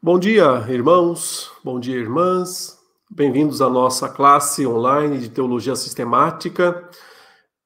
Bom 0.00 0.16
dia, 0.16 0.64
irmãos, 0.68 1.50
bom 1.64 1.80
dia, 1.80 1.96
irmãs. 1.96 2.78
Bem-vindos 3.10 3.60
à 3.60 3.68
nossa 3.68 4.08
classe 4.08 4.64
online 4.64 5.18
de 5.18 5.28
Teologia 5.28 5.74
Sistemática, 5.74 6.88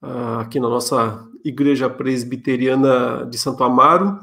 ah, 0.00 0.40
aqui 0.40 0.58
na 0.58 0.66
nossa 0.66 1.28
Igreja 1.44 1.90
Presbiteriana 1.90 3.26
de 3.26 3.36
Santo 3.36 3.62
Amaro. 3.62 4.18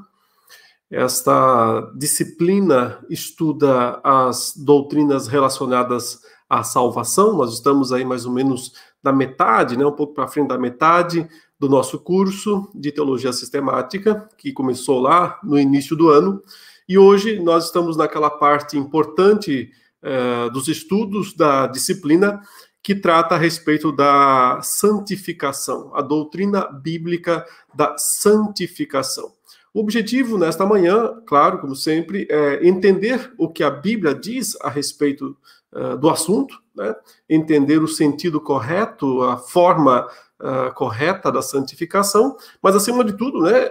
Esta 0.89 1.81
disciplina 1.95 2.97
estuda 3.11 4.01
as 4.03 4.55
doutrinas 4.57 5.27
relacionadas 5.27 6.19
à 6.49 6.63
salvação. 6.63 7.37
Nós 7.37 7.53
estamos 7.53 7.93
aí 7.93 8.03
mais 8.03 8.25
ou 8.25 8.31
menos 8.31 8.73
na 9.03 9.13
metade, 9.13 9.77
né, 9.77 9.85
um 9.85 9.91
pouco 9.91 10.15
para 10.15 10.27
frente 10.27 10.47
da 10.47 10.57
metade 10.57 11.29
do 11.59 11.69
nosso 11.69 11.99
curso 11.99 12.71
de 12.73 12.91
Teologia 12.91 13.31
Sistemática, 13.31 14.27
que 14.35 14.51
começou 14.51 14.99
lá 14.99 15.39
no 15.43 15.59
início 15.59 15.95
do 15.95 16.09
ano. 16.09 16.41
E 16.89 16.97
hoje 16.97 17.39
nós 17.39 17.65
estamos 17.65 17.95
naquela 17.95 18.31
parte 18.31 18.75
importante 18.75 19.71
uh, 20.01 20.49
dos 20.49 20.67
estudos 20.67 21.35
da 21.35 21.67
disciplina 21.67 22.41
que 22.81 22.95
trata 22.95 23.35
a 23.35 23.37
respeito 23.37 23.91
da 23.91 24.59
santificação, 24.63 25.91
a 25.93 26.01
doutrina 26.01 26.65
bíblica 26.65 27.45
da 27.75 27.95
santificação. 27.95 29.31
O 29.71 29.81
objetivo 29.81 30.35
nesta 30.35 30.65
manhã, 30.65 31.13
claro, 31.27 31.59
como 31.59 31.75
sempre, 31.75 32.27
é 32.27 32.67
entender 32.67 33.33
o 33.37 33.47
que 33.47 33.63
a 33.63 33.69
Bíblia 33.69 34.15
diz 34.15 34.59
a 34.59 34.67
respeito 34.67 35.37
uh, 35.71 35.95
do 35.95 36.09
assunto, 36.09 36.59
né? 36.75 36.95
entender 37.29 37.83
o 37.83 37.87
sentido 37.87 38.41
correto, 38.41 39.21
a 39.21 39.37
forma 39.37 40.07
uh, 40.39 40.73
correta 40.73 41.31
da 41.31 41.43
santificação, 41.43 42.35
mas 42.63 42.75
acima 42.75 43.03
de 43.03 43.13
tudo, 43.13 43.43
né, 43.43 43.69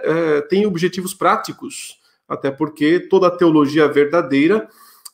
tem 0.49 0.65
objetivos 0.65 1.13
práticos 1.13 1.98
até 2.29 2.51
porque 2.51 2.99
toda 2.99 3.35
teologia 3.35 3.87
verdadeira 3.87 4.69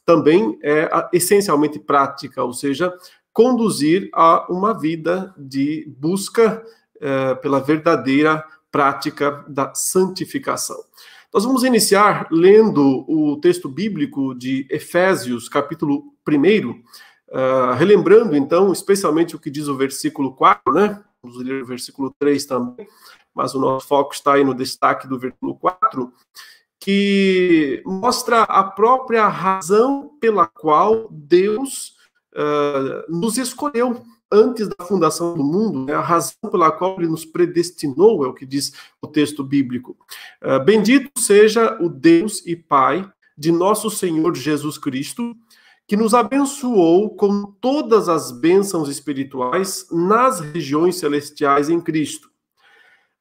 também 0.05 0.59
é 0.61 0.89
essencialmente 1.11 1.79
prática, 1.79 2.44
ou 2.44 2.53
seja, 2.53 2.94
conduzir 3.33 4.09
a 4.13 4.45
uma 4.52 4.77
vida 4.77 5.33
de 5.38 5.91
busca 5.97 6.63
é, 7.02 7.35
pela 7.35 7.59
verdadeira 7.59 8.44
prática 8.72 9.44
da 9.47 9.73
santificação. 9.73 10.77
Nós 11.33 11.44
vamos 11.44 11.63
iniciar 11.63 12.27
lendo 12.31 13.03
o 13.09 13.38
texto 13.41 13.67
bíblico 13.67 14.33
de 14.33 14.66
Efésios, 14.69 15.50
capítulo 15.50 16.13
1, 16.25 16.69
uh, 16.69 16.83
é, 17.27 17.73
relembrando 17.75 18.38
então, 18.38 18.72
especialmente 18.72 19.35
o 19.35 19.39
que 19.39 19.52
diz 19.52 19.67
o 19.67 19.75
versículo 19.75 20.33
4, 20.33 20.73
né? 20.73 21.03
Vamos 21.22 21.38
ler 21.44 21.63
o 21.63 21.66
versículo 21.66 22.13
3 22.17 22.45
também, 22.45 22.88
mas 23.33 23.53
o 23.53 23.59
nosso 23.59 23.85
foco 23.85 24.13
está 24.13 24.35
aí 24.35 24.45
no 24.45 24.53
destaque 24.53 25.09
do 25.09 25.19
versículo 25.19 25.55
4 25.55 26.09
que 26.86 27.81
mostra 27.83 28.44
a 28.44 28.64
própria 28.64 29.28
razão 29.28 30.11
pela 30.22 30.45
qual 30.45 31.08
Deus 31.09 31.95
uh, 32.36 33.11
nos 33.11 33.39
escolheu 33.39 34.03
antes 34.31 34.67
da 34.67 34.86
fundação 34.86 35.33
do 35.36 35.44
mundo, 35.44 35.83
né? 35.83 35.95
a 35.95 36.00
razão 36.00 36.36
pela 36.52 36.72
qual 36.72 36.95
ele 37.00 37.08
nos 37.08 37.25
predestinou, 37.25 38.23
é 38.23 38.28
o 38.28 38.36
que 38.36 38.45
diz 38.45 38.72
o 39.02 39.08
texto 39.08 39.44
bíblico. 39.44 39.97
Uh, 40.39 40.63
bendito 40.63 41.09
seja 41.17 41.75
o 41.81 41.89
Deus 41.89 42.45
e 42.45 42.56
Pai 42.56 43.11
de 43.36 43.52
nosso 43.52 43.89
Senhor 43.89 44.36
Jesus 44.36 44.78
Cristo, 44.78 45.36
que 45.88 45.97
nos 45.97 46.13
abençoou 46.13 47.16
com 47.16 47.45
todas 47.59 48.08
as 48.08 48.31
bênçãos 48.31 48.89
espirituais 48.89 49.88
nas 49.91 50.39
regiões 50.39 50.97
celestiais 50.97 51.67
em 51.67 51.81
Cristo. 51.81 52.30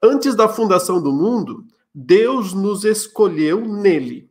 Antes 0.02 0.34
da 0.34 0.50
fundação 0.50 1.02
do 1.02 1.10
mundo, 1.10 1.64
Deus 1.94 2.52
nos 2.52 2.84
escolheu 2.84 3.60
nele 3.60 4.28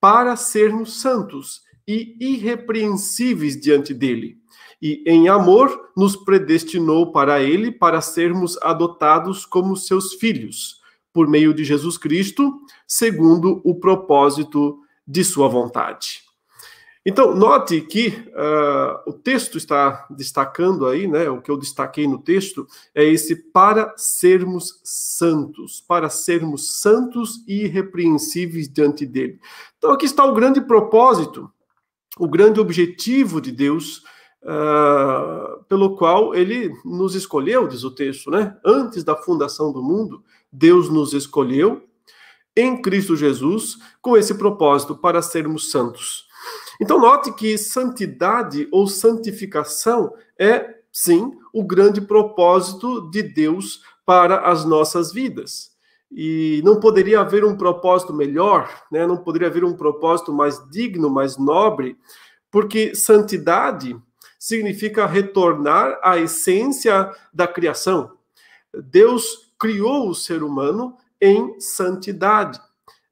para 0.00 0.34
sermos 0.34 1.00
santos 1.00 1.60
e 1.86 2.16
irrepreensíveis 2.18 3.60
diante 3.60 3.92
dele. 3.92 4.38
E 4.80 5.04
em 5.06 5.28
amor 5.28 5.90
nos 5.96 6.16
predestinou 6.16 7.12
para 7.12 7.42
ele 7.42 7.70
para 7.70 8.00
sermos 8.00 8.56
adotados 8.62 9.44
como 9.44 9.76
seus 9.76 10.14
filhos, 10.14 10.80
por 11.12 11.28
meio 11.28 11.52
de 11.52 11.64
Jesus 11.64 11.98
Cristo, 11.98 12.60
segundo 12.86 13.60
o 13.62 13.78
propósito 13.78 14.80
de 15.06 15.22
sua 15.22 15.48
vontade. 15.48 16.31
Então, 17.04 17.34
note 17.34 17.80
que 17.80 18.08
uh, 18.28 19.10
o 19.10 19.12
texto 19.12 19.58
está 19.58 20.06
destacando 20.08 20.86
aí, 20.86 21.08
né? 21.08 21.28
O 21.28 21.42
que 21.42 21.50
eu 21.50 21.56
destaquei 21.56 22.06
no 22.06 22.18
texto 22.18 22.64
é 22.94 23.04
esse 23.04 23.34
para 23.34 23.92
sermos 23.96 24.80
santos, 24.84 25.80
para 25.80 26.08
sermos 26.08 26.80
santos 26.80 27.42
e 27.48 27.64
irrepreensíveis 27.64 28.68
diante 28.68 29.04
dele. 29.04 29.40
Então, 29.78 29.90
aqui 29.90 30.06
está 30.06 30.24
o 30.24 30.32
grande 30.32 30.60
propósito, 30.60 31.50
o 32.16 32.28
grande 32.28 32.60
objetivo 32.60 33.40
de 33.40 33.50
Deus, 33.50 34.04
uh, 34.44 35.64
pelo 35.68 35.96
qual 35.96 36.32
ele 36.36 36.72
nos 36.84 37.16
escolheu, 37.16 37.66
diz 37.66 37.82
o 37.82 37.90
texto, 37.90 38.30
né? 38.30 38.56
Antes 38.64 39.02
da 39.02 39.16
fundação 39.16 39.72
do 39.72 39.82
mundo, 39.82 40.22
Deus 40.52 40.88
nos 40.88 41.12
escolheu 41.14 41.82
em 42.56 42.80
Cristo 42.80 43.16
Jesus 43.16 43.78
com 44.00 44.16
esse 44.16 44.34
propósito 44.34 44.94
para 44.94 45.20
sermos 45.20 45.72
santos. 45.72 46.30
Então, 46.82 46.98
note 46.98 47.30
que 47.30 47.56
santidade 47.56 48.66
ou 48.72 48.88
santificação 48.88 50.12
é, 50.36 50.78
sim, 50.90 51.30
o 51.52 51.62
grande 51.62 52.00
propósito 52.00 53.08
de 53.08 53.22
Deus 53.22 53.84
para 54.04 54.50
as 54.50 54.64
nossas 54.64 55.12
vidas. 55.12 55.70
E 56.10 56.60
não 56.64 56.80
poderia 56.80 57.20
haver 57.20 57.44
um 57.44 57.56
propósito 57.56 58.12
melhor, 58.12 58.68
né? 58.90 59.06
não 59.06 59.16
poderia 59.16 59.46
haver 59.46 59.62
um 59.62 59.76
propósito 59.76 60.32
mais 60.32 60.60
digno, 60.70 61.08
mais 61.08 61.38
nobre, 61.38 61.96
porque 62.50 62.96
santidade 62.96 63.96
significa 64.36 65.06
retornar 65.06 66.00
à 66.02 66.18
essência 66.18 67.12
da 67.32 67.46
criação. 67.46 68.10
Deus 68.74 69.52
criou 69.56 70.08
o 70.08 70.16
ser 70.16 70.42
humano 70.42 70.96
em 71.20 71.60
santidade, 71.60 72.60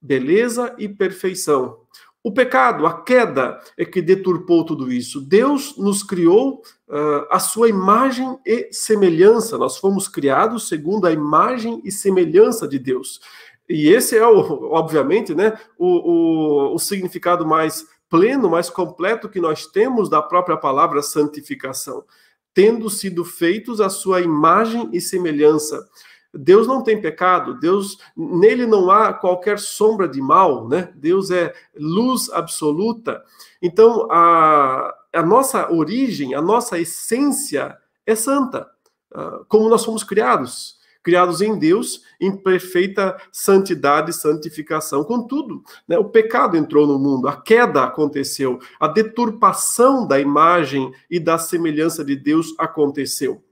beleza 0.02 0.74
e 0.76 0.88
perfeição. 0.88 1.79
O 2.22 2.30
pecado, 2.30 2.86
a 2.86 3.02
queda, 3.02 3.58
é 3.78 3.84
que 3.84 4.02
deturpou 4.02 4.64
tudo 4.64 4.92
isso. 4.92 5.22
Deus 5.22 5.76
nos 5.78 6.02
criou 6.02 6.62
uh, 6.86 7.26
a 7.30 7.38
sua 7.38 7.68
imagem 7.68 8.38
e 8.44 8.68
semelhança. 8.70 9.56
Nós 9.56 9.78
fomos 9.78 10.06
criados 10.06 10.68
segundo 10.68 11.06
a 11.06 11.12
imagem 11.12 11.80
e 11.82 11.90
semelhança 11.90 12.68
de 12.68 12.78
Deus. 12.78 13.20
E 13.66 13.88
esse 13.88 14.18
é, 14.18 14.26
o, 14.26 14.70
obviamente, 14.72 15.34
né, 15.34 15.58
o, 15.78 15.86
o, 15.86 16.74
o 16.74 16.78
significado 16.78 17.46
mais 17.46 17.86
pleno, 18.10 18.50
mais 18.50 18.68
completo 18.68 19.28
que 19.28 19.40
nós 19.40 19.66
temos 19.66 20.10
da 20.10 20.20
própria 20.20 20.58
palavra 20.58 21.00
santificação. 21.00 22.04
Tendo 22.52 22.90
sido 22.90 23.24
feitos 23.24 23.80
a 23.80 23.88
sua 23.88 24.20
imagem 24.20 24.90
e 24.92 25.00
semelhança. 25.00 25.88
Deus 26.32 26.66
não 26.66 26.82
tem 26.82 27.00
pecado, 27.00 27.58
Deus 27.58 27.98
nele 28.16 28.64
não 28.66 28.90
há 28.90 29.12
qualquer 29.12 29.58
sombra 29.58 30.08
de 30.08 30.20
mal, 30.20 30.68
né? 30.68 30.92
Deus 30.94 31.30
é 31.30 31.52
luz 31.76 32.30
absoluta. 32.30 33.22
Então 33.60 34.06
a, 34.10 34.94
a 35.12 35.22
nossa 35.22 35.72
origem, 35.72 36.34
a 36.34 36.40
nossa 36.40 36.78
essência 36.78 37.76
é 38.06 38.14
santa, 38.14 38.68
uh, 39.12 39.44
como 39.48 39.68
nós 39.68 39.84
fomos 39.84 40.04
criados, 40.04 40.78
criados 41.02 41.40
em 41.40 41.58
Deus 41.58 42.02
em 42.20 42.36
perfeita 42.36 43.16
santidade 43.32 44.10
e 44.10 44.14
santificação. 44.14 45.02
Contudo, 45.02 45.62
né, 45.88 45.98
o 45.98 46.04
pecado 46.04 46.56
entrou 46.56 46.86
no 46.86 46.98
mundo, 46.98 47.26
a 47.26 47.40
queda 47.40 47.84
aconteceu, 47.84 48.58
a 48.78 48.86
deturpação 48.86 50.06
da 50.06 50.20
imagem 50.20 50.92
e 51.10 51.18
da 51.18 51.38
semelhança 51.38 52.04
de 52.04 52.14
Deus 52.14 52.54
aconteceu. 52.58 53.42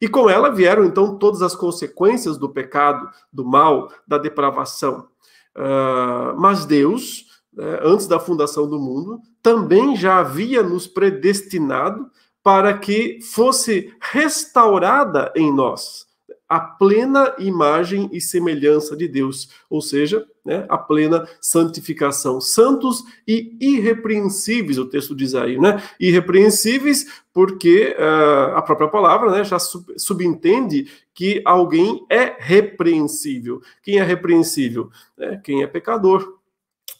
E 0.00 0.08
com 0.08 0.30
ela 0.30 0.50
vieram 0.50 0.84
então 0.84 1.18
todas 1.18 1.42
as 1.42 1.54
consequências 1.54 2.38
do 2.38 2.48
pecado, 2.48 3.08
do 3.32 3.44
mal, 3.44 3.90
da 4.06 4.18
depravação. 4.18 5.08
Uh, 5.56 6.38
mas 6.38 6.64
Deus, 6.64 7.26
né, 7.52 7.80
antes 7.82 8.06
da 8.06 8.18
fundação 8.18 8.68
do 8.68 8.78
mundo, 8.78 9.20
também 9.42 9.94
já 9.96 10.18
havia 10.18 10.62
nos 10.62 10.86
predestinado 10.86 12.10
para 12.42 12.78
que 12.78 13.18
fosse 13.20 13.94
restaurada 14.00 15.32
em 15.36 15.52
nós 15.52 16.09
a 16.50 16.58
plena 16.58 17.32
imagem 17.38 18.10
e 18.12 18.20
semelhança 18.20 18.96
de 18.96 19.06
Deus, 19.06 19.48
ou 19.70 19.80
seja, 19.80 20.26
né, 20.44 20.66
a 20.68 20.76
plena 20.76 21.24
santificação. 21.40 22.40
Santos 22.40 23.04
e 23.24 23.56
irrepreensíveis, 23.60 24.76
o 24.76 24.84
texto 24.84 25.14
diz 25.14 25.36
aí, 25.36 25.56
né? 25.56 25.80
Irrepreensíveis 26.00 27.06
porque 27.32 27.96
uh, 27.96 28.56
a 28.56 28.62
própria 28.62 28.88
palavra 28.88 29.30
né, 29.30 29.44
já 29.44 29.60
sub 29.60 29.94
subentende 29.96 30.90
que 31.14 31.40
alguém 31.44 32.04
é 32.10 32.34
repreensível. 32.36 33.62
Quem 33.80 34.00
é 34.00 34.02
repreensível? 34.02 34.90
É 35.20 35.36
quem 35.36 35.62
é 35.62 35.68
pecador, 35.68 36.36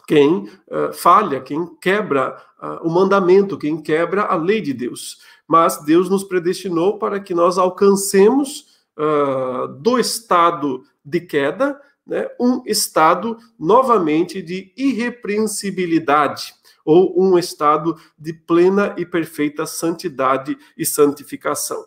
quem 0.07 0.49
uh, 0.69 0.93
falha, 0.93 1.41
quem 1.41 1.67
quebra 1.81 2.41
uh, 2.63 2.87
o 2.87 2.89
mandamento, 2.89 3.59
quem 3.59 3.83
quebra 3.83 4.23
a 4.23 4.37
lei 4.37 4.61
de 4.61 4.73
Deus. 4.73 5.19
Mas 5.45 5.85
Deus 5.85 6.09
nos 6.09 6.23
predestinou 6.23 7.01
para 7.01 7.19
que 7.19 7.35
nós 7.35 7.59
alcancemos 7.59 8.70
uh, 8.99 9.69
do 9.69 9.99
estado 9.99 10.85
de 11.05 11.21
queda, 11.21 11.81
né, 12.07 12.29
um 12.41 12.63
estado 12.67 13.37
novamente 13.59 14.43
de 14.43 14.73
irrepreensibilidade. 14.77 16.55
ou 16.83 17.15
um 17.23 17.39
estado 17.39 17.95
de 18.19 18.33
plena 18.33 18.95
e 18.97 19.05
perfeita 19.05 19.67
santidade 19.67 20.57
e 20.77 20.87
santificação. 20.87 21.85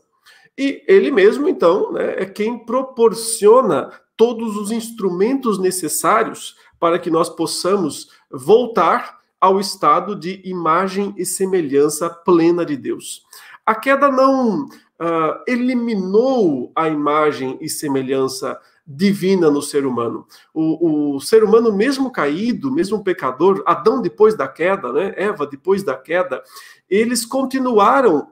E 0.57 0.83
ele 0.87 1.11
mesmo, 1.11 1.49
então, 1.49 1.91
né, 1.91 2.13
é 2.21 2.25
quem 2.25 2.63
proporciona 2.63 3.91
todos 4.15 4.55
os 4.55 4.71
instrumentos 4.71 5.57
necessários 5.57 6.55
para 6.79 6.99
que 6.99 7.09
nós 7.09 7.27
possamos 7.27 8.09
voltar 8.29 9.19
ao 9.41 9.59
estado 9.59 10.15
de 10.15 10.41
imagem 10.45 11.13
e 11.17 11.25
semelhança 11.25 12.09
plena 12.09 12.65
de 12.65 12.77
Deus. 12.77 13.23
A 13.65 13.73
queda 13.73 14.09
não 14.09 14.69
uh, 15.01 15.43
eliminou 15.47 16.71
a 16.75 16.87
imagem 16.87 17.57
e 17.61 17.69
semelhança 17.69 18.59
divina 18.85 19.49
no 19.49 19.61
ser 19.61 19.85
humano. 19.85 20.25
O, 20.53 21.15
o, 21.15 21.19
ser 21.21 21.43
humano, 21.43 21.71
mesmo 21.71 22.11
caído, 22.11 22.71
mesmo 22.71 23.03
pecador, 23.03 23.63
Adão 23.65 24.01
depois 24.01 24.35
da 24.35 24.47
queda, 24.47 24.91
né, 24.91 25.13
Eva 25.15 25.47
depois 25.47 25.83
da 25.83 25.95
queda, 25.95 26.43
eles 26.89 27.25
continuaram 27.25 28.27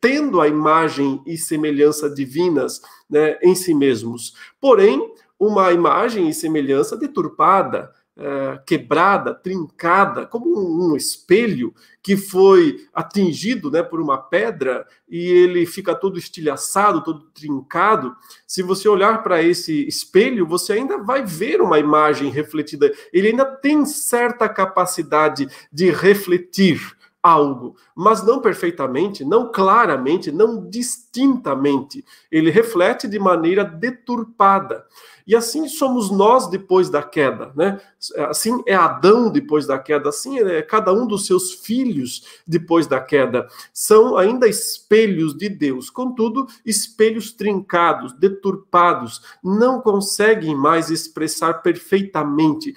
tendo 0.00 0.40
a 0.40 0.48
imagem 0.48 1.20
e 1.26 1.36
semelhança 1.36 2.08
divinas 2.08 2.80
né, 3.10 3.38
em 3.42 3.54
si 3.54 3.74
mesmos. 3.74 4.34
Porém, 4.60 5.12
uma 5.38 5.72
imagem 5.72 6.28
e 6.28 6.34
semelhança 6.34 6.96
deturpada, 6.96 7.92
é, 8.18 8.58
quebrada, 8.64 9.34
trincada, 9.34 10.24
como 10.26 10.46
um, 10.58 10.92
um, 10.92 10.96
espelho 10.96 11.74
que 12.02 12.16
foi 12.16 12.86
atingido 12.94 13.70
né, 13.70 13.82
por 13.82 14.00
uma 14.00 14.16
pedra 14.16 14.86
e 15.06 15.18
ele 15.28 15.66
fica 15.66 15.94
todo 15.94 16.18
estilhaçado, 16.18 17.04
todo 17.04 17.26
trincado. 17.34 18.16
Se 18.46 18.62
você 18.62 18.88
olhar 18.88 19.22
para 19.22 19.42
esse 19.42 19.86
espelho, 19.86 20.46
você 20.46 20.72
ainda 20.72 20.96
vai 20.96 21.24
ver 21.24 21.60
uma 21.60 21.78
imagem 21.78 22.30
refletida. 22.30 22.90
Ele 23.12 23.28
ainda 23.28 23.44
tem 23.44 23.84
certa 23.84 24.48
capacidade 24.48 25.46
de 25.70 25.90
refletir 25.90 26.96
algo, 27.26 27.74
mas 27.92 28.22
não 28.22 28.40
perfeitamente, 28.40 29.24
não 29.24 29.50
claramente, 29.50 30.30
não 30.30 30.70
distintamente. 30.70 32.04
Ele 32.30 32.50
reflete 32.50 33.08
de 33.08 33.18
maneira 33.18 33.64
deturpada. 33.64 34.86
E 35.26 35.34
assim 35.34 35.66
somos 35.68 36.10
nós 36.10 36.48
depois 36.48 36.88
da 36.88 37.02
queda, 37.02 37.52
né? 37.56 37.80
Assim 38.28 38.62
é 38.64 38.74
Adão 38.74 39.28
depois 39.28 39.66
da 39.66 39.78
queda, 39.78 40.08
assim 40.08 40.38
é 40.38 40.62
cada 40.62 40.92
um 40.92 41.06
dos 41.06 41.26
seus 41.26 41.52
filhos 41.52 42.40
depois 42.46 42.86
da 42.86 43.00
queda. 43.00 43.48
São 43.72 44.16
ainda 44.16 44.46
espelhos 44.46 45.36
de 45.36 45.48
Deus, 45.48 45.90
contudo, 45.90 46.46
espelhos 46.64 47.32
trincados, 47.32 48.12
deturpados, 48.12 49.20
não 49.42 49.80
conseguem 49.80 50.54
mais 50.54 50.90
expressar 50.90 51.54
perfeitamente 51.54 52.74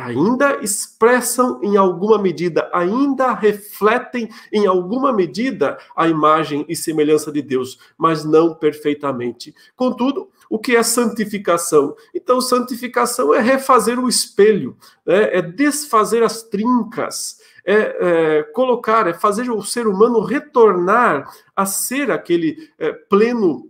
ainda 0.00 0.60
expressam 0.62 1.60
em 1.62 1.76
alguma 1.76 2.16
medida, 2.18 2.70
ainda 2.72 3.34
refletem 3.34 4.28
em 4.52 4.66
alguma 4.66 5.12
medida 5.12 5.78
a 5.96 6.08
imagem 6.08 6.64
e 6.68 6.76
semelhança 6.76 7.30
de 7.30 7.42
Deus, 7.42 7.78
mas 7.98 8.24
não 8.24 8.54
perfeitamente. 8.54 9.54
Contudo, 9.76 10.30
o 10.50 10.58
que 10.58 10.74
é 10.74 10.82
santificação? 10.82 11.94
Então, 12.12 12.40
santificação 12.40 13.32
é 13.32 13.40
refazer 13.40 14.00
o 14.00 14.08
espelho, 14.08 14.76
né? 15.06 15.38
é 15.38 15.40
desfazer 15.40 16.24
as 16.24 16.42
trincas, 16.42 17.38
é, 17.64 17.74
é, 17.74 18.42
colocar, 18.52 19.06
é 19.06 19.14
fazer 19.14 19.48
o 19.48 19.62
ser 19.62 19.86
humano 19.86 20.18
retornar 20.20 21.30
a 21.54 21.64
ser 21.64 22.10
aquele 22.10 22.68
é, 22.78 22.92
pleno 22.92 23.69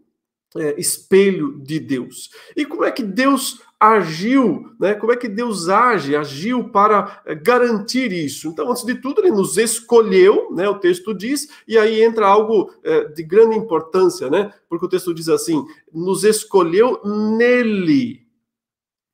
é, 0.57 0.79
espelho 0.79 1.59
de 1.59 1.79
Deus. 1.79 2.31
E 2.57 2.65
como 2.65 2.85
é 2.85 2.91
que 2.91 3.03
Deus 3.03 3.61
agiu, 3.81 4.71
né? 4.79 4.95
Como 4.95 5.11
é 5.11 5.17
que 5.17 5.27
Deus 5.27 5.71
age, 5.71 6.15
agiu 6.15 6.69
para 6.69 7.23
eh, 7.25 7.35
garantir 7.35 8.13
isso? 8.13 8.49
Então, 8.49 8.71
antes 8.71 8.85
de 8.85 8.95
tudo, 8.97 9.23
ele 9.23 9.31
nos 9.31 9.57
escolheu, 9.57 10.53
né? 10.53 10.69
O 10.69 10.79
texto 10.79 11.15
diz, 11.15 11.49
e 11.67 11.79
aí 11.79 12.03
entra 12.03 12.27
algo 12.27 12.71
é, 12.85 13.05
de 13.05 13.23
grande 13.23 13.57
importância, 13.57 14.29
né? 14.29 14.53
Porque 14.69 14.85
o 14.85 14.89
texto 14.89 15.15
diz 15.15 15.31
assim: 15.31 15.65
nos 15.91 16.25
escolheu 16.25 17.01
nele 17.05 18.27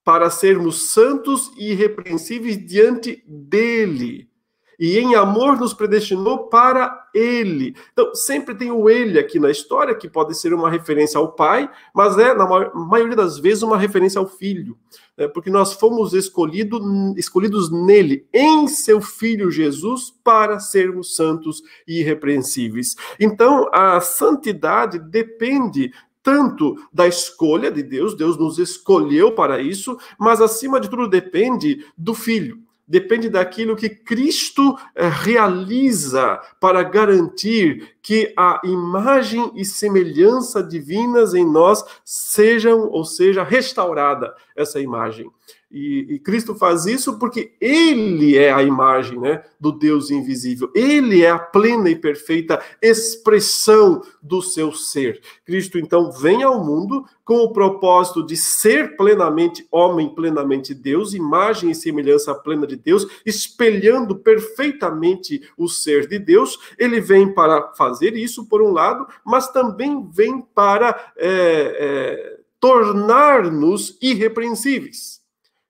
para 0.03 0.31
sermos 0.31 0.91
santos 0.91 1.53
e 1.57 1.71
irrepreensíveis 1.71 2.65
diante 2.65 3.23
dele 3.27 4.29
e 4.79 4.99
em 4.99 5.15
amor 5.15 5.59
nos 5.59 5.73
predestinou 5.73 6.49
para 6.49 7.09
ele. 7.15 7.75
Então, 7.93 8.15
sempre 8.15 8.55
tem 8.55 8.71
o 8.71 8.89
ele 8.89 9.19
aqui 9.19 9.39
na 9.39 9.51
história, 9.51 9.95
que 9.95 10.09
pode 10.09 10.37
ser 10.37 10.53
uma 10.53 10.71
referência 10.71 11.19
ao 11.19 11.33
pai, 11.33 11.71
mas 11.95 12.19
é, 12.19 12.35
na 12.35 12.47
maioria 12.75 13.17
das 13.17 13.39
vezes, 13.39 13.63
uma 13.63 13.79
referência 13.79 14.19
ao 14.19 14.29
filho. 14.29 14.77
Né? 15.17 15.27
Porque 15.29 15.51
nós 15.51 15.73
fomos 15.73 16.13
escolhido, 16.13 16.81
escolhidos 17.17 17.71
nele, 17.71 18.27
em 18.33 18.69
seu 18.69 19.01
filho 19.01 19.51
Jesus, 19.51 20.13
para 20.23 20.59
sermos 20.59 21.17
santos 21.17 21.63
e 21.87 22.01
irrepreensíveis. 22.01 22.95
Então, 23.19 23.69
a 23.73 24.01
santidade 24.01 24.99
depende 24.99 25.93
tanto 26.23 26.75
da 26.93 27.07
escolha 27.07 27.71
de 27.71 27.85
Deus, 27.85 28.17
Deus 28.17 28.37
nos 28.37 28.59
escolheu 28.59 29.31
para 29.31 29.61
isso, 29.61 29.97
mas 30.19 30.41
acima 30.41 30.81
de 30.81 30.91
tudo 30.91 31.09
depende 31.09 31.87
do 31.97 32.15
filho 32.15 32.66
depende 32.87 33.29
daquilo 33.29 33.77
que 33.77 33.89
Cristo 33.89 34.79
eh, 34.95 35.09
realiza 35.09 36.41
para 36.61 36.83
garantir 36.83 37.97
que 38.01 38.33
a 38.37 38.61
imagem 38.65 39.51
e 39.55 39.65
semelhança 39.65 40.63
divinas 40.63 41.35
em 41.35 41.45
nós 41.45 41.85
sejam, 42.05 42.89
ou 42.89 43.05
seja, 43.05 43.43
restaurada 43.43 44.35
essa 44.55 44.81
imagem. 44.81 45.31
E, 45.69 46.15
e, 46.15 46.19
Cristo 46.21 46.55
faz 46.55 46.87
isso 46.87 47.19
porque 47.19 47.57
Ele 47.61 48.37
é 48.37 48.53
a 48.53 48.63
imagem 48.63 49.19
né, 49.19 49.43
do 49.59 49.73
Deus 49.73 50.13
invisível. 50.13 50.71
Ele 50.73 51.25
é 51.25 51.31
a 51.31 51.41
plena 51.41 51.91
e 51.91 51.97
perfeita 51.97 52.63
expressão 52.81 54.01
do 54.23 54.41
seu 54.41 54.73
ser. 54.73 55.21
Cristo, 55.45 55.77
então, 55.77 56.13
vem 56.13 56.45
ao 56.45 56.65
mundo 56.65 57.05
com 57.25 57.39
o 57.39 57.53
propósito 57.53 58.25
de 58.25 58.37
ser 58.37 58.97
plenamente 58.97 59.67
homem, 59.73 60.15
plenamente 60.15 60.73
Deus, 60.73 61.15
imagem 61.15 61.73
e 61.73 61.75
semelhança 61.75 62.33
plena 62.33 62.65
de 62.65 62.77
Deus, 62.77 63.05
espelhando 63.27 64.15
perfeitamente 64.15 65.43
o 65.59 65.69
ser 65.69 66.07
de 66.07 66.21
Deus. 66.21 66.57
Ele 66.79 67.01
vem 67.01 67.35
para 67.35 67.73
fazer 67.75 68.17
isso, 68.17 68.49
por 68.49 68.63
um 68.63 68.71
lado, 68.71 69.05
mas 69.25 69.51
também 69.51 70.09
vem 70.13 70.41
para 70.41 71.13
é, 71.17 71.29
é, 71.29 72.41
tornar-nos 72.61 73.99
irrepreensíveis. 74.01 75.26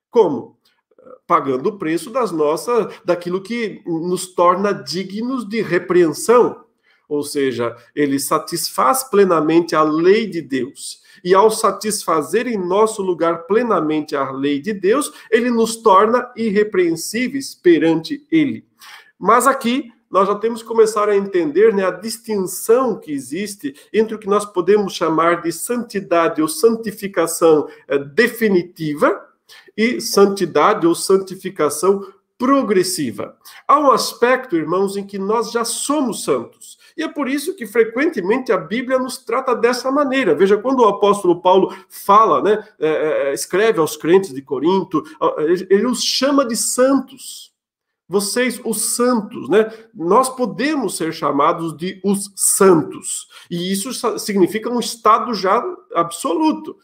Como? 0.09 0.57
Pagando 1.25 1.69
o 1.69 1.77
preço 1.77 2.09
das 2.09 2.31
nossas, 2.31 2.93
daquilo 3.03 3.41
que 3.41 3.81
nos 3.85 4.33
torna 4.33 4.71
dignos 4.71 5.47
de 5.47 5.61
repreensão. 5.61 6.63
Ou 7.07 7.23
seja, 7.23 7.75
ele 7.95 8.19
satisfaz 8.19 9.03
plenamente 9.03 9.75
a 9.75 9.83
lei 9.83 10.27
de 10.27 10.41
Deus. 10.41 11.01
E 11.23 11.33
ao 11.33 11.49
satisfazer 11.49 12.47
em 12.47 12.57
nosso 12.57 13.01
lugar 13.01 13.43
plenamente 13.43 14.15
a 14.15 14.29
lei 14.31 14.59
de 14.59 14.73
Deus, 14.73 15.11
ele 15.31 15.49
nos 15.49 15.77
torna 15.77 16.31
irrepreensíveis 16.35 17.55
perante 17.55 18.25
ele. 18.29 18.65
Mas 19.17 19.47
aqui 19.47 19.91
nós 20.09 20.27
já 20.27 20.35
temos 20.35 20.61
que 20.61 20.67
começar 20.67 21.09
a 21.09 21.15
entender 21.15 21.73
né, 21.73 21.85
a 21.85 21.91
distinção 21.91 22.97
que 22.97 23.11
existe 23.11 23.75
entre 23.91 24.15
o 24.15 24.19
que 24.19 24.27
nós 24.27 24.45
podemos 24.45 24.93
chamar 24.93 25.41
de 25.41 25.51
santidade 25.51 26.41
ou 26.41 26.47
santificação 26.47 27.67
é, 27.87 27.97
definitiva 27.97 29.26
e 29.77 30.01
santidade 30.01 30.87
ou 30.87 30.95
santificação 30.95 32.03
progressiva. 32.37 33.35
Há 33.67 33.79
um 33.79 33.91
aspecto, 33.91 34.55
irmãos, 34.55 34.95
em 34.95 35.05
que 35.05 35.17
nós 35.17 35.51
já 35.51 35.65
somos 35.65 36.23
santos. 36.23 36.77
E 36.95 37.03
é 37.03 37.07
por 37.07 37.27
isso 37.27 37.55
que 37.55 37.65
frequentemente 37.65 38.51
a 38.51 38.57
Bíblia 38.57 38.97
nos 38.97 39.17
trata 39.17 39.55
dessa 39.55 39.91
maneira. 39.91 40.35
Veja, 40.35 40.57
quando 40.57 40.79
o 40.79 40.87
apóstolo 40.87 41.41
Paulo 41.41 41.75
fala, 41.89 42.41
né, 42.41 42.67
é, 42.79 42.89
é, 43.29 43.33
escreve 43.33 43.79
aos 43.79 43.95
crentes 43.95 44.33
de 44.33 44.41
Corinto, 44.41 45.03
ele 45.69 45.85
os 45.85 46.03
chama 46.03 46.45
de 46.45 46.55
santos. 46.55 47.55
Vocês, 48.09 48.61
os 48.63 48.95
santos, 48.95 49.49
né? 49.49 49.69
Nós 49.93 50.29
podemos 50.29 50.95
ser 50.95 51.11
chamados 51.11 51.75
de 51.75 51.99
os 52.05 52.31
santos. 52.37 53.27
E 53.51 53.69
isso 53.69 53.91
significa 54.17 54.69
um 54.69 54.79
estado 54.79 55.33
já 55.33 55.61
absoluto. 55.93 56.77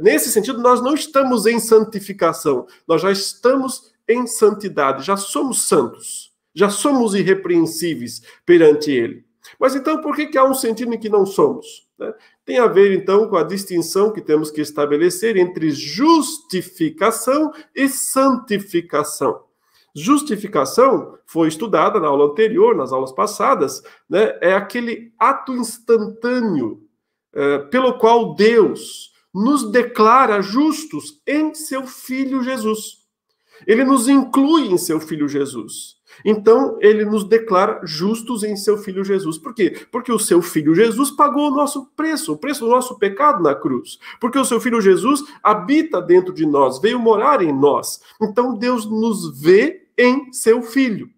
Nesse 0.00 0.30
sentido, 0.30 0.60
nós 0.60 0.82
não 0.82 0.94
estamos 0.94 1.46
em 1.46 1.60
santificação, 1.60 2.66
nós 2.88 3.02
já 3.02 3.12
estamos 3.12 3.92
em 4.08 4.26
santidade, 4.26 5.04
já 5.04 5.16
somos 5.16 5.66
santos, 5.68 6.32
já 6.54 6.70
somos 6.70 7.14
irrepreensíveis 7.14 8.22
perante 8.44 8.90
Ele. 8.90 9.26
Mas 9.60 9.74
então, 9.74 10.00
por 10.00 10.16
que, 10.16 10.26
que 10.26 10.38
há 10.38 10.44
um 10.44 10.54
sentido 10.54 10.94
em 10.94 10.98
que 10.98 11.08
não 11.08 11.26
somos? 11.26 11.86
Né? 11.98 12.12
Tem 12.44 12.58
a 12.58 12.66
ver, 12.66 12.92
então, 12.92 13.28
com 13.28 13.36
a 13.36 13.42
distinção 13.42 14.12
que 14.12 14.20
temos 14.20 14.50
que 14.50 14.60
estabelecer 14.60 15.36
entre 15.36 15.70
justificação 15.70 17.52
e 17.74 17.88
santificação. 17.88 19.44
Justificação 19.94 21.18
foi 21.24 21.48
estudada 21.48 21.98
na 22.00 22.08
aula 22.08 22.26
anterior, 22.26 22.76
nas 22.76 22.92
aulas 22.92 23.12
passadas, 23.12 23.82
né? 24.08 24.36
é 24.40 24.54
aquele 24.54 25.12
ato 25.18 25.54
instantâneo 25.54 26.82
é, 27.34 27.58
pelo 27.58 27.98
qual 27.98 28.34
Deus 28.34 29.15
nos 29.36 29.70
declara 29.70 30.40
justos 30.40 31.20
em 31.26 31.54
seu 31.54 31.86
Filho 31.86 32.42
Jesus. 32.42 33.04
Ele 33.66 33.84
nos 33.84 34.08
inclui 34.08 34.68
em 34.68 34.78
seu 34.78 34.98
filho 34.98 35.28
Jesus. 35.28 35.96
Então, 36.24 36.78
ele 36.80 37.04
nos 37.04 37.24
declara 37.24 37.80
justos 37.84 38.42
em 38.42 38.56
seu 38.56 38.78
filho 38.78 39.04
Jesus. 39.04 39.38
Por 39.38 39.54
quê? 39.54 39.86
Porque 39.92 40.10
o 40.10 40.18
seu 40.18 40.40
filho 40.40 40.74
Jesus 40.74 41.10
pagou 41.10 41.50
o 41.50 41.54
nosso 41.54 41.86
preço, 41.94 42.32
o 42.32 42.38
preço 42.38 42.64
do 42.64 42.70
nosso 42.70 42.98
pecado 42.98 43.42
na 43.42 43.54
cruz. 43.54 43.98
Porque 44.20 44.38
o 44.38 44.44
seu 44.44 44.60
filho 44.60 44.80
Jesus 44.80 45.22
habita 45.42 46.00
dentro 46.00 46.32
de 46.32 46.46
nós, 46.46 46.80
veio 46.80 46.98
morar 46.98 47.42
em 47.42 47.52
nós. 47.52 48.00
Então, 48.20 48.56
Deus 48.56 48.86
nos 48.86 49.38
vê 49.38 49.88
em 49.98 50.32
seu 50.32 50.62
filho. 50.62 51.10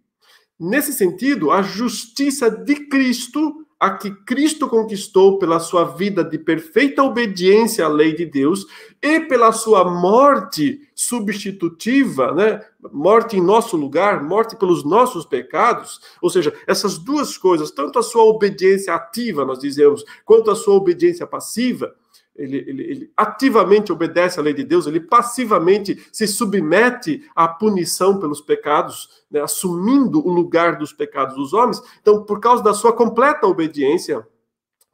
Nesse 0.58 0.92
sentido, 0.92 1.50
a 1.52 1.62
justiça 1.62 2.50
de 2.50 2.74
Cristo 2.88 3.64
a 3.80 3.90
que 3.90 4.10
Cristo 4.10 4.68
conquistou 4.68 5.38
pela 5.38 5.60
sua 5.60 5.84
vida 5.84 6.24
de 6.24 6.36
perfeita 6.36 7.02
obediência 7.02 7.84
à 7.84 7.88
lei 7.88 8.12
de 8.12 8.26
Deus 8.26 8.66
e 9.00 9.20
pela 9.20 9.52
sua 9.52 9.84
morte 9.84 10.80
substitutiva, 10.94 12.32
né? 12.34 12.60
Morte 12.92 13.36
em 13.36 13.40
nosso 13.40 13.76
lugar, 13.76 14.22
morte 14.22 14.56
pelos 14.56 14.84
nossos 14.84 15.24
pecados, 15.24 16.00
ou 16.20 16.28
seja, 16.28 16.52
essas 16.66 16.98
duas 16.98 17.38
coisas, 17.38 17.70
tanto 17.70 17.98
a 17.98 18.02
sua 18.02 18.24
obediência 18.24 18.94
ativa, 18.94 19.44
nós 19.44 19.60
dizemos, 19.60 20.04
quanto 20.24 20.50
a 20.50 20.56
sua 20.56 20.74
obediência 20.74 21.26
passiva, 21.26 21.94
ele, 22.38 22.56
ele, 22.66 22.82
ele, 22.84 23.12
ativamente 23.16 23.92
obedece 23.92 24.38
à 24.38 24.42
lei 24.42 24.54
de 24.54 24.62
Deus, 24.62 24.86
ele 24.86 25.00
passivamente 25.00 26.06
se 26.12 26.26
submete 26.26 27.28
à 27.34 27.48
punição 27.48 28.18
pelos 28.18 28.40
pecados, 28.40 29.08
né, 29.30 29.40
assumindo 29.40 30.24
o 30.26 30.32
lugar 30.32 30.78
dos 30.78 30.92
pecados 30.92 31.34
dos 31.34 31.52
homens. 31.52 31.82
Então, 32.00 32.22
por 32.24 32.38
causa 32.38 32.62
da 32.62 32.72
sua 32.72 32.92
completa 32.92 33.46
obediência, 33.46 34.26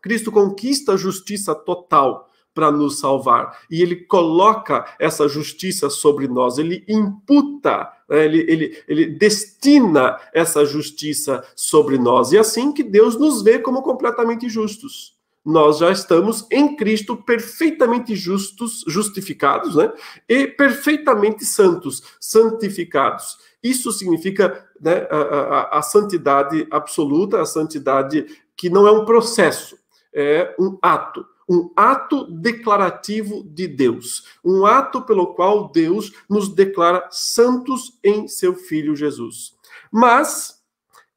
Cristo 0.00 0.32
conquista 0.32 0.94
a 0.94 0.96
justiça 0.96 1.54
total 1.54 2.30
para 2.54 2.70
nos 2.70 2.98
salvar. 2.98 3.60
E 3.70 3.82
ele 3.82 3.96
coloca 3.96 4.84
essa 4.98 5.28
justiça 5.28 5.90
sobre 5.90 6.26
nós, 6.26 6.56
ele 6.56 6.82
imputa, 6.88 7.90
né, 8.08 8.24
ele, 8.24 8.40
ele, 8.48 8.82
ele 8.88 9.06
destina 9.06 10.18
essa 10.32 10.64
justiça 10.64 11.44
sobre 11.54 11.98
nós. 11.98 12.32
E 12.32 12.38
é 12.38 12.40
assim 12.40 12.72
que 12.72 12.82
Deus 12.82 13.18
nos 13.18 13.42
vê 13.42 13.58
como 13.58 13.82
completamente 13.82 14.48
justos 14.48 15.14
nós 15.44 15.78
já 15.78 15.90
estamos 15.90 16.46
em 16.50 16.74
Cristo 16.74 17.16
perfeitamente 17.16 18.16
justos, 18.16 18.82
justificados, 18.86 19.76
né? 19.76 19.92
E 20.28 20.46
perfeitamente 20.46 21.44
santos, 21.44 22.02
santificados. 22.18 23.36
Isso 23.62 23.92
significa 23.92 24.66
né, 24.80 25.06
a, 25.10 25.16
a, 25.16 25.78
a 25.78 25.82
santidade 25.82 26.66
absoluta, 26.70 27.42
a 27.42 27.46
santidade 27.46 28.26
que 28.56 28.70
não 28.70 28.86
é 28.86 28.90
um 28.90 29.04
processo, 29.04 29.76
é 30.12 30.54
um 30.58 30.78
ato 30.80 31.26
um 31.48 31.70
ato 31.76 32.24
declarativo 32.24 33.44
de 33.44 33.68
Deus, 33.68 34.26
um 34.42 34.64
ato 34.64 35.02
pelo 35.02 35.34
qual 35.34 35.70
Deus 35.70 36.10
nos 36.28 36.48
declara 36.48 37.06
santos 37.10 37.98
em 38.02 38.26
seu 38.26 38.54
Filho 38.54 38.96
Jesus. 38.96 39.54
Mas 39.92 40.62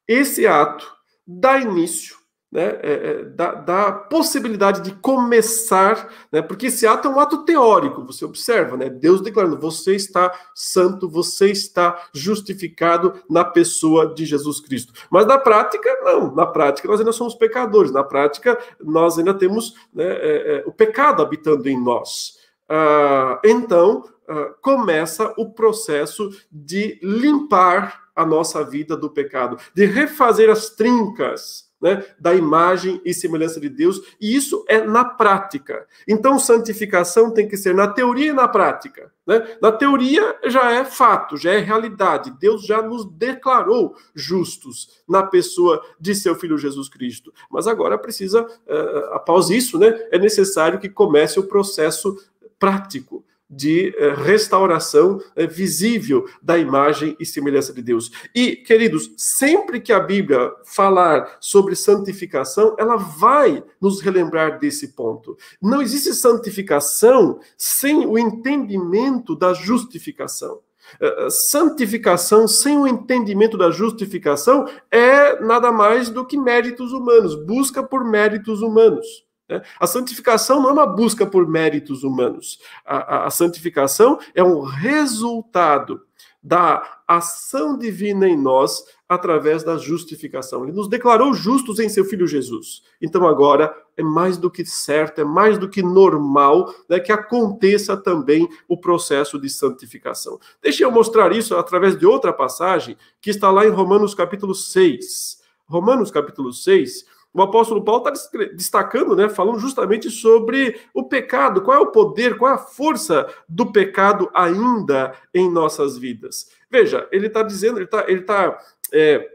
esse 0.06 0.46
ato 0.46 0.86
dá 1.26 1.58
início 1.58 2.17
né, 2.50 2.78
é, 2.82 2.92
é, 2.92 3.24
da, 3.24 3.54
da, 3.54 3.92
possibilidade 3.92 4.80
de 4.80 4.92
começar, 4.92 6.08
né, 6.32 6.40
porque 6.40 6.66
esse 6.66 6.86
ato 6.86 7.06
é 7.06 7.10
um 7.10 7.20
ato 7.20 7.44
teórico, 7.44 8.04
você 8.04 8.24
observa, 8.24 8.76
né, 8.76 8.88
Deus 8.88 9.20
declarando: 9.20 9.58
você 9.58 9.94
está 9.94 10.32
santo, 10.54 11.08
você 11.08 11.50
está 11.50 12.08
justificado 12.12 13.22
na 13.28 13.44
pessoa 13.44 14.14
de 14.14 14.24
Jesus 14.24 14.60
Cristo. 14.60 14.92
Mas 15.10 15.26
na 15.26 15.38
prática, 15.38 15.88
não, 16.02 16.34
na 16.34 16.46
prática 16.46 16.88
nós 16.88 17.00
ainda 17.00 17.12
somos 17.12 17.34
pecadores, 17.34 17.92
na 17.92 18.02
prática 18.02 18.58
nós 18.80 19.18
ainda 19.18 19.34
temos 19.34 19.74
né, 19.92 20.06
é, 20.06 20.56
é, 20.56 20.64
o 20.66 20.72
pecado 20.72 21.22
habitando 21.22 21.68
em 21.68 21.78
nós. 21.78 22.38
Ah, 22.68 23.40
então, 23.44 24.04
ah, 24.28 24.54
começa 24.60 25.32
o 25.38 25.50
processo 25.50 26.30
de 26.52 26.98
limpar 27.02 28.08
a 28.14 28.26
nossa 28.26 28.62
vida 28.62 28.96
do 28.96 29.08
pecado, 29.08 29.56
de 29.74 29.86
refazer 29.86 30.50
as 30.50 30.70
trincas 30.70 31.67
né, 31.80 32.04
da 32.18 32.34
imagem 32.34 33.00
e 33.04 33.14
semelhança 33.14 33.60
de 33.60 33.68
Deus, 33.68 34.00
e 34.20 34.34
isso 34.34 34.64
é 34.68 34.80
na 34.80 35.04
prática. 35.04 35.86
Então, 36.06 36.38
santificação 36.38 37.30
tem 37.30 37.48
que 37.48 37.56
ser 37.56 37.74
na 37.74 37.88
teoria 37.88 38.30
e 38.30 38.32
na 38.32 38.48
prática. 38.48 39.12
Né? 39.26 39.56
Na 39.60 39.70
teoria 39.70 40.38
já 40.46 40.72
é 40.72 40.84
fato, 40.84 41.36
já 41.36 41.52
é 41.52 41.58
realidade. 41.58 42.34
Deus 42.40 42.64
já 42.64 42.82
nos 42.82 43.04
declarou 43.04 43.94
justos 44.14 45.02
na 45.08 45.22
pessoa 45.22 45.82
de 46.00 46.14
seu 46.14 46.34
Filho 46.34 46.58
Jesus 46.58 46.88
Cristo. 46.88 47.32
Mas 47.50 47.66
agora 47.66 47.98
precisa, 47.98 48.42
uh, 48.42 49.14
após 49.14 49.50
isso, 49.50 49.78
né, 49.78 50.06
é 50.10 50.18
necessário 50.18 50.78
que 50.78 50.88
comece 50.88 51.38
o 51.38 51.46
processo 51.46 52.16
prático 52.58 53.24
de 53.48 53.94
eh, 53.96 54.14
restauração 54.14 55.20
eh, 55.34 55.46
visível 55.46 56.26
da 56.42 56.58
imagem 56.58 57.16
e 57.18 57.24
semelhança 57.24 57.72
de 57.72 57.82
Deus. 57.82 58.10
E, 58.34 58.56
queridos, 58.56 59.10
sempre 59.16 59.80
que 59.80 59.92
a 59.92 60.00
Bíblia 60.00 60.52
falar 60.64 61.38
sobre 61.40 61.74
santificação, 61.74 62.76
ela 62.78 62.96
vai 62.96 63.62
nos 63.80 64.00
relembrar 64.00 64.58
desse 64.58 64.88
ponto. 64.88 65.36
Não 65.62 65.80
existe 65.80 66.12
santificação 66.12 67.40
sem 67.56 68.06
o 68.06 68.18
entendimento 68.18 69.34
da 69.34 69.54
justificação. 69.54 70.60
Eh, 71.00 71.28
santificação 71.30 72.48
sem 72.48 72.78
o 72.78 72.86
entendimento 72.86 73.56
da 73.56 73.70
justificação 73.70 74.66
é 74.90 75.40
nada 75.40 75.70
mais 75.70 76.10
do 76.10 76.26
que 76.26 76.36
méritos 76.36 76.92
humanos, 76.92 77.34
busca 77.34 77.82
por 77.82 78.04
méritos 78.04 78.62
humanos. 78.62 79.27
Né? 79.48 79.62
A 79.80 79.86
santificação 79.86 80.60
não 80.60 80.70
é 80.70 80.72
uma 80.72 80.86
busca 80.86 81.26
por 81.26 81.48
méritos 81.48 82.02
humanos. 82.04 82.58
A, 82.84 82.96
a, 82.96 83.26
a, 83.26 83.30
santificação 83.30 84.18
é 84.34 84.42
um 84.44 84.60
resultado 84.60 86.02
da 86.42 87.00
ação 87.06 87.76
divina 87.76 88.28
em 88.28 88.36
nós 88.36 88.84
através 89.08 89.64
da 89.64 89.76
justificação. 89.76 90.62
Ele 90.62 90.72
nos 90.72 90.88
declarou 90.88 91.32
justos 91.32 91.78
em 91.78 91.88
seu 91.88 92.04
Filho 92.04 92.26
Jesus. 92.26 92.82
Então 93.00 93.26
agora 93.26 93.74
é 93.96 94.02
mais 94.02 94.36
do 94.36 94.50
que 94.50 94.64
certo, 94.64 95.20
é 95.20 95.24
mais 95.24 95.58
do 95.58 95.68
que 95.68 95.82
normal 95.82 96.72
né, 96.88 97.00
que 97.00 97.10
aconteça 97.10 97.96
também 97.96 98.48
o 98.68 98.78
processo 98.78 99.38
de 99.38 99.48
santificação. 99.48 100.38
Deixe 100.62 100.84
eu 100.84 100.90
mostrar 100.90 101.32
isso 101.32 101.56
através 101.56 101.98
de 101.98 102.06
outra 102.06 102.32
passagem 102.32 102.96
que 103.20 103.30
está 103.30 103.50
lá 103.50 103.66
em 103.66 103.70
Romanos 103.70 104.14
capítulo 104.14 104.54
6. 104.54 105.38
Romanos 105.66 106.10
capítulo 106.10 106.52
6 106.52 107.04
o 107.40 107.44
apóstolo 107.44 107.84
Paulo 107.84 108.08
está 108.08 108.46
destacando, 108.54 109.14
né, 109.16 109.28
falando 109.28 109.58
justamente 109.58 110.10
sobre 110.10 110.80
o 110.92 111.04
pecado, 111.04 111.62
qual 111.62 111.76
é 111.76 111.80
o 111.80 111.92
poder, 111.92 112.36
qual 112.36 112.52
é 112.52 112.54
a 112.54 112.58
força 112.58 113.28
do 113.48 113.72
pecado 113.72 114.30
ainda 114.34 115.14
em 115.32 115.50
nossas 115.50 115.96
vidas. 115.98 116.50
Veja, 116.70 117.08
ele 117.10 117.28
está 117.28 117.42
dizendo, 117.42 117.78
ele 117.78 117.84
está 117.84 118.04
ele 118.08 118.22
tá, 118.22 118.58
é, 118.92 119.28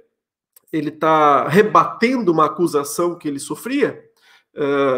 ele 0.71 0.91
tá 0.91 1.47
rebatendo 1.47 2.31
uma 2.31 2.45
acusação 2.45 3.15
que 3.15 3.27
ele 3.27 3.39
sofria, 3.39 4.03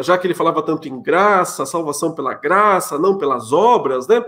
já 0.01 0.17
que 0.17 0.27
ele 0.27 0.33
falava 0.33 0.61
tanto 0.61 0.87
em 0.87 1.01
graça, 1.01 1.65
salvação 1.65 2.13
pela 2.13 2.33
graça, 2.33 2.99
não 2.99 3.17
pelas 3.17 3.53
obras, 3.53 4.07
né? 4.07 4.23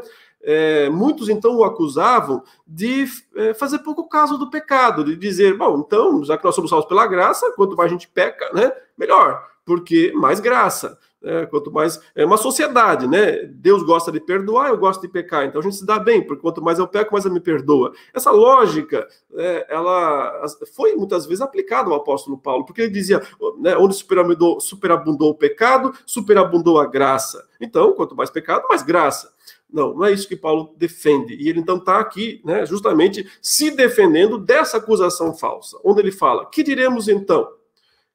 É, 0.49 0.89
muitos 0.89 1.27
então 1.27 1.57
o 1.57 1.65
acusavam 1.65 2.41
de 2.65 3.05
é, 3.35 3.53
fazer 3.53 3.79
pouco 3.79 4.07
caso 4.07 4.37
do 4.37 4.49
pecado, 4.49 5.03
de 5.03 5.17
dizer, 5.17 5.57
bom, 5.57 5.83
então, 5.85 6.23
já 6.23 6.37
que 6.37 6.45
nós 6.45 6.55
somos 6.55 6.69
salvos 6.69 6.87
pela 6.87 7.05
graça, 7.05 7.51
quanto 7.51 7.75
mais 7.75 7.89
a 7.89 7.93
gente 7.93 8.07
peca, 8.07 8.49
né, 8.53 8.71
melhor, 8.97 9.45
porque 9.65 10.13
mais 10.15 10.39
graça. 10.39 10.97
É, 11.21 11.47
quanto 11.47 11.71
mais 11.71 11.99
é 12.15 12.23
uma 12.23 12.37
sociedade, 12.37 13.07
né? 13.07 13.43
Deus 13.47 13.81
gosta 13.81 14.11
de 14.11 14.19
perdoar, 14.19 14.69
eu 14.69 14.77
gosto 14.77 15.01
de 15.01 15.07
pecar, 15.07 15.45
então 15.45 15.59
a 15.59 15.63
gente 15.63 15.75
se 15.75 15.85
dá 15.85 15.97
bem, 15.97 16.21
porque 16.25 16.43
quanto 16.43 16.61
mais 16.61 16.77
eu 16.77 16.87
peco, 16.87 17.11
mais 17.11 17.25
ele 17.25 17.33
me 17.33 17.39
perdoa. 17.41 17.91
Essa 18.13 18.29
lógica, 18.29 19.05
é, 19.35 19.65
ela 19.67 20.45
foi 20.75 20.95
muitas 20.95 21.25
vezes 21.25 21.41
aplicada 21.41 21.89
ao 21.89 21.97
apóstolo 21.97 22.37
Paulo, 22.37 22.63
porque 22.63 22.83
ele 22.83 22.91
dizia, 22.91 23.21
né, 23.59 23.75
onde 23.75 23.95
superabundou, 23.95 24.61
superabundou 24.61 25.31
o 25.31 25.35
pecado, 25.35 25.91
superabundou 26.05 26.79
a 26.79 26.85
graça. 26.85 27.43
Então, 27.59 27.93
quanto 27.93 28.15
mais 28.15 28.29
pecado, 28.29 28.67
mais 28.69 28.83
graça. 28.83 29.35
Não, 29.69 29.93
não 29.93 30.05
é 30.05 30.11
isso 30.11 30.27
que 30.27 30.35
Paulo 30.35 30.73
defende. 30.77 31.35
E 31.35 31.49
ele 31.49 31.59
então 31.59 31.77
está 31.77 31.99
aqui, 31.99 32.41
né, 32.45 32.65
justamente 32.65 33.27
se 33.41 33.69
defendendo 33.71 34.37
dessa 34.37 34.77
acusação 34.77 35.33
falsa, 35.33 35.77
onde 35.83 36.01
ele 36.01 36.11
fala: 36.11 36.45
que 36.45 36.63
diremos 36.63 37.07
então? 37.07 37.47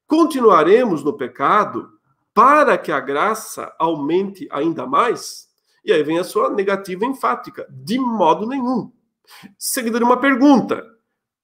Continuaremos 0.07 1.03
no 1.03 1.13
pecado 1.13 1.89
para 2.33 2.77
que 2.77 2.91
a 2.91 2.99
graça 2.99 3.73
aumente 3.77 4.47
ainda 4.51 4.85
mais? 4.85 5.47
E 5.85 5.91
aí 5.91 6.01
vem 6.01 6.17
a 6.17 6.23
sua 6.23 6.49
negativa 6.49 7.05
enfática: 7.05 7.67
de 7.69 7.99
modo 7.99 8.47
nenhum. 8.47 8.91
Seguida 9.57 9.99
de 9.99 10.03
uma 10.03 10.17
pergunta: 10.17 10.83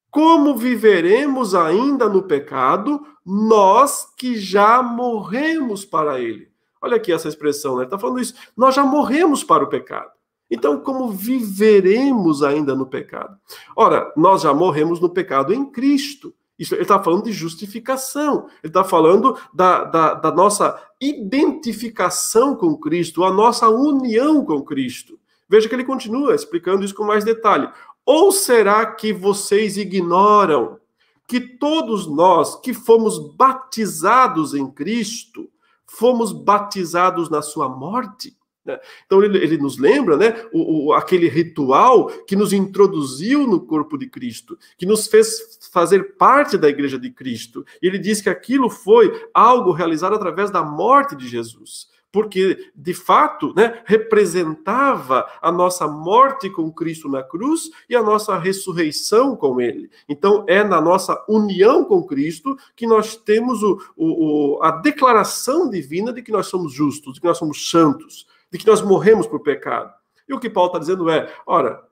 como 0.10 0.58
viveremos 0.58 1.54
ainda 1.54 2.10
no 2.10 2.24
pecado, 2.24 3.06
nós 3.24 4.08
que 4.18 4.38
já 4.38 4.82
morremos 4.82 5.86
para 5.86 6.20
ele? 6.20 6.49
Olha 6.82 6.96
aqui 6.96 7.12
essa 7.12 7.28
expressão, 7.28 7.76
né? 7.76 7.82
Ele 7.82 7.88
está 7.88 8.00
falando 8.00 8.20
isso. 8.20 8.34
Nós 8.56 8.76
já 8.76 8.84
morremos 8.84 9.44
para 9.44 9.64
o 9.64 9.68
pecado. 9.68 10.12
Então, 10.50 10.80
como 10.80 11.10
viveremos 11.10 12.42
ainda 12.42 12.76
no 12.76 12.86
pecado? 12.86 13.38
Ora, 13.76 14.12
nós 14.18 14.42
já 14.42 14.54
morremos 14.54 15.00
no 15.00 15.10
pecado 15.10 15.54
em 15.54 15.70
Cristo. 15.70 16.34
Isso, 16.58 16.76
ele 16.76 16.82
está 16.82 17.02
falando 17.02 17.24
de 17.24 17.32
justificação, 17.32 18.48
ele 18.62 18.70
está 18.70 18.84
falando 18.84 19.38
da, 19.54 19.86
da, 19.86 20.14
da, 20.16 20.32
nossa 20.32 20.78
identificação 21.00 22.54
com 22.54 22.76
Cristo, 22.76 23.24
a 23.24 23.32
nossa 23.32 23.70
união 23.70 24.44
com 24.44 24.62
Cristo. 24.62 25.18
Veja 25.48 25.70
que 25.70 25.76
ele 25.76 25.86
continua 25.86 26.36
explicando 26.36 26.84
isso 26.84 26.94
com 26.94 27.06
mais 27.06 27.24
detalhe. 27.24 27.70
Ou 28.06 28.32
será 28.32 28.86
que 28.88 29.14
vocês 29.14 29.78
ignoram 29.78 30.80
que 31.26 31.40
todos 31.40 32.08
nós 32.08 32.60
que 32.60 32.74
fomos 32.74 33.20
batizados 33.36 34.54
em 34.54 34.70
Cristo, 34.70 35.50
fomos 35.90 36.32
batizados 36.32 37.30
na 37.30 37.42
sua 37.42 37.70
morte? 37.70 38.38
Né? 38.66 38.80
Então 39.06 39.24
ele, 39.24 39.38
ele, 39.38 39.58
nos 39.58 39.78
lembra, 39.78 40.18
né, 40.18 40.46
o, 40.54 40.88
o, 40.88 40.94
aquele 40.94 41.28
ritual 41.28 42.08
que 42.26 42.36
nos 42.36 42.54
introduziu 42.54 43.48
no 43.48 43.62
corpo 43.62 43.98
de 43.98 44.08
Cristo, 44.08 44.58
que 44.78 44.86
nos 44.86 45.08
fez 45.08 45.60
fazer 45.72 46.18
parte 46.18 46.58
da 46.58 46.70
igreja 46.70 47.00
de 47.00 47.10
Cristo. 47.10 47.66
E 47.82 47.88
ele 47.88 47.98
diz 47.98 48.22
que 48.22 48.30
aquilo 48.30 48.70
foi 48.70 49.12
algo 49.34 49.72
realizado 49.72 50.16
através 50.16 50.52
da 50.52 50.64
morte 50.64 51.16
de 51.16 51.28
Jesus 51.28 51.88
porque 52.12 52.72
de 52.76 52.94
fato 52.94 53.54
né, 53.56 53.82
representava 53.86 55.28
a 55.42 55.52
nossa 55.52 55.88
morte 55.88 56.50
com 56.50 56.72
Cristo 56.72 57.08
na 57.08 57.22
cruz 57.22 57.70
e 57.90 57.96
a 57.96 58.02
nossa 58.02 58.38
ressurreição 58.38 59.36
com 59.36 59.62
Ele. 59.62 59.90
Então, 60.08 60.44
é 60.48 60.64
na 60.64 60.82
nossa 60.82 61.24
união 61.28 61.84
com 61.84 62.04
Cristo 62.04 62.58
que 62.76 62.88
nós 62.88 63.16
temos 63.16 63.62
o, 63.62 63.80
o, 63.96 64.60
a 64.64 64.72
declaração 64.72 65.70
divina 65.70 66.12
de 66.12 66.22
que 66.22 66.32
nós 66.32 66.48
somos 66.48 66.74
justos, 66.74 67.14
de 67.14 67.22
que 67.22 67.28
nós 67.28 67.38
somos 67.38 67.70
santos, 67.70 68.28
de 68.52 68.58
que 68.58 68.68
nós 68.68 68.82
morremos 68.82 69.28
por 69.28 69.42
pecado. 69.42 69.94
E 70.28 70.34
o 70.34 70.40
que 70.40 70.50
Paulo 70.50 70.70
está 70.70 70.80
dizendo 70.80 71.10
é: 71.10 71.32
ora, 71.46 71.84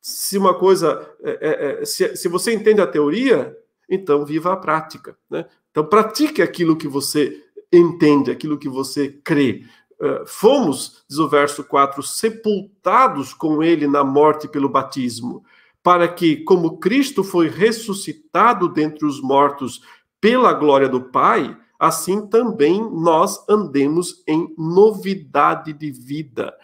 se 0.00 0.38
uma 0.38 0.54
coisa, 0.54 1.10
é, 1.22 1.30
é, 1.30 1.82
é, 1.82 1.84
se, 1.84 2.16
se 2.16 2.28
você 2.28 2.52
entende 2.52 2.80
a 2.80 2.86
teoria, 2.86 3.56
então 3.88 4.24
viva 4.24 4.52
a 4.52 4.56
prática. 4.56 5.16
Né? 5.28 5.46
Então, 5.70 5.84
pratique 5.84 6.42
aquilo 6.42 6.76
que 6.76 6.88
você 6.88 7.44
entende, 7.72 8.30
aquilo 8.30 8.58
que 8.58 8.68
você 8.68 9.08
crê. 9.08 9.64
Uh, 10.00 10.26
fomos, 10.26 11.04
diz 11.08 11.18
o 11.18 11.28
verso 11.28 11.64
4, 11.64 12.02
sepultados 12.02 13.34
com 13.34 13.62
ele 13.62 13.86
na 13.86 14.04
morte 14.04 14.46
pelo 14.46 14.68
batismo, 14.68 15.44
para 15.82 16.06
que, 16.06 16.36
como 16.36 16.78
Cristo 16.78 17.24
foi 17.24 17.48
ressuscitado 17.48 18.68
dentre 18.68 19.04
os 19.04 19.20
mortos 19.20 19.82
pela 20.20 20.52
glória 20.52 20.88
do 20.88 21.00
Pai, 21.00 21.56
assim 21.78 22.26
também 22.26 22.80
nós 22.92 23.44
andemos 23.48 24.22
em 24.26 24.52
novidade 24.58 25.72
de 25.72 25.90
vida. 25.90 26.54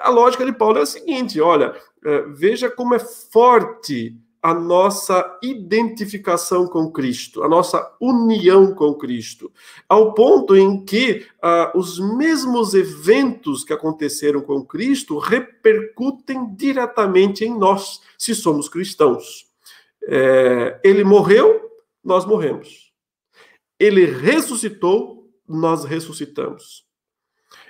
A 0.00 0.10
lógica 0.10 0.44
de 0.44 0.52
Paulo 0.52 0.78
é 0.78 0.82
a 0.82 0.86
seguinte: 0.86 1.40
olha, 1.40 1.74
eh, 2.04 2.24
veja 2.34 2.70
como 2.70 2.94
é 2.94 2.98
forte 2.98 4.16
a 4.42 4.54
nossa 4.54 5.38
identificação 5.42 6.66
com 6.66 6.90
Cristo, 6.90 7.42
a 7.42 7.48
nossa 7.48 7.96
união 8.00 8.74
com 8.74 8.94
Cristo, 8.94 9.52
ao 9.88 10.14
ponto 10.14 10.56
em 10.56 10.84
que 10.84 11.26
uh, 11.42 11.76
os 11.78 11.98
mesmos 11.98 12.74
eventos 12.74 13.64
que 13.64 13.72
aconteceram 13.72 14.40
com 14.40 14.64
Cristo 14.64 15.18
repercutem 15.18 16.54
diretamente 16.54 17.44
em 17.44 17.56
nós, 17.56 18.00
se 18.16 18.34
somos 18.34 18.68
cristãos. 18.68 19.46
É, 20.10 20.80
ele 20.82 21.04
morreu, 21.04 21.70
nós 22.02 22.24
morremos. 22.24 22.92
Ele 23.78 24.06
ressuscitou, 24.06 25.28
nós 25.46 25.84
ressuscitamos. 25.84 26.87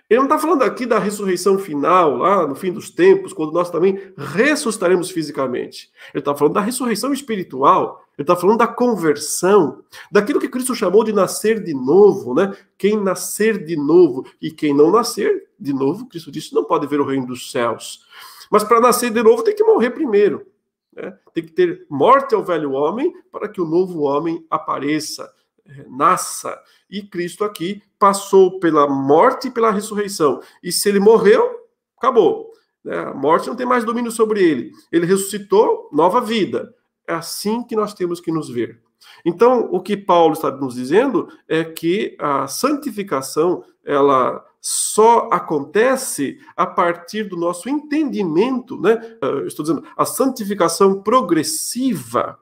Ele 0.09 0.21
não 0.21 0.27
está 0.27 0.39
falando 0.39 0.63
aqui 0.63 0.87
da 0.87 0.99
ressurreição 0.99 1.59
final, 1.59 2.17
lá 2.17 2.47
no 2.47 2.55
fim 2.55 2.73
dos 2.73 2.89
tempos, 2.89 3.35
quando 3.35 3.53
nós 3.53 3.71
também 3.71 4.01
ressuscitaremos 4.17 5.11
fisicamente. 5.11 5.91
Ele 6.15 6.21
está 6.21 6.35
falando 6.35 6.55
da 6.55 6.63
ressurreição 6.63 7.13
espiritual. 7.13 8.03
Ele 8.17 8.25
está 8.25 8.35
falando 8.35 8.59
da 8.59 8.67
conversão, 8.67 9.85
daquilo 10.11 10.41
que 10.41 10.49
Cristo 10.49 10.75
chamou 10.75 11.05
de 11.05 11.13
nascer 11.13 11.63
de 11.63 11.73
novo, 11.75 12.35
né? 12.35 12.57
Quem 12.77 12.97
nascer 12.97 13.65
de 13.65 13.77
novo 13.77 14.27
e 14.41 14.51
quem 14.51 14.75
não 14.75 14.91
nascer 14.91 15.49
de 15.61 15.73
novo, 15.73 16.09
Cristo 16.09 16.33
disse, 16.33 16.55
não 16.55 16.65
pode 16.65 16.87
ver 16.87 17.01
o 17.01 17.05
reino 17.05 17.27
dos 17.27 17.53
céus. 17.53 18.05
Mas 18.51 18.65
para 18.65 18.81
nascer 18.81 19.11
de 19.11 19.23
novo 19.23 19.45
tem 19.45 19.55
que 19.55 19.63
morrer 19.63 19.91
primeiro. 19.91 20.47
Né? 20.93 21.17
Tem 21.33 21.45
que 21.45 21.53
ter 21.53 21.87
morte 21.89 22.35
ao 22.35 22.43
velho 22.43 22.73
homem 22.73 23.13
para 23.31 23.49
que 23.49 23.61
o 23.61 23.67
novo 23.67 24.01
homem 24.01 24.45
apareça, 24.51 25.31
eh, 25.67 25.87
nasça. 25.89 26.59
E 26.91 27.03
Cristo 27.03 27.45
aqui 27.45 27.83
passou 27.99 28.59
pela 28.61 28.89
morte 28.89 29.49
e 29.49 29.51
pela 29.51 29.71
ressurreição. 29.71 30.41
E 30.63 30.71
se 30.71 30.89
ele 30.89 31.01
morreu, 31.01 31.49
acabou. 31.97 32.51
Né? 32.85 32.99
A 32.99 33.15
morte 33.15 33.49
não 33.49 33.57
tem 33.57 33.67
mais 33.67 33.85
domínio 33.85 34.11
sobre 34.11 34.43
ele. 34.43 34.73
Ele 34.91 35.07
ressuscitou, 35.07 35.89
nova 35.93 36.21
vida. 36.21 36.75
É 37.07 37.15
assim 37.15 37.63
que 37.63 37.75
nós 37.75 37.95
temos 37.95 38.21
que 38.21 38.31
nos 38.31 38.49
ver. 38.49 38.81
Então, 39.25 39.69
o 39.73 39.81
que 39.81 39.97
Paulo 39.97 40.35
está 40.35 40.51
nos 40.51 40.75
dizendo 40.75 41.29
é 41.49 41.65
que 41.65 42.17
a 42.19 42.47
santificação, 42.47 43.65
ela 43.85 44.45
só 44.61 45.29
acontece 45.33 46.39
a 46.57 46.67
partir 46.67 47.25
do 47.25 47.37
nosso 47.37 47.69
entendimento, 47.69 48.79
né? 48.81 49.17
Eu 49.23 49.47
estou 49.47 49.65
dizendo, 49.65 49.85
a 49.97 50.05
santificação 50.05 51.01
progressiva 51.03 52.39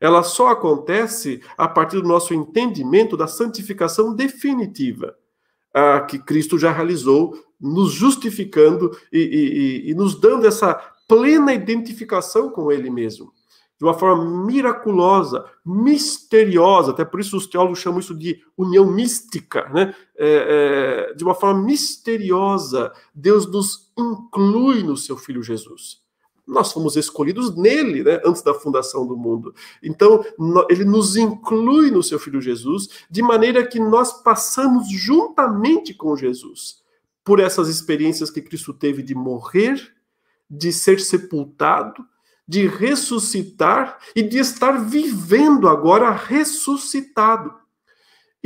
ela 0.00 0.22
só 0.22 0.48
acontece 0.48 1.40
a 1.56 1.68
partir 1.68 2.00
do 2.00 2.08
nosso 2.08 2.34
entendimento 2.34 3.16
da 3.16 3.26
santificação 3.26 4.14
definitiva, 4.14 5.14
a 5.72 6.00
que 6.00 6.18
Cristo 6.18 6.58
já 6.58 6.72
realizou, 6.72 7.36
nos 7.60 7.92
justificando 7.92 8.96
e, 9.12 9.18
e, 9.86 9.90
e 9.90 9.94
nos 9.94 10.20
dando 10.20 10.46
essa 10.46 10.74
plena 11.08 11.54
identificação 11.54 12.50
com 12.50 12.70
Ele 12.70 12.90
mesmo 12.90 13.32
de 13.78 13.84
uma 13.84 13.94
forma 13.94 14.46
miraculosa, 14.46 15.44
misteriosa, 15.64 16.92
até 16.92 17.04
por 17.04 17.20
isso 17.20 17.36
os 17.36 17.46
teólogos 17.46 17.80
chamam 17.80 18.00
isso 18.00 18.14
de 18.14 18.40
união 18.56 18.86
mística, 18.86 19.68
né? 19.70 19.94
É, 20.16 21.08
é, 21.10 21.14
de 21.14 21.24
uma 21.24 21.34
forma 21.34 21.62
misteriosa, 21.62 22.92
Deus 23.14 23.50
nos 23.50 23.92
inclui 23.98 24.82
no 24.82 24.96
seu 24.96 25.16
Filho 25.16 25.42
Jesus. 25.42 26.03
Nós 26.46 26.72
fomos 26.72 26.96
escolhidos 26.96 27.56
nele, 27.56 28.02
né, 28.02 28.20
antes 28.24 28.42
da 28.42 28.52
fundação 28.52 29.06
do 29.06 29.16
mundo. 29.16 29.54
Então, 29.82 30.24
ele 30.68 30.84
nos 30.84 31.16
inclui 31.16 31.90
no 31.90 32.02
seu 32.02 32.18
filho 32.18 32.40
Jesus, 32.40 32.88
de 33.10 33.22
maneira 33.22 33.66
que 33.66 33.80
nós 33.80 34.22
passamos 34.22 34.90
juntamente 34.90 35.94
com 35.94 36.16
Jesus 36.16 36.84
por 37.24 37.40
essas 37.40 37.68
experiências 37.68 38.30
que 38.30 38.42
Cristo 38.42 38.74
teve 38.74 39.02
de 39.02 39.14
morrer, 39.14 39.94
de 40.48 40.70
ser 40.72 41.00
sepultado, 41.00 42.04
de 42.46 42.66
ressuscitar 42.66 43.98
e 44.14 44.22
de 44.22 44.38
estar 44.38 44.72
vivendo 44.72 45.66
agora 45.66 46.10
ressuscitado. 46.10 47.54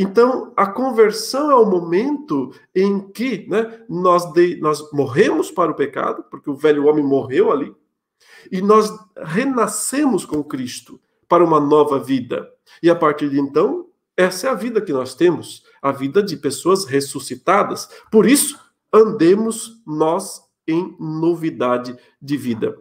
Então, 0.01 0.53
a 0.57 0.65
conversão 0.65 1.51
é 1.51 1.57
o 1.57 1.69
momento 1.69 2.55
em 2.73 3.01
que 3.11 3.49
né, 3.49 3.85
nós, 3.89 4.33
de, 4.33 4.55
nós 4.61 4.93
morremos 4.93 5.51
para 5.51 5.73
o 5.73 5.75
pecado, 5.75 6.25
porque 6.31 6.49
o 6.49 6.55
velho 6.55 6.87
homem 6.87 7.05
morreu 7.05 7.51
ali, 7.51 7.75
e 8.51 8.61
nós 8.61 8.91
renascemos 9.17 10.25
com 10.25 10.43
Cristo 10.43 11.01
para 11.29 11.45
uma 11.45 11.61
nova 11.61 11.99
vida. 11.99 12.49
E 12.83 12.89
a 12.89 12.95
partir 12.95 13.29
de 13.31 13.39
então, 13.39 13.87
essa 14.17 14.49
é 14.49 14.51
a 14.51 14.55
vida 14.55 14.81
que 14.81 14.93
nós 14.93 15.15
temos, 15.15 15.63
a 15.81 15.93
vida 15.93 16.23
de 16.23 16.37
pessoas 16.37 16.85
ressuscitadas. 16.85 17.89
Por 18.11 18.27
isso, 18.27 18.59
andemos 18.93 19.81
nós 19.87 20.43
em 20.67 20.97
novidade 20.99 21.97
de 22.21 22.37
vida. 22.37 22.77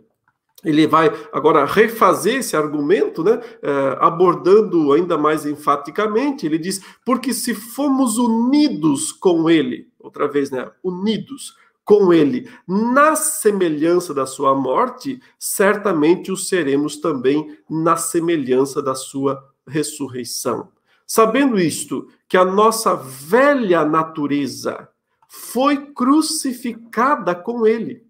Ele 0.63 0.87
vai 0.87 1.11
agora 1.31 1.65
refazer 1.65 2.39
esse 2.39 2.57
argumento, 2.57 3.23
né, 3.23 3.39
eh, 3.61 3.97
abordando 3.99 4.91
ainda 4.91 5.17
mais 5.17 5.45
enfaticamente. 5.45 6.45
Ele 6.45 6.57
diz: 6.57 6.81
porque 7.05 7.31
se 7.31 7.53
fomos 7.53 8.17
unidos 8.17 9.11
com 9.11 9.49
Ele, 9.49 9.87
outra 9.99 10.27
vez, 10.27 10.49
né, 10.49 10.69
unidos 10.83 11.55
com 11.87 12.11
ele 12.11 12.51
na 12.67 13.15
semelhança 13.15 14.13
da 14.13 14.25
sua 14.25 14.53
morte, 14.53 15.21
certamente 15.39 16.33
o 16.33 16.35
seremos 16.35 16.97
também 16.97 17.57
na 17.69 17.95
semelhança 17.95 18.81
da 18.81 18.93
sua 18.93 19.41
ressurreição. 19.65 20.67
Sabendo 21.05 21.57
isto, 21.57 22.09
que 22.27 22.35
a 22.35 22.43
nossa 22.43 22.93
velha 22.93 23.85
natureza 23.85 24.89
foi 25.29 25.93
crucificada 25.93 27.33
com 27.33 27.65
ele, 27.65 28.05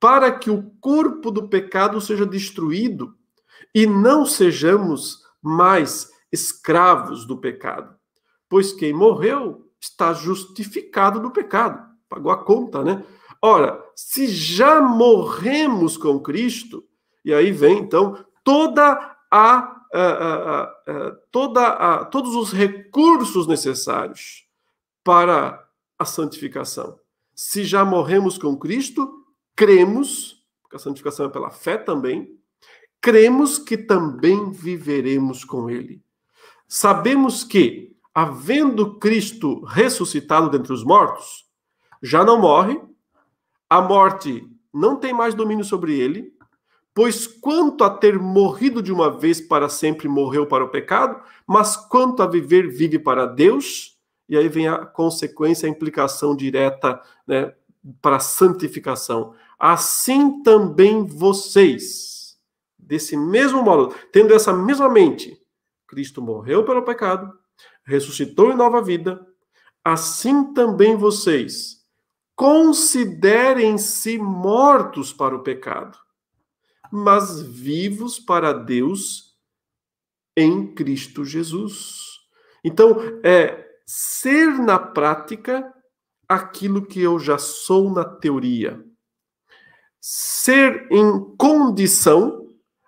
para 0.00 0.32
que 0.32 0.50
o 0.50 0.68
corpo 0.80 1.30
do 1.30 1.46
pecado 1.46 2.00
seja 2.00 2.26
destruído 2.26 3.14
e 3.72 3.86
não 3.86 4.26
sejamos 4.26 5.22
mais 5.40 6.10
escravos 6.32 7.24
do 7.24 7.38
pecado. 7.38 7.94
Pois 8.48 8.72
quem 8.72 8.92
morreu 8.92 9.70
está 9.80 10.12
justificado 10.12 11.20
do 11.20 11.30
pecado 11.30 11.87
pagou 12.08 12.32
a 12.32 12.44
conta, 12.44 12.82
né? 12.82 13.04
Ora, 13.40 13.82
se 13.94 14.26
já 14.26 14.80
morremos 14.80 15.96
com 15.96 16.20
Cristo, 16.20 16.84
e 17.24 17.32
aí 17.32 17.52
vem 17.52 17.78
então 17.78 18.24
toda 18.42 19.16
a, 19.30 19.84
a, 19.92 20.00
a, 20.00 20.62
a 20.62 21.10
toda 21.30 22.04
todos 22.06 22.34
os 22.34 22.52
recursos 22.52 23.46
necessários 23.46 24.46
para 25.04 25.64
a 25.98 26.04
santificação. 26.04 26.98
Se 27.34 27.64
já 27.64 27.84
morremos 27.84 28.36
com 28.36 28.56
Cristo, 28.56 29.24
cremos, 29.54 30.44
porque 30.62 30.76
a 30.76 30.80
santificação 30.80 31.26
é 31.26 31.28
pela 31.28 31.50
fé 31.50 31.76
também, 31.76 32.36
cremos 33.00 33.58
que 33.58 33.76
também 33.76 34.50
viveremos 34.50 35.44
com 35.44 35.70
Ele. 35.70 36.02
Sabemos 36.66 37.44
que, 37.44 37.96
havendo 38.12 38.98
Cristo 38.98 39.64
ressuscitado 39.64 40.50
dentre 40.50 40.72
os 40.72 40.84
mortos, 40.84 41.47
já 42.02 42.24
não 42.24 42.38
morre, 42.38 42.80
a 43.68 43.80
morte 43.80 44.48
não 44.72 44.96
tem 44.96 45.12
mais 45.12 45.34
domínio 45.34 45.64
sobre 45.64 45.98
ele, 45.98 46.32
Pois 46.98 47.28
quanto 47.28 47.84
a 47.84 47.90
ter 47.90 48.18
morrido 48.18 48.82
de 48.82 48.92
uma 48.92 49.08
vez 49.08 49.40
para 49.40 49.68
sempre, 49.68 50.08
morreu 50.08 50.48
para 50.48 50.64
o 50.64 50.68
pecado, 50.68 51.22
mas 51.46 51.76
quanto 51.76 52.24
a 52.24 52.26
viver, 52.26 52.68
vive 52.68 52.98
para 52.98 53.24
Deus. 53.24 53.96
E 54.28 54.36
aí 54.36 54.48
vem 54.48 54.66
a 54.66 54.84
consequência, 54.84 55.68
a 55.68 55.70
implicação 55.70 56.34
direta 56.34 57.00
né, 57.24 57.54
para 58.02 58.16
a 58.16 58.20
santificação. 58.20 59.32
Assim 59.56 60.42
também 60.42 61.06
vocês, 61.06 62.36
desse 62.76 63.16
mesmo 63.16 63.62
modo, 63.62 63.94
tendo 64.12 64.34
essa 64.34 64.52
mesma 64.52 64.88
mente, 64.88 65.40
Cristo 65.86 66.20
morreu 66.20 66.64
pelo 66.64 66.82
pecado, 66.82 67.32
ressuscitou 67.84 68.50
em 68.50 68.56
nova 68.56 68.82
vida, 68.82 69.24
assim 69.84 70.52
também 70.52 70.96
vocês 70.96 71.77
considerem-se 72.38 74.16
mortos 74.16 75.12
para 75.12 75.34
o 75.34 75.42
pecado, 75.42 75.98
mas 76.88 77.42
vivos 77.42 78.20
para 78.20 78.52
Deus 78.52 79.36
em 80.36 80.72
Cristo 80.72 81.24
Jesus. 81.24 82.20
Então, 82.62 82.96
é 83.24 83.68
ser 83.84 84.56
na 84.56 84.78
prática 84.78 85.74
aquilo 86.28 86.86
que 86.86 87.00
eu 87.00 87.18
já 87.18 87.38
sou 87.38 87.92
na 87.92 88.04
teoria. 88.04 88.84
Ser 90.00 90.86
em 90.92 91.34
condição 91.36 92.46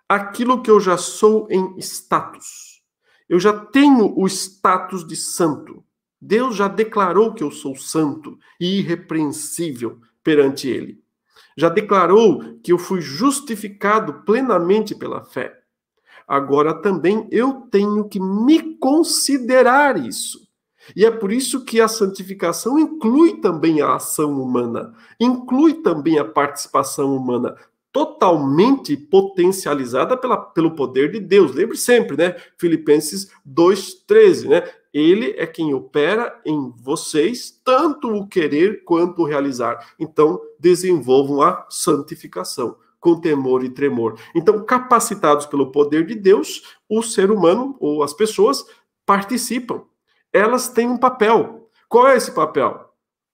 aquilo 0.08 0.62
que 0.62 0.70
eu 0.70 0.78
já 0.78 0.96
sou 0.96 1.48
em 1.50 1.76
status. 1.78 2.84
Eu 3.28 3.40
já 3.40 3.52
tenho 3.66 4.16
o 4.16 4.28
status 4.28 5.04
de 5.04 5.16
santo. 5.16 5.84
Deus 6.20 6.56
já 6.56 6.68
declarou 6.68 7.32
que 7.32 7.42
eu 7.42 7.50
sou 7.50 7.74
santo 7.74 8.38
e 8.60 8.78
irrepreensível 8.78 9.98
perante 10.22 10.68
Ele. 10.68 11.00
Já 11.56 11.68
declarou 11.68 12.58
que 12.62 12.72
eu 12.72 12.78
fui 12.78 13.00
justificado 13.00 14.22
plenamente 14.24 14.94
pela 14.94 15.24
fé. 15.24 15.60
Agora 16.26 16.74
também 16.74 17.26
eu 17.30 17.62
tenho 17.70 18.08
que 18.08 18.20
me 18.20 18.76
considerar 18.76 19.96
isso. 19.96 20.48
E 20.94 21.04
é 21.04 21.10
por 21.10 21.32
isso 21.32 21.64
que 21.64 21.80
a 21.80 21.88
santificação 21.88 22.78
inclui 22.78 23.40
também 23.40 23.80
a 23.80 23.94
ação 23.94 24.40
humana, 24.40 24.94
inclui 25.18 25.74
também 25.82 26.18
a 26.18 26.24
participação 26.24 27.16
humana, 27.16 27.54
totalmente 27.92 28.96
potencializada 28.96 30.16
pela, 30.16 30.36
pelo 30.36 30.74
poder 30.74 31.10
de 31.10 31.20
Deus. 31.20 31.52
Lembre 31.52 31.76
sempre, 31.76 32.16
né? 32.16 32.36
Filipenses 32.56 33.30
2:13, 33.44 34.48
né? 34.48 34.62
Ele 34.92 35.34
é 35.38 35.46
quem 35.46 35.72
opera 35.72 36.40
em 36.44 36.72
vocês 36.76 37.60
tanto 37.64 38.08
o 38.08 38.26
querer 38.26 38.84
quanto 38.84 39.22
o 39.22 39.24
realizar. 39.24 39.94
Então, 39.98 40.40
desenvolvam 40.58 41.42
a 41.42 41.66
santificação 41.70 42.76
com 43.00 43.18
temor 43.18 43.64
e 43.64 43.70
tremor. 43.70 44.18
Então, 44.34 44.64
capacitados 44.64 45.46
pelo 45.46 45.72
poder 45.72 46.04
de 46.06 46.14
Deus, 46.14 46.76
o 46.88 47.02
ser 47.02 47.30
humano 47.30 47.76
ou 47.80 48.02
as 48.02 48.12
pessoas 48.12 48.64
participam. 49.06 49.82
Elas 50.32 50.68
têm 50.68 50.88
um 50.88 50.98
papel. 50.98 51.68
Qual 51.88 52.06
é 52.06 52.16
esse 52.16 52.32
papel? 52.32 52.88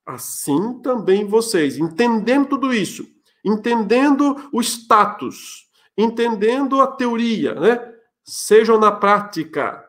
Assim 0.06 0.80
também 0.80 1.26
vocês, 1.26 1.76
entendendo 1.76 2.50
tudo 2.50 2.72
isso, 2.72 3.04
entendendo 3.44 4.48
o 4.52 4.60
status, 4.60 5.68
entendendo 5.98 6.80
a 6.80 6.86
teoria, 6.86 7.54
né? 7.54 7.92
Sejam 8.24 8.78
na 8.78 8.92
prática, 8.92 9.84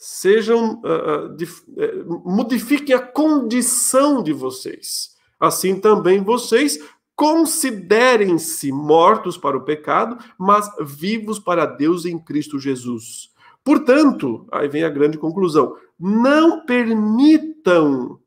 sejam 0.00 0.80
uh, 0.82 1.26
uh, 1.26 1.36
de, 1.36 1.44
uh, 1.44 2.22
modifiquem 2.24 2.96
a 2.96 2.98
condição 2.98 4.22
de 4.22 4.32
vocês. 4.32 5.14
Assim 5.38 5.78
também 5.78 6.24
vocês 6.24 6.78
considerem-se 7.14 8.72
mortos 8.72 9.36
para 9.36 9.58
o 9.58 9.64
pecado, 9.64 10.16
mas 10.38 10.70
vivos 10.80 11.38
para 11.38 11.66
Deus 11.66 12.06
em 12.06 12.18
Cristo 12.18 12.58
Jesus. 12.58 13.30
Portanto, 13.62 14.48
aí 14.50 14.68
vem 14.68 14.84
a 14.84 14.88
grande 14.88 15.18
conclusão: 15.18 15.76
não 15.98 16.64
permitam 16.64 18.18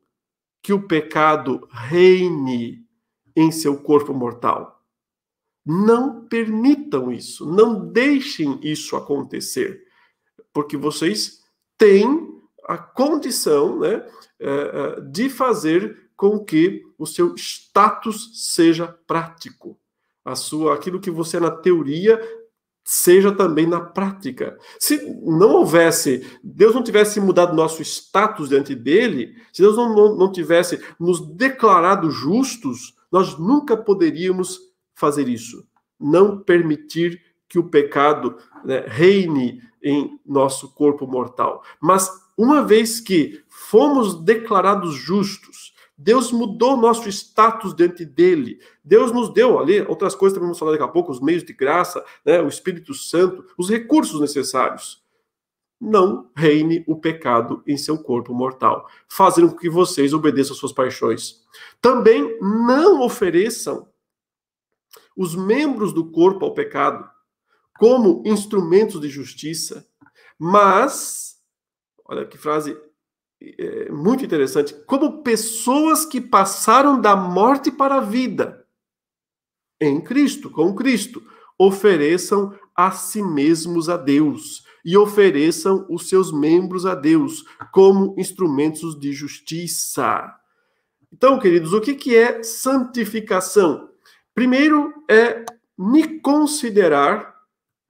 que 0.62 0.72
o 0.72 0.86
pecado 0.86 1.66
reine 1.72 2.86
em 3.34 3.50
seu 3.50 3.82
corpo 3.82 4.14
mortal. 4.14 4.80
Não 5.66 6.24
permitam 6.26 7.10
isso, 7.10 7.44
não 7.50 7.90
deixem 7.90 8.60
isso 8.62 8.94
acontecer, 8.94 9.82
porque 10.52 10.76
vocês 10.76 11.43
têm 11.84 12.40
a 12.66 12.78
condição 12.78 13.78
né, 13.78 14.02
é, 14.40 14.48
é, 14.48 15.00
de 15.02 15.28
fazer 15.28 16.08
com 16.16 16.42
que 16.42 16.82
o 16.98 17.06
seu 17.06 17.34
status 17.36 18.54
seja 18.54 18.88
prático. 19.06 19.78
A 20.24 20.34
sua, 20.34 20.74
aquilo 20.74 20.98
que 20.98 21.10
você 21.10 21.36
é 21.36 21.40
na 21.40 21.50
teoria 21.50 22.18
seja 22.82 23.32
também 23.32 23.66
na 23.66 23.80
prática. 23.80 24.58
Se 24.78 24.98
não 25.22 25.52
houvesse, 25.56 26.26
Deus 26.42 26.74
não 26.74 26.82
tivesse 26.82 27.20
mudado 27.20 27.54
nosso 27.54 27.82
status 27.82 28.48
diante 28.48 28.74
dele, 28.74 29.34
se 29.52 29.60
Deus 29.60 29.76
não, 29.76 29.94
não, 29.94 30.16
não 30.16 30.32
tivesse 30.32 30.82
nos 30.98 31.20
declarado 31.34 32.10
justos, 32.10 32.94
nós 33.12 33.38
nunca 33.38 33.76
poderíamos 33.76 34.58
fazer 34.94 35.28
isso. 35.28 35.66
Não 36.00 36.38
permitir 36.38 37.20
que 37.48 37.58
o 37.58 37.68
pecado 37.68 38.36
né, 38.64 38.84
reine 38.86 39.60
em 39.84 40.18
nosso 40.24 40.74
corpo 40.74 41.06
mortal. 41.06 41.62
Mas 41.78 42.10
uma 42.36 42.64
vez 42.64 42.98
que 42.98 43.44
fomos 43.48 44.14
declarados 44.24 44.94
justos, 44.94 45.74
Deus 45.96 46.32
mudou 46.32 46.76
nosso 46.76 47.08
status 47.08 47.74
diante 47.74 48.04
dele. 48.04 48.58
Deus 48.82 49.12
nos 49.12 49.32
deu 49.32 49.58
ali 49.58 49.82
outras 49.82 50.14
coisas 50.14 50.34
também 50.34 50.48
vamos 50.48 50.58
falar 50.58 50.72
daqui 50.72 50.82
a 50.82 50.88
pouco, 50.88 51.12
os 51.12 51.20
meios 51.20 51.44
de 51.44 51.52
graça, 51.52 52.04
né, 52.24 52.40
o 52.40 52.48
Espírito 52.48 52.94
Santo, 52.94 53.44
os 53.56 53.68
recursos 53.68 54.20
necessários. 54.20 55.04
Não 55.80 56.30
reine 56.34 56.82
o 56.88 56.96
pecado 56.96 57.62
em 57.66 57.76
seu 57.76 57.98
corpo 57.98 58.32
mortal, 58.32 58.88
fazendo 59.06 59.50
com 59.50 59.58
que 59.58 59.68
vocês 59.68 60.14
obedeçam 60.14 60.54
às 60.54 60.58
suas 60.58 60.72
paixões. 60.72 61.44
Também 61.80 62.38
não 62.40 63.02
ofereçam 63.02 63.86
os 65.16 65.36
membros 65.36 65.92
do 65.92 66.10
corpo 66.10 66.44
ao 66.44 66.54
pecado 66.54 67.08
como 67.78 68.22
instrumentos 68.24 69.00
de 69.00 69.08
justiça, 69.08 69.86
mas, 70.38 71.36
olha 72.06 72.26
que 72.26 72.38
frase 72.38 72.76
é, 73.40 73.90
muito 73.90 74.24
interessante, 74.24 74.74
como 74.86 75.22
pessoas 75.22 76.04
que 76.04 76.20
passaram 76.20 77.00
da 77.00 77.14
morte 77.14 77.70
para 77.70 77.96
a 77.96 78.00
vida 78.00 78.64
em 79.80 80.00
Cristo, 80.00 80.50
com 80.50 80.74
Cristo, 80.74 81.22
ofereçam 81.58 82.56
a 82.74 82.90
si 82.90 83.22
mesmos 83.22 83.88
a 83.88 83.96
Deus 83.96 84.64
e 84.84 84.96
ofereçam 84.96 85.86
os 85.88 86.08
seus 86.08 86.32
membros 86.32 86.84
a 86.84 86.94
Deus 86.94 87.44
como 87.72 88.14
instrumentos 88.18 88.98
de 88.98 89.12
justiça. 89.12 90.34
Então, 91.12 91.38
queridos, 91.38 91.72
o 91.72 91.80
que, 91.80 91.94
que 91.94 92.16
é 92.16 92.42
santificação? 92.42 93.88
Primeiro 94.34 94.92
é 95.08 95.44
me 95.78 96.20
considerar, 96.20 97.33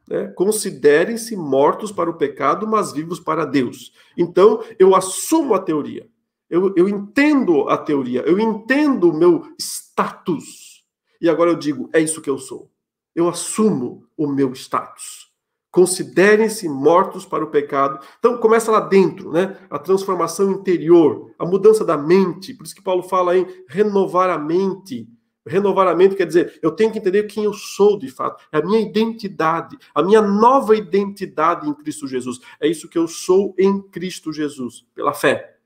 né, 0.08 0.28
considerem-se 0.28 1.36
mortos 1.36 1.90
para 1.90 2.10
o 2.10 2.14
pecado, 2.14 2.66
mas 2.66 2.92
vivos 2.92 3.20
para 3.20 3.44
Deus. 3.44 3.92
Então, 4.16 4.62
eu 4.78 4.94
assumo 4.94 5.54
a 5.54 5.58
teoria, 5.58 6.08
eu, 6.48 6.72
eu 6.76 6.88
entendo 6.88 7.68
a 7.68 7.76
teoria, 7.76 8.22
eu 8.26 8.38
entendo 8.38 9.10
o 9.10 9.16
meu 9.16 9.42
status. 9.58 10.84
E 11.20 11.28
agora 11.28 11.50
eu 11.50 11.56
digo, 11.56 11.88
é 11.92 12.00
isso 12.00 12.20
que 12.20 12.30
eu 12.30 12.38
sou. 12.38 12.70
Eu 13.14 13.28
assumo 13.28 14.04
o 14.16 14.26
meu 14.26 14.52
status. 14.52 15.32
Considerem-se 15.70 16.68
mortos 16.68 17.26
para 17.26 17.42
o 17.42 17.50
pecado. 17.50 17.98
Então 18.18 18.38
começa 18.38 18.70
lá 18.70 18.78
dentro, 18.78 19.32
né? 19.32 19.58
A 19.68 19.78
transformação 19.78 20.52
interior, 20.52 21.34
a 21.36 21.44
mudança 21.44 21.84
da 21.84 21.96
mente. 21.96 22.54
Por 22.54 22.64
isso 22.64 22.74
que 22.74 22.82
Paulo 22.82 23.02
fala 23.02 23.36
em 23.36 23.46
renovar 23.68 24.30
a 24.30 24.38
mente. 24.38 25.08
Renovar 25.46 25.86
a 25.86 25.94
mente 25.94 26.14
quer 26.14 26.26
dizer, 26.26 26.58
eu 26.62 26.70
tenho 26.70 26.90
que 26.90 26.98
entender 26.98 27.24
quem 27.24 27.44
eu 27.44 27.52
sou 27.52 27.98
de 27.98 28.08
fato, 28.08 28.42
é 28.50 28.58
a 28.58 28.62
minha 28.62 28.80
identidade, 28.80 29.76
a 29.94 30.02
minha 30.02 30.22
nova 30.22 30.74
identidade 30.74 31.68
em 31.68 31.74
Cristo 31.74 32.08
Jesus. 32.08 32.40
É 32.58 32.66
isso 32.66 32.88
que 32.88 32.96
eu 32.96 33.06
sou 33.06 33.54
em 33.58 33.82
Cristo 33.82 34.32
Jesus, 34.32 34.86
pela 34.94 35.12
fé. 35.12 35.56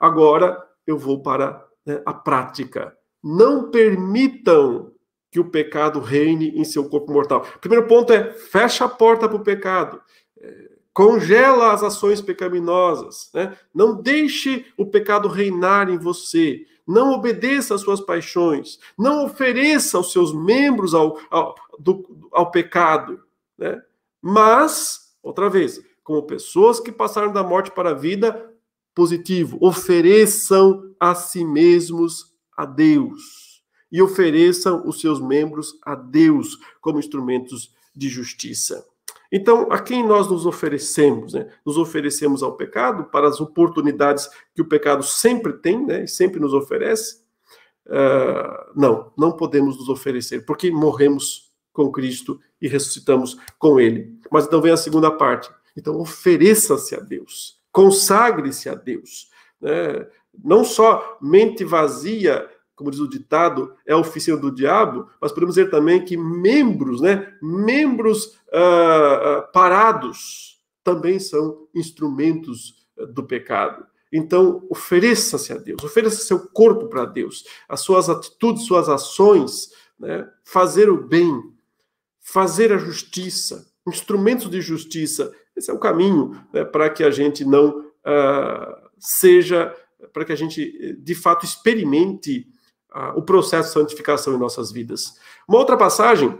Agora 0.00 0.62
eu 0.86 0.96
vou 0.96 1.20
para 1.22 1.66
né, 1.84 2.00
a 2.06 2.14
prática. 2.14 2.96
Não 3.22 3.70
permitam 3.70 4.92
que 5.30 5.40
o 5.40 5.50
pecado 5.50 6.00
reine 6.00 6.48
em 6.58 6.64
seu 6.64 6.88
corpo 6.88 7.12
mortal. 7.12 7.46
primeiro 7.60 7.86
ponto 7.86 8.12
é 8.12 8.32
fecha 8.32 8.86
a 8.86 8.88
porta 8.88 9.28
para 9.28 9.36
o 9.36 9.44
pecado. 9.44 10.00
É, 10.38 10.70
congela 10.94 11.74
as 11.74 11.82
ações 11.82 12.22
pecaminosas. 12.22 13.28
Né? 13.34 13.54
Não 13.74 14.00
deixe 14.00 14.64
o 14.78 14.86
pecado 14.86 15.28
reinar 15.28 15.90
em 15.90 15.98
você. 15.98 16.64
Não 16.86 17.12
obedeça 17.12 17.74
às 17.74 17.80
suas 17.80 18.00
paixões. 18.00 18.78
Não 18.96 19.24
ofereça 19.24 19.98
os 19.98 20.12
seus 20.12 20.32
membros 20.32 20.94
ao, 20.94 21.18
ao, 21.30 21.54
do, 21.78 22.28
ao 22.32 22.50
pecado. 22.50 23.20
Né? 23.58 23.82
Mas, 24.22 25.14
outra 25.22 25.50
vez, 25.50 25.80
como 26.04 26.22
pessoas 26.22 26.78
que 26.78 26.92
passaram 26.92 27.32
da 27.32 27.42
morte 27.42 27.72
para 27.72 27.90
a 27.90 27.94
vida, 27.94 28.52
positivo, 28.94 29.58
ofereçam 29.60 30.94
a 30.98 31.14
si 31.14 31.44
mesmos 31.44 32.32
a 32.56 32.64
Deus 32.64 33.62
e 33.90 34.00
ofereçam 34.00 34.86
os 34.86 35.00
seus 35.00 35.20
membros 35.20 35.78
a 35.82 35.94
Deus 35.94 36.58
como 36.80 36.98
instrumentos 36.98 37.74
de 37.94 38.08
justiça. 38.08 38.86
Então, 39.30 39.70
a 39.70 39.78
quem 39.78 40.06
nós 40.06 40.30
nos 40.30 40.46
oferecemos? 40.46 41.34
Né? 41.34 41.48
Nos 41.64 41.76
oferecemos 41.76 42.42
ao 42.42 42.56
pecado 42.56 43.04
para 43.04 43.28
as 43.28 43.40
oportunidades 43.40 44.28
que 44.54 44.62
o 44.62 44.68
pecado 44.68 45.02
sempre 45.02 45.54
tem 45.54 45.84
né? 45.84 46.04
e 46.04 46.08
sempre 46.08 46.40
nos 46.40 46.54
oferece? 46.54 47.24
Uh, 47.86 48.72
não, 48.74 49.12
não 49.16 49.32
podemos 49.32 49.78
nos 49.78 49.88
oferecer, 49.88 50.44
porque 50.44 50.70
morremos 50.70 51.52
com 51.72 51.90
Cristo 51.92 52.40
e 52.60 52.68
ressuscitamos 52.68 53.36
com 53.58 53.78
Ele. 53.78 54.18
Mas 54.30 54.46
então 54.46 54.60
vem 54.60 54.72
a 54.72 54.76
segunda 54.76 55.10
parte. 55.10 55.50
Então, 55.76 56.00
ofereça-se 56.00 56.94
a 56.94 57.00
Deus, 57.00 57.60
consagre-se 57.70 58.68
a 58.68 58.74
Deus. 58.74 59.30
Né? 59.60 60.06
Não 60.42 60.64
só 60.64 61.18
mente 61.20 61.64
vazia 61.64 62.48
como 62.76 62.90
diz 62.90 63.00
o 63.00 63.08
ditado, 63.08 63.74
é 63.86 63.94
a 63.94 63.98
oficina 63.98 64.36
do 64.36 64.54
diabo, 64.54 65.08
mas 65.18 65.32
podemos 65.32 65.54
dizer 65.54 65.70
também 65.70 66.04
que 66.04 66.16
membros, 66.16 67.00
né, 67.00 67.34
membros 67.42 68.26
uh, 68.52 69.40
uh, 69.40 69.52
parados 69.52 70.60
também 70.84 71.18
são 71.18 71.66
instrumentos 71.74 72.86
do 73.12 73.24
pecado. 73.24 73.84
Então, 74.12 74.64
ofereça-se 74.70 75.52
a 75.52 75.56
Deus, 75.56 75.82
ofereça 75.82 76.22
seu 76.22 76.46
corpo 76.48 76.86
para 76.86 77.06
Deus, 77.06 77.44
as 77.66 77.80
suas 77.80 78.10
atitudes, 78.10 78.66
suas 78.66 78.88
ações, 78.88 79.70
né, 79.98 80.28
fazer 80.44 80.90
o 80.90 81.02
bem, 81.02 81.42
fazer 82.20 82.72
a 82.72 82.78
justiça, 82.78 83.66
instrumentos 83.88 84.50
de 84.50 84.60
justiça. 84.60 85.32
Esse 85.56 85.70
é 85.70 85.74
o 85.74 85.78
caminho 85.78 86.38
né, 86.52 86.64
para 86.64 86.90
que 86.90 87.02
a 87.02 87.10
gente 87.10 87.44
não 87.44 87.86
seja, 88.98 89.74
para 90.12 90.24
que 90.24 90.32
a 90.32 90.36
gente 90.36 90.96
de 91.00 91.14
fato 91.14 91.44
experimente 91.44 92.46
o 93.14 93.22
processo 93.22 93.68
de 93.68 93.74
santificação 93.74 94.34
em 94.34 94.38
nossas 94.38 94.70
vidas. 94.72 95.14
Uma 95.48 95.58
outra 95.58 95.76
passagem 95.76 96.38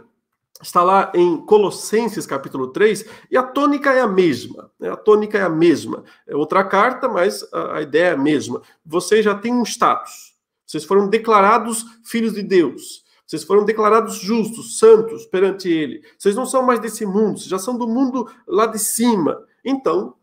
está 0.61 0.83
lá 0.83 1.11
em 1.13 1.37
Colossenses 1.45 2.25
capítulo 2.25 2.67
3, 2.67 3.05
e 3.29 3.37
a 3.37 3.43
tônica 3.43 3.91
é 3.91 4.01
a 4.01 4.07
mesma. 4.07 4.71
Né? 4.79 4.89
A 4.89 4.95
tônica 4.95 5.37
é 5.37 5.41
a 5.41 5.49
mesma. 5.49 6.03
É 6.25 6.35
outra 6.35 6.63
carta, 6.63 7.07
mas 7.07 7.47
a, 7.53 7.77
a 7.77 7.81
ideia 7.81 8.09
é 8.09 8.13
a 8.13 8.17
mesma. 8.17 8.61
Vocês 8.85 9.23
já 9.23 9.35
têm 9.35 9.53
um 9.53 9.63
status. 9.63 10.35
Vocês 10.65 10.83
foram 10.83 11.07
declarados 11.07 11.85
filhos 12.03 12.33
de 12.33 12.43
Deus. 12.43 13.05
Vocês 13.25 13.43
foram 13.43 13.65
declarados 13.65 14.15
justos, 14.15 14.79
santos 14.79 15.25
perante 15.25 15.69
Ele. 15.69 16.01
Vocês 16.17 16.35
não 16.35 16.45
são 16.45 16.63
mais 16.63 16.79
desse 16.79 17.05
mundo, 17.05 17.37
vocês 17.37 17.49
já 17.49 17.59
são 17.59 17.77
do 17.77 17.87
mundo 17.87 18.29
lá 18.47 18.65
de 18.65 18.79
cima. 18.79 19.43
Então, 19.63 20.15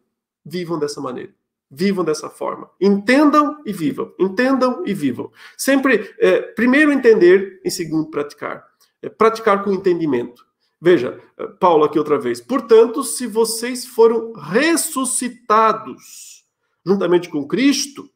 vivam 0.44 0.79
dessa 0.79 1.01
maneira. 1.01 1.33
Vivam 1.77 2.05
dessa 2.05 2.31
forma. 2.31 2.71
Entendam 2.81 3.61
e 3.67 3.73
vivam. 3.73 4.15
Entendam 4.19 4.85
e 4.87 4.95
vivam. 4.95 5.31
Sempre, 5.57 6.15
é, 6.21 6.41
primeiro 6.41 6.93
entender, 6.93 7.61
e 7.65 7.71
segundo 7.71 8.11
praticar. 8.11 8.65
É, 9.03 9.09
praticar 9.09 9.65
com 9.65 9.73
entendimento. 9.73 10.47
Veja, 10.81 11.21
é, 11.37 11.47
Paulo 11.59 11.85
aqui 11.85 11.99
outra 11.99 12.17
vez. 12.17 12.41
Portanto, 12.41 13.03
se 13.03 13.27
vocês 13.27 13.85
foram 13.85 14.33
ressuscitados 14.35 16.45
juntamente 16.87 17.29
com 17.29 17.49
Cristo, 17.49 18.09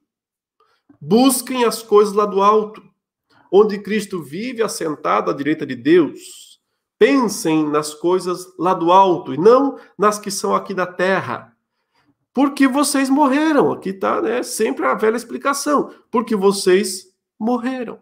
busquem 1.01 1.65
as 1.65 1.83
coisas 1.83 2.15
lá 2.15 2.27
do 2.27 2.43
alto, 2.43 2.83
onde 3.51 3.79
Cristo 3.79 4.23
vive 4.23 4.63
assentado 4.63 5.31
à 5.31 5.35
direita 5.35 5.67
de 5.67 5.75
Deus. 5.75 6.61
Pensem 6.97 7.69
nas 7.69 7.95
coisas 7.95 8.47
lá 8.57 8.75
do 8.75 8.93
alto 8.93 9.35
e 9.35 9.39
não 9.39 9.79
nas 9.97 10.19
que 10.19 10.31
são 10.31 10.55
aqui 10.55 10.75
da 10.75 10.87
terra 10.87 11.57
porque 12.39 12.69
vocês 12.69 13.11
morreram. 13.11 13.73
Aqui 13.73 13.89
está 13.89 14.23
né, 14.23 14.45
sempre 14.45 14.87
a 14.87 14.95
velha 14.95 15.17
explicação. 15.17 15.93
Porque 16.09 16.37
vocês 16.37 17.13
morreram. 17.37 17.99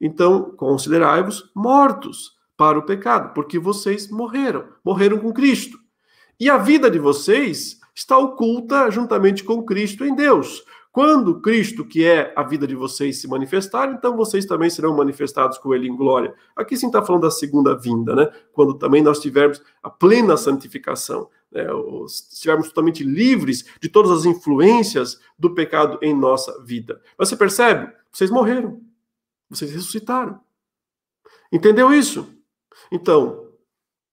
Então, 0.00 0.52
considerai-vos 0.52 1.50
mortos 1.52 2.38
para 2.56 2.78
o 2.78 2.84
pecado, 2.84 3.34
porque 3.34 3.58
vocês 3.58 4.08
morreram. 4.08 4.68
Morreram 4.84 5.18
com 5.18 5.32
Cristo. 5.32 5.76
E 6.38 6.48
a 6.48 6.58
vida 6.58 6.88
de 6.88 7.00
vocês 7.00 7.80
está 7.92 8.16
oculta 8.16 8.88
juntamente 8.88 9.42
com 9.42 9.64
Cristo 9.64 10.04
em 10.04 10.14
Deus. 10.14 10.64
Quando 10.92 11.40
Cristo, 11.40 11.84
que 11.84 12.04
é 12.04 12.32
a 12.34 12.42
vida 12.42 12.66
de 12.66 12.74
vocês, 12.74 13.20
se 13.20 13.28
manifestar, 13.28 13.92
então 13.92 14.16
vocês 14.16 14.44
também 14.44 14.68
serão 14.68 14.96
manifestados 14.96 15.56
com 15.58 15.72
Ele 15.72 15.88
em 15.88 15.96
glória. 15.96 16.34
Aqui 16.56 16.76
sim 16.76 16.86
está 16.86 17.00
falando 17.02 17.22
da 17.22 17.30
segunda 17.30 17.76
vinda, 17.76 18.14
né? 18.14 18.28
Quando 18.52 18.74
também 18.74 19.00
nós 19.00 19.20
tivermos 19.20 19.62
a 19.82 19.88
plena 19.88 20.36
santificação 20.36 21.28
né, 21.50 21.66
estivermos 22.06 22.68
totalmente 22.68 23.02
livres 23.02 23.64
de 23.80 23.88
todas 23.88 24.10
as 24.10 24.24
influências 24.24 25.20
do 25.38 25.54
pecado 25.54 25.98
em 26.00 26.14
nossa 26.14 26.62
vida. 26.62 27.02
Mas 27.18 27.28
você 27.28 27.36
percebe? 27.36 27.92
Vocês 28.12 28.30
morreram. 28.30 28.80
Vocês 29.48 29.70
ressuscitaram. 29.72 30.40
Entendeu 31.52 31.92
isso? 31.92 32.32
Então, 32.90 33.48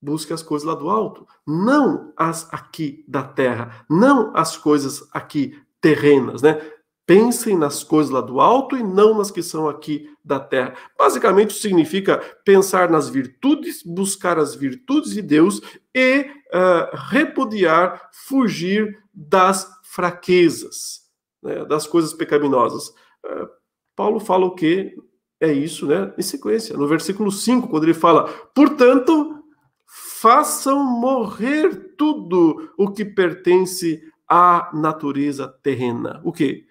busque 0.02 0.34
as 0.34 0.42
coisas 0.42 0.68
lá 0.68 0.74
do 0.74 0.90
alto, 0.90 1.28
não 1.46 2.12
as 2.18 2.52
aqui 2.52 3.06
da 3.08 3.24
terra, 3.24 3.86
não 3.88 4.36
as 4.36 4.58
coisas 4.58 5.08
aqui 5.14 5.60
terrenas, 5.82 6.42
né? 6.42 6.60
Pensem 7.06 7.58
nas 7.58 7.86
coisas 7.86 8.12
lá 8.12 8.20
do 8.20 8.42
alto 8.42 8.76
e 8.76 8.84
não 8.84 9.18
nas 9.18 9.32
que 9.32 9.42
são 9.42 9.70
aqui 9.70 10.10
da 10.24 10.42
terra. 10.42 10.76
Basicamente, 11.00 11.54
significa 11.54 12.18
pensar 12.44 12.90
nas 12.90 13.08
virtudes, 13.08 13.82
buscar 13.82 14.38
as 14.38 14.54
virtudes 14.54 15.12
de 15.12 15.22
Deus 15.22 15.62
e 15.96 16.30
uh, 16.54 16.96
repudiar, 17.10 18.10
fugir 18.12 19.02
das 19.14 19.72
fraquezas, 19.84 21.04
né, 21.42 21.64
das 21.64 21.88
coisas 21.88 22.14
pecaminosas. 22.14 22.90
Uh, 23.26 23.48
Paulo 23.96 24.20
fala 24.20 24.46
o 24.46 24.54
que 24.54 24.94
é 25.40 25.52
isso, 25.52 25.86
né? 25.86 26.14
Em 26.18 26.22
sequência, 26.22 26.76
no 26.76 26.88
versículo 26.88 27.32
5, 27.32 27.70
quando 27.70 27.84
ele 27.84 27.94
fala: 27.94 28.28
portanto, 28.54 29.44
façam 29.88 30.84
morrer 30.84 31.96
tudo 31.98 32.70
o 32.78 32.92
que 32.92 33.06
pertence 33.06 34.02
à 34.28 34.70
natureza 34.74 35.48
terrena. 35.64 36.22
O 36.24 36.32
que? 36.32 36.68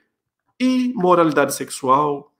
imoralidade 0.58 1.54
sexual, 1.54 2.32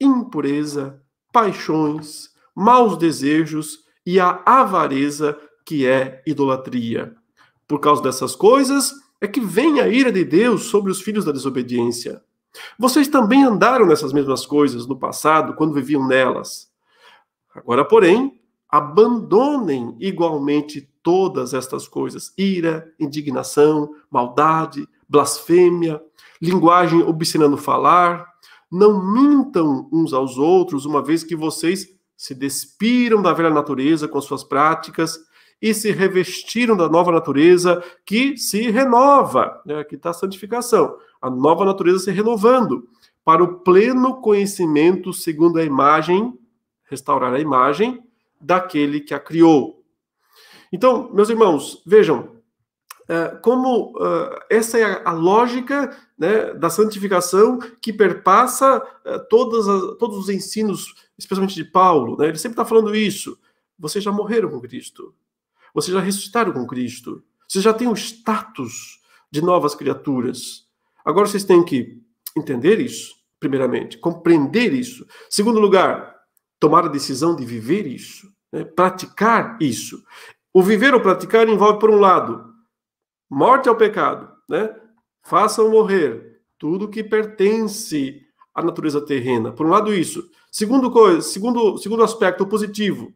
impureza, 0.00 1.02
paixões, 1.32 2.30
maus 2.54 2.96
desejos 2.96 3.80
e 4.04 4.20
a 4.20 4.42
avareza, 4.46 5.36
que 5.64 5.86
é 5.86 6.22
idolatria. 6.26 7.14
Por 7.66 7.80
causa 7.80 8.02
dessas 8.02 8.36
coisas 8.36 8.92
é 9.20 9.26
que 9.26 9.40
vem 9.40 9.80
a 9.80 9.88
ira 9.88 10.12
de 10.12 10.24
Deus 10.24 10.64
sobre 10.64 10.92
os 10.92 11.00
filhos 11.00 11.24
da 11.24 11.32
desobediência. 11.32 12.22
Vocês 12.78 13.08
também 13.08 13.44
andaram 13.44 13.84
nessas 13.84 14.12
mesmas 14.12 14.46
coisas 14.46 14.86
no 14.86 14.98
passado, 14.98 15.54
quando 15.54 15.74
viviam 15.74 16.06
nelas. 16.06 16.70
Agora, 17.54 17.84
porém, 17.84 18.40
abandonem 18.68 19.96
igualmente 19.98 20.88
todas 21.06 21.54
estas 21.54 21.86
coisas: 21.86 22.32
ira, 22.36 22.92
indignação, 22.98 23.94
maldade, 24.10 24.88
blasfêmia, 25.08 26.02
linguagem 26.42 27.00
obscena 27.00 27.46
no 27.46 27.56
falar. 27.56 28.26
Não 28.68 29.12
mintam 29.12 29.88
uns 29.92 30.12
aos 30.12 30.36
outros, 30.36 30.84
uma 30.84 31.00
vez 31.00 31.22
que 31.22 31.36
vocês 31.36 31.86
se 32.16 32.34
despiram 32.34 33.22
da 33.22 33.32
velha 33.32 33.50
natureza 33.50 34.08
com 34.08 34.20
suas 34.20 34.42
práticas 34.42 35.16
e 35.62 35.72
se 35.72 35.92
revestiram 35.92 36.76
da 36.76 36.88
nova 36.88 37.12
natureza 37.12 37.80
que 38.04 38.36
se 38.36 38.68
renova. 38.68 39.62
Né? 39.64 39.78
Aqui 39.78 39.94
está 39.94 40.10
a 40.10 40.12
santificação. 40.14 40.96
A 41.22 41.30
nova 41.30 41.64
natureza 41.64 42.00
se 42.00 42.10
renovando 42.10 42.88
para 43.24 43.44
o 43.44 43.60
pleno 43.60 44.20
conhecimento 44.20 45.12
segundo 45.12 45.60
a 45.60 45.64
imagem, 45.64 46.36
restaurar 46.90 47.32
a 47.32 47.38
imagem 47.38 48.02
daquele 48.40 48.98
que 49.00 49.14
a 49.14 49.20
criou. 49.20 49.75
Então, 50.72 51.10
meus 51.12 51.28
irmãos, 51.28 51.82
vejam, 51.86 52.36
é, 53.08 53.28
como 53.40 53.92
uh, 53.96 54.36
essa 54.50 54.78
é 54.78 55.02
a 55.04 55.12
lógica 55.12 55.96
né, 56.18 56.52
da 56.54 56.68
santificação 56.68 57.58
que 57.80 57.92
perpassa 57.92 58.78
uh, 58.78 59.28
todas 59.28 59.68
as, 59.68 59.96
todos 59.96 60.18
os 60.18 60.28
ensinos, 60.28 60.92
especialmente 61.16 61.54
de 61.54 61.64
Paulo. 61.64 62.16
Né? 62.16 62.28
Ele 62.28 62.38
sempre 62.38 62.54
está 62.54 62.64
falando 62.64 62.94
isso. 62.96 63.38
Vocês 63.78 64.02
já 64.02 64.10
morreram 64.10 64.50
com 64.50 64.60
Cristo. 64.60 65.14
Vocês 65.72 65.94
já 65.94 66.00
ressuscitaram 66.00 66.52
com 66.52 66.66
Cristo. 66.66 67.22
Vocês 67.46 67.62
já 67.62 67.72
têm 67.72 67.86
o 67.86 67.94
status 67.94 69.00
de 69.30 69.40
novas 69.40 69.74
criaturas. 69.74 70.66
Agora 71.04 71.28
vocês 71.28 71.44
têm 71.44 71.64
que 71.64 72.02
entender 72.36 72.80
isso, 72.80 73.14
primeiramente, 73.38 73.98
compreender 73.98 74.72
isso. 74.72 75.06
Segundo 75.30 75.60
lugar, 75.60 76.16
tomar 76.58 76.84
a 76.84 76.88
decisão 76.88 77.36
de 77.36 77.44
viver 77.44 77.86
isso, 77.86 78.26
né? 78.52 78.64
praticar 78.64 79.56
isso. 79.60 80.02
O 80.56 80.62
viver 80.62 80.94
ou 80.94 81.00
praticar 81.02 81.46
envolve, 81.46 81.78
por 81.78 81.90
um 81.90 82.00
lado, 82.00 82.42
morte 83.28 83.68
ao 83.68 83.76
pecado, 83.76 84.26
né? 84.48 84.74
Façam 85.22 85.70
morrer 85.70 86.40
tudo 86.58 86.88
que 86.88 87.04
pertence 87.04 88.22
à 88.54 88.62
natureza 88.62 89.02
terrena. 89.02 89.52
Por 89.52 89.66
um 89.66 89.68
lado 89.68 89.92
isso. 89.92 90.26
Segundo 90.50 90.90
coisa, 90.90 91.20
segundo, 91.20 91.76
segundo 91.76 92.02
aspecto 92.02 92.46
positivo, 92.46 93.12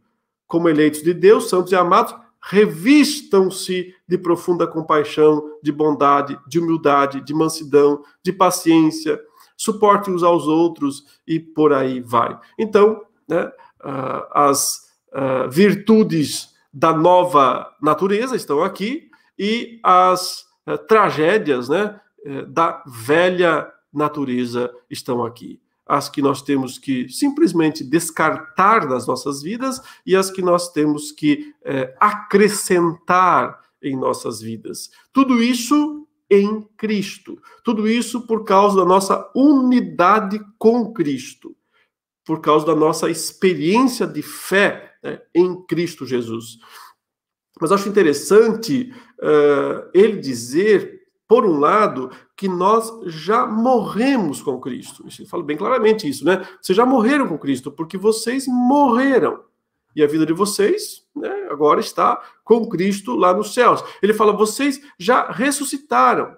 como 0.47 0.69
eleitos 0.69 1.03
de 1.03 1.15
Deus, 1.15 1.49
santos 1.49 1.73
e 1.73 1.77
amados, 1.77 2.15
revistam-se 2.43 3.95
de 4.07 4.19
profunda 4.19 4.67
compaixão, 4.67 5.59
de 5.63 5.73
bondade, 5.73 6.39
de 6.47 6.59
humildade, 6.59 7.23
de 7.23 7.33
mansidão, 7.33 8.05
de 8.23 8.35
paciência, 8.35 9.19
suporte 9.57 10.11
uns 10.11 10.23
aos 10.23 10.47
outros 10.47 11.07
e 11.27 11.41
por 11.41 11.73
aí 11.73 12.03
vai. 12.03 12.39
Então, 12.59 13.01
né, 13.27 13.51
as 14.31 14.91
virtudes 15.51 16.50
da 16.73 16.93
nova 16.93 17.75
natureza 17.81 18.37
estão 18.37 18.63
aqui 18.63 19.11
e 19.39 19.81
as 19.83 20.45
eh, 20.67 20.77
tragédias 20.77 21.69
né, 21.69 22.01
eh, 22.25 22.45
da 22.45 22.83
velha 22.87 23.71
natureza 23.93 24.73
estão 24.89 25.25
aqui. 25.25 25.61
As 25.87 26.09
que 26.09 26.23
nós 26.23 26.41
temos 26.43 26.79
que 26.79 27.09
simplesmente 27.09 27.83
descartar 27.83 28.87
das 28.87 29.07
nossas 29.07 29.43
vidas 29.43 29.81
e 30.07 30.15
as 30.15 30.31
que 30.31 30.41
nós 30.41 30.71
temos 30.73 31.11
que 31.11 31.53
eh, 31.65 31.95
acrescentar 31.99 33.59
em 33.83 33.97
nossas 33.97 34.41
vidas. 34.41 34.91
Tudo 35.13 35.43
isso 35.43 36.07
em 36.31 36.63
Cristo. 36.77 37.41
Tudo 37.65 37.89
isso 37.89 38.27
por 38.27 38.45
causa 38.45 38.77
da 38.77 38.85
nossa 38.85 39.29
unidade 39.35 40.41
com 40.57 40.93
Cristo, 40.93 41.57
por 42.25 42.41
causa 42.41 42.67
da 42.67 42.77
nossa 42.77 43.11
experiência 43.11 44.07
de 44.07 44.23
fé 44.23 44.90
né, 45.03 45.21
em 45.35 45.63
Cristo 45.67 46.07
Jesus. 46.07 46.59
Mas 47.61 47.73
acho 47.73 47.89
interessante 47.89 48.93
uh, 49.19 49.91
ele 49.93 50.19
dizer, 50.19 51.03
por 51.29 51.45
um 51.45 51.59
lado, 51.59 52.11
que 52.37 52.49
nós 52.49 52.91
já 53.07 53.47
morremos 53.47 54.41
com 54.43 54.59
Cristo. 54.59 55.05
Ele 55.07 55.29
fala 55.29 55.43
bem 55.43 55.57
claramente 55.57 56.09
isso, 56.09 56.25
né? 56.25 56.47
Vocês 56.61 56.75
já 56.75 56.87
morreram 56.87 57.29
com 57.29 57.39
Cristo, 57.39 57.71
porque 57.71 57.99
vocês 57.99 58.47
morreram. 58.47 59.45
E 59.95 60.03
a 60.03 60.07
vida 60.07 60.25
de 60.25 60.33
vocês 60.33 61.05
né, 61.15 61.49
agora 61.51 61.81
está 61.81 62.23
com 62.45 62.69
Cristo 62.69 63.15
lá 63.15 63.35
nos 63.35 63.53
céus. 63.53 63.85
Ele 64.03 64.15
fala: 64.15 64.33
vocês 64.33 64.81
já 64.99 65.31
ressuscitaram. 65.31 66.37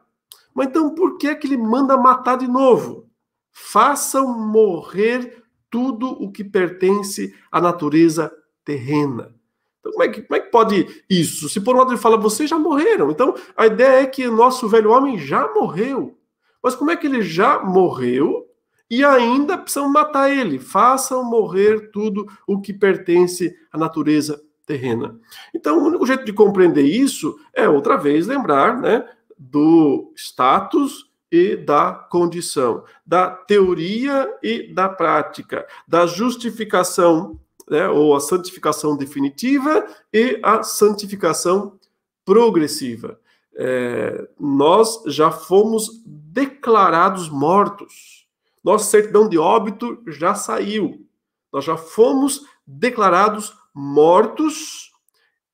Mas 0.55 0.69
então 0.69 0.95
por 0.95 1.19
que, 1.19 1.29
é 1.29 1.35
que 1.35 1.47
ele 1.47 1.57
manda 1.57 1.97
matar 1.97 2.37
de 2.37 2.49
novo? 2.49 3.09
Façam 3.53 4.27
morrer 4.39 5.43
tudo 5.71 6.09
o 6.09 6.31
que 6.31 6.43
pertence 6.43 7.35
à 7.51 7.61
natureza 7.61 8.33
terrena. 8.65 9.35
Então, 9.81 9.93
como 9.93 10.05
é, 10.05 10.09
que, 10.09 10.23
como 10.23 10.37
é 10.37 10.41
que 10.41 10.51
pode 10.51 11.05
isso? 11.11 11.49
Se 11.49 11.61
por 11.61 11.75
um 11.75 11.79
lado 11.79 11.91
ele 11.91 12.01
fala, 12.01 12.17
vocês 12.17 12.49
já 12.49 12.59
morreram. 12.59 13.11
Então, 13.11 13.35
a 13.57 13.67
ideia 13.67 14.03
é 14.03 14.07
que 14.07 14.27
o 14.27 14.37
nosso 14.37 14.69
velho 14.69 14.91
homem 14.91 15.19
já 15.19 15.53
morreu. 15.53 16.17
Mas 16.63 16.75
como 16.75 16.91
é 16.91 16.97
que 16.97 17.07
ele 17.07 17.23
já 17.23 17.59
morreu 17.59 18.49
e 18.93 19.03
ainda 19.03 19.57
precisam 19.57 19.89
matar 19.89 20.31
ele. 20.31 20.59
Façam 20.59 21.25
morrer 21.25 21.91
tudo 21.91 22.27
o 22.47 22.61
que 22.61 22.75
pertence 22.75 23.57
à 23.73 23.79
natureza 23.79 24.39
terrena. 24.67 25.19
Então, 25.55 25.79
o 25.79 25.87
único 25.87 26.07
jeito 26.07 26.27
de 26.27 26.33
compreender 26.33 26.85
isso 26.85 27.41
é, 27.55 27.67
outra 27.67 27.97
vez, 27.97 28.27
lembrar 28.27 28.79
né, 28.79 29.09
do 29.39 30.13
status 30.15 31.11
e 31.31 31.57
da 31.57 31.95
condição, 31.95 32.85
da 33.05 33.31
teoria 33.31 34.31
e 34.43 34.71
da 34.75 34.91
prática, 34.91 35.67
da 35.89 36.07
justificação 36.07 37.41
né, 37.69 37.89
ou 37.89 38.15
a 38.15 38.21
santificação 38.21 38.97
definitiva 38.97 39.87
e 40.13 40.39
a 40.43 40.63
santificação 40.63 41.79
progressiva. 42.25 43.19
É, 43.55 44.29
nós 44.39 45.03
já 45.07 45.31
fomos 45.31 46.03
declarados 46.07 47.29
mortos 47.29 48.23
nossa 48.63 48.91
certidão 48.91 49.29
de 49.29 49.37
óbito 49.39 50.01
já 50.07 50.35
saiu. 50.35 51.05
Nós 51.53 51.65
já 51.65 51.77
fomos 51.77 52.47
declarados 52.67 53.53
mortos 53.75 54.93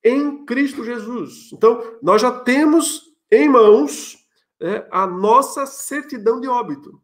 em 0.03 0.45
Cristo 0.45 0.83
Jesus. 0.83 1.51
Então, 1.51 1.97
nós 2.01 2.21
já 2.21 2.31
temos 2.31 3.13
em 3.31 3.49
mãos 3.49 4.17
é, 4.59 4.87
a 4.91 5.07
nossa 5.07 5.65
certidão 5.65 6.39
de 6.39 6.47
óbito. 6.47 7.01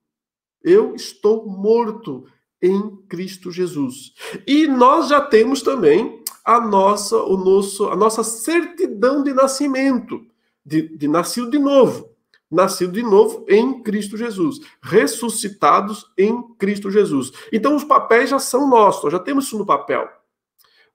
Eu 0.62 0.96
estou 0.96 1.46
morto 1.46 2.26
em 2.66 2.96
Cristo 3.08 3.52
Jesus. 3.52 4.14
E 4.48 4.68
nós 4.68 5.10
já 5.10 5.22
temos 5.22 5.62
também 5.62 6.24
a 6.44 6.60
nossa, 6.60 7.18
o 7.18 7.38
nosso, 7.38 7.90
a 7.90 7.96
nossa 7.96 8.24
certidão 8.24 9.24
de 9.24 9.34
nascimento, 9.34 10.26
de, 10.66 10.98
de 10.98 11.08
nascido 11.08 11.50
de 11.50 11.60
novo 11.60 12.16
nascido 12.50 12.94
de 12.94 13.04
novo 13.04 13.46
em 13.50 13.82
Cristo 13.82 14.16
Jesus, 14.16 14.60
ressuscitados 14.82 16.10
em 16.18 16.42
Cristo 16.58 16.90
Jesus. 16.92 17.32
Então 17.52 17.76
os 17.76 17.84
papéis 17.84 18.30
já 18.30 18.40
são 18.40 18.70
nossos, 18.70 19.12
já 19.12 19.20
temos 19.20 19.46
isso 19.46 19.58
no 19.58 19.66
papel. 19.66 20.08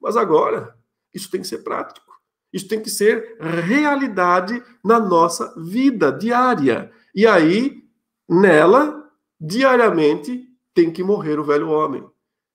Mas 0.00 0.16
agora, 0.16 0.74
isso 1.12 1.30
tem 1.30 1.40
que 1.40 1.46
ser 1.46 1.58
prático. 1.58 2.10
Isso 2.52 2.66
tem 2.66 2.80
que 2.80 2.90
ser 2.90 3.36
realidade 3.38 4.62
na 4.82 4.98
nossa 4.98 5.54
vida 5.56 6.10
diária. 6.10 6.90
E 7.14 7.26
aí, 7.26 7.84
nela, 8.28 9.08
diariamente, 9.40 10.48
tem 10.74 10.90
que 10.90 11.02
morrer 11.02 11.38
o 11.38 11.44
velho 11.44 11.68
homem. 11.68 12.04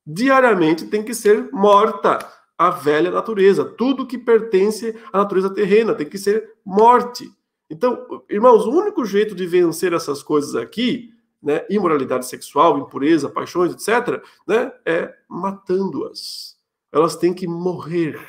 Diariamente 0.05 0.85
tem 0.87 1.03
que 1.03 1.13
ser 1.13 1.49
morta 1.51 2.19
a 2.57 2.69
velha 2.69 3.11
natureza. 3.11 3.65
Tudo 3.65 4.05
que 4.05 4.17
pertence 4.17 4.95
à 5.11 5.17
natureza 5.17 5.49
terrena 5.53 5.93
tem 5.93 6.07
que 6.07 6.17
ser 6.17 6.53
morte. 6.63 7.29
Então, 7.69 8.05
irmãos, 8.29 8.65
o 8.65 8.71
único 8.71 9.03
jeito 9.05 9.35
de 9.35 9.45
vencer 9.47 9.93
essas 9.93 10.21
coisas 10.21 10.55
aqui, 10.55 11.09
né, 11.41 11.65
imoralidade 11.69 12.27
sexual, 12.27 12.77
impureza, 12.77 13.29
paixões, 13.29 13.73
etc., 13.73 14.23
né, 14.47 14.71
é 14.85 15.13
matando-as. 15.27 16.55
Elas 16.91 17.15
têm 17.15 17.33
que 17.33 17.47
morrer 17.47 18.19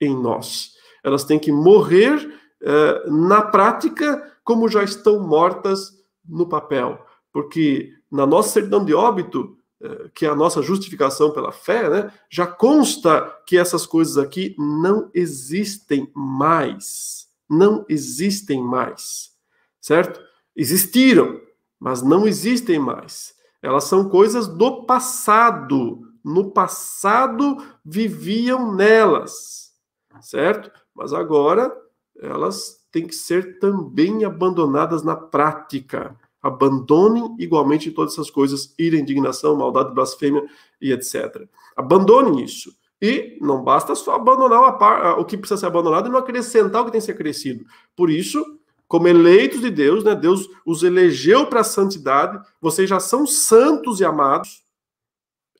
em 0.00 0.16
nós. 0.16 0.72
Elas 1.02 1.24
têm 1.24 1.38
que 1.38 1.52
morrer 1.52 2.32
eh, 2.62 3.04
na 3.10 3.42
prática, 3.42 4.32
como 4.42 4.68
já 4.68 4.82
estão 4.82 5.20
mortas 5.20 5.92
no 6.26 6.48
papel. 6.48 7.04
Porque 7.34 7.92
na 8.10 8.24
nossa 8.24 8.48
certidão 8.48 8.82
de 8.82 8.94
óbito, 8.94 9.58
eh, 9.82 10.10
que 10.14 10.24
é 10.24 10.30
a 10.30 10.34
nossa 10.34 10.62
justificação 10.62 11.32
pela 11.32 11.52
fé, 11.52 11.90
né, 11.90 12.12
já 12.30 12.46
consta 12.46 13.20
que 13.46 13.58
essas 13.58 13.84
coisas 13.84 14.16
aqui 14.16 14.56
não 14.58 15.10
existem 15.12 16.10
mais 16.14 17.24
não 17.48 17.84
existem 17.88 18.62
mais, 18.62 19.32
certo? 19.80 20.20
Existiram, 20.56 21.40
mas 21.78 22.02
não 22.02 22.26
existem 22.26 22.78
mais. 22.78 23.34
Elas 23.62 23.84
são 23.84 24.08
coisas 24.08 24.46
do 24.46 24.84
passado. 24.84 26.02
No 26.22 26.50
passado 26.50 27.58
viviam 27.84 28.74
nelas, 28.74 29.72
certo? 30.20 30.70
Mas 30.94 31.12
agora 31.12 31.74
elas 32.18 32.82
têm 32.90 33.06
que 33.06 33.14
ser 33.14 33.58
também 33.58 34.24
abandonadas 34.24 35.02
na 35.02 35.16
prática. 35.16 36.16
Abandonem 36.44 37.34
igualmente 37.38 37.90
todas 37.90 38.12
essas 38.12 38.30
coisas, 38.30 38.74
ira, 38.78 38.98
indignação, 38.98 39.56
maldade, 39.56 39.94
blasfêmia 39.94 40.44
e 40.78 40.92
etc. 40.92 41.48
Abandonem 41.74 42.44
isso. 42.44 42.76
E 43.00 43.38
não 43.40 43.64
basta 43.64 43.94
só 43.94 44.14
abandonar 44.14 44.76
par, 44.78 45.18
o 45.18 45.24
que 45.24 45.38
precisa 45.38 45.58
ser 45.58 45.66
abandonado 45.66 46.06
e 46.08 46.10
não 46.10 46.18
acrescentar 46.18 46.82
o 46.82 46.84
que 46.84 46.92
tem 46.92 47.00
que 47.00 47.06
ser 47.06 47.16
crescido. 47.16 47.64
Por 47.96 48.10
isso, 48.10 48.44
como 48.86 49.08
eleitos 49.08 49.62
de 49.62 49.70
Deus, 49.70 50.04
né, 50.04 50.14
Deus 50.14 50.48
os 50.66 50.82
elegeu 50.82 51.46
para 51.46 51.60
a 51.60 51.64
santidade, 51.64 52.38
vocês 52.60 52.88
já 52.88 53.00
são 53.00 53.26
santos 53.26 54.00
e 54.00 54.04
amados 54.04 54.62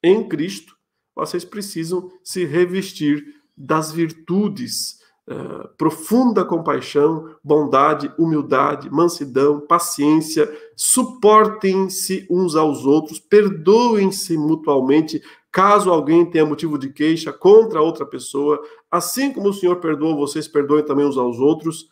em 0.03 0.29
Cristo, 0.29 0.77
vocês 1.17 1.45
precisam 1.45 2.11
se 2.23 2.45
revestir 2.45 3.25
das 3.57 3.91
virtudes, 3.91 5.01
uh, 5.29 5.69
profunda 5.77 6.45
compaixão, 6.45 7.35
bondade, 7.43 8.13
humildade, 8.19 8.91
mansidão, 8.91 9.61
paciência, 9.61 10.51
suportem-se 10.77 12.27
uns 12.31 12.57
aos 12.57 12.85
outros, 12.85 13.19
perdoem-se 13.19 14.37
mutualmente, 14.37 15.23
Caso 15.55 15.89
alguém 15.89 16.29
tenha 16.29 16.45
motivo 16.45 16.77
de 16.77 16.89
queixa 16.93 17.33
contra 17.33 17.81
outra 17.81 18.05
pessoa, 18.05 18.61
assim 18.91 19.33
como 19.33 19.51
o 19.51 19.53
Senhor 19.53 19.77
perdoou, 19.77 20.17
vocês 20.17 20.49
perdoem 20.49 20.85
também 20.85 21.07
uns 21.07 21.17
aos 21.17 21.39
outros. 21.39 21.89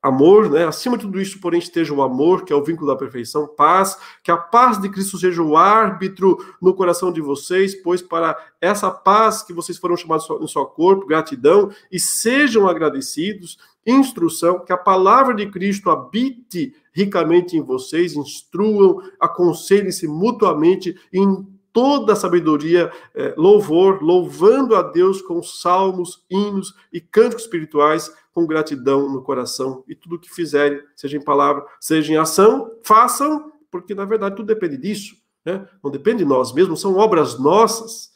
Amor, 0.00 0.48
né? 0.48 0.64
Acima 0.64 0.96
de 0.96 1.06
tudo 1.06 1.20
isso, 1.20 1.40
porém, 1.40 1.58
esteja 1.58 1.92
o 1.92 2.02
amor, 2.02 2.44
que 2.44 2.52
é 2.52 2.56
o 2.56 2.62
vínculo 2.62 2.86
da 2.86 2.96
perfeição, 2.96 3.48
paz, 3.48 3.98
que 4.22 4.30
a 4.30 4.36
paz 4.36 4.80
de 4.80 4.88
Cristo 4.88 5.18
seja 5.18 5.42
o 5.42 5.56
árbitro 5.56 6.38
no 6.62 6.72
coração 6.72 7.12
de 7.12 7.20
vocês, 7.20 7.74
pois 7.82 8.00
para 8.00 8.38
essa 8.60 8.92
paz 8.92 9.42
que 9.42 9.52
vocês 9.52 9.76
foram 9.76 9.96
chamados 9.96 10.28
no 10.28 10.46
seu 10.46 10.64
corpo, 10.64 11.04
gratidão, 11.04 11.68
e 11.90 11.98
sejam 11.98 12.68
agradecidos, 12.68 13.58
instrução, 13.86 14.64
que 14.64 14.72
a 14.72 14.76
palavra 14.76 15.34
de 15.34 15.50
Cristo 15.50 15.90
habite 15.90 16.74
ricamente 16.92 17.56
em 17.56 17.62
vocês, 17.62 18.14
instruam, 18.14 19.00
aconselhem-se 19.18 20.06
mutuamente 20.06 20.94
em 21.12 21.46
toda 21.72 22.12
a 22.12 22.16
sabedoria, 22.16 22.92
é, 23.14 23.34
louvor, 23.36 24.02
louvando 24.02 24.74
a 24.74 24.82
Deus 24.82 25.22
com 25.22 25.42
salmos, 25.42 26.24
hinos 26.28 26.74
e 26.92 27.00
cânticos 27.00 27.44
espirituais, 27.44 28.12
com 28.32 28.46
gratidão 28.46 29.08
no 29.08 29.22
coração. 29.22 29.84
E 29.88 29.94
tudo 29.94 30.16
o 30.16 30.18
que 30.18 30.32
fizerem, 30.32 30.80
seja 30.96 31.16
em 31.16 31.22
palavra, 31.22 31.64
seja 31.80 32.12
em 32.12 32.16
ação, 32.16 32.70
façam, 32.82 33.52
porque 33.70 33.94
na 33.94 34.04
verdade 34.04 34.36
tudo 34.36 34.46
depende 34.46 34.76
disso. 34.76 35.16
Né? 35.44 35.66
Não 35.82 35.90
depende 35.90 36.18
de 36.18 36.24
nós 36.24 36.52
mesmos, 36.52 36.80
são 36.80 36.96
obras 36.96 37.38
nossas. 37.38 38.10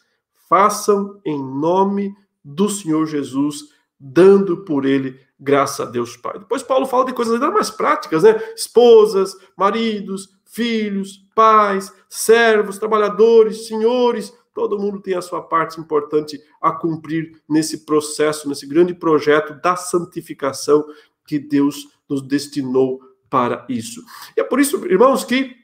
Façam 0.48 1.20
em 1.24 1.38
nome 1.38 2.14
do 2.44 2.68
Senhor 2.68 3.06
Jesus, 3.06 3.70
dando 3.98 4.58
por 4.64 4.84
ele 4.84 5.18
graça 5.44 5.82
a 5.82 5.86
Deus 5.86 6.16
Pai. 6.16 6.38
Depois 6.38 6.62
Paulo 6.62 6.86
fala 6.86 7.04
de 7.04 7.12
coisas 7.12 7.34
ainda 7.34 7.50
mais 7.50 7.70
práticas, 7.70 8.22
né? 8.22 8.36
Esposas, 8.56 9.36
maridos, 9.56 10.30
filhos, 10.44 11.24
pais, 11.34 11.92
servos, 12.08 12.78
trabalhadores, 12.78 13.66
senhores, 13.66 14.32
Todo 14.54 14.78
mundo 14.78 15.00
tem 15.00 15.14
a 15.14 15.20
sua 15.20 15.42
parte 15.42 15.80
importante 15.80 16.40
a 16.62 16.70
cumprir 16.70 17.42
nesse 17.48 17.84
processo, 17.84 18.48
nesse 18.48 18.64
grande 18.64 18.94
projeto 18.94 19.60
da 19.60 19.74
santificação 19.74 20.86
que 21.26 21.40
Deus 21.40 21.88
nos 22.08 22.22
destinou 22.22 23.00
para 23.28 23.66
isso. 23.68 24.00
E 24.36 24.40
é 24.40 24.44
por 24.44 24.60
isso, 24.60 24.86
irmãos, 24.86 25.24
que 25.24 25.56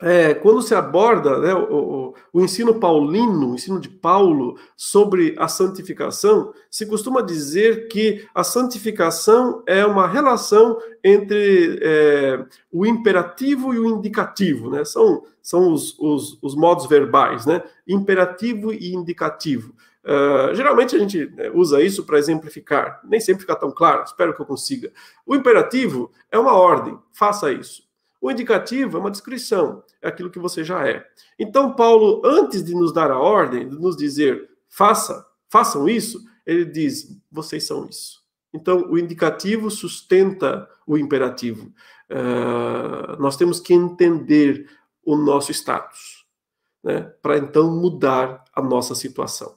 é, 0.00 0.34
quando 0.34 0.60
se 0.60 0.74
aborda 0.74 1.38
né, 1.38 1.54
o, 1.54 1.74
o, 1.74 2.14
o, 2.32 2.40
ensino 2.42 2.78
paulino, 2.78 3.52
o 3.52 3.54
ensino 3.54 3.80
de 3.80 3.88
Paulo 3.88 4.58
sobre 4.76 5.34
a 5.38 5.48
santificação, 5.48 6.52
se 6.70 6.86
costuma 6.86 7.22
dizer 7.22 7.88
que 7.88 8.26
a 8.34 8.44
santificação 8.44 9.62
é 9.66 9.86
uma 9.86 10.06
relação 10.06 10.78
entre 11.02 11.78
é, 11.82 12.44
o 12.70 12.84
imperativo 12.84 13.72
e 13.72 13.78
o 13.78 13.88
indicativo, 13.88 14.70
né? 14.70 14.84
São, 14.84 15.22
são 15.40 15.72
os, 15.72 15.98
os, 15.98 16.38
os 16.42 16.54
modos 16.54 16.86
verbais, 16.86 17.46
né? 17.46 17.62
Imperativo 17.86 18.72
e 18.72 18.94
indicativo. 18.94 19.74
Uh, 20.04 20.54
geralmente 20.54 20.94
a 20.94 20.98
gente 21.00 21.26
né, 21.34 21.50
usa 21.52 21.82
isso 21.82 22.04
para 22.04 22.16
exemplificar, 22.16 23.00
nem 23.02 23.18
sempre 23.18 23.40
fica 23.40 23.56
tão 23.56 23.72
claro, 23.72 24.04
espero 24.04 24.32
que 24.32 24.40
eu 24.40 24.46
consiga. 24.46 24.92
O 25.26 25.34
imperativo 25.34 26.12
é 26.30 26.38
uma 26.38 26.52
ordem, 26.52 26.96
faça 27.12 27.50
isso. 27.50 27.85
O 28.26 28.30
indicativo 28.32 28.96
é 28.96 29.00
uma 29.00 29.10
descrição, 29.12 29.84
é 30.02 30.08
aquilo 30.08 30.30
que 30.30 30.40
você 30.40 30.64
já 30.64 30.84
é. 30.84 31.06
Então, 31.38 31.76
Paulo, 31.76 32.22
antes 32.24 32.64
de 32.64 32.74
nos 32.74 32.92
dar 32.92 33.08
a 33.08 33.20
ordem, 33.20 33.68
de 33.68 33.78
nos 33.78 33.96
dizer, 33.96 34.50
faça, 34.68 35.24
façam 35.48 35.88
isso, 35.88 36.20
ele 36.44 36.64
diz, 36.64 37.16
vocês 37.30 37.62
são 37.62 37.86
isso. 37.86 38.20
Então, 38.52 38.90
o 38.90 38.98
indicativo 38.98 39.70
sustenta 39.70 40.68
o 40.84 40.98
imperativo. 40.98 41.72
Uh, 42.10 43.22
nós 43.22 43.36
temos 43.36 43.60
que 43.60 43.72
entender 43.72 44.68
o 45.04 45.16
nosso 45.16 45.52
status, 45.52 46.26
né, 46.82 47.02
para 47.22 47.38
então 47.38 47.70
mudar 47.70 48.42
a 48.52 48.60
nossa 48.60 48.96
situação, 48.96 49.54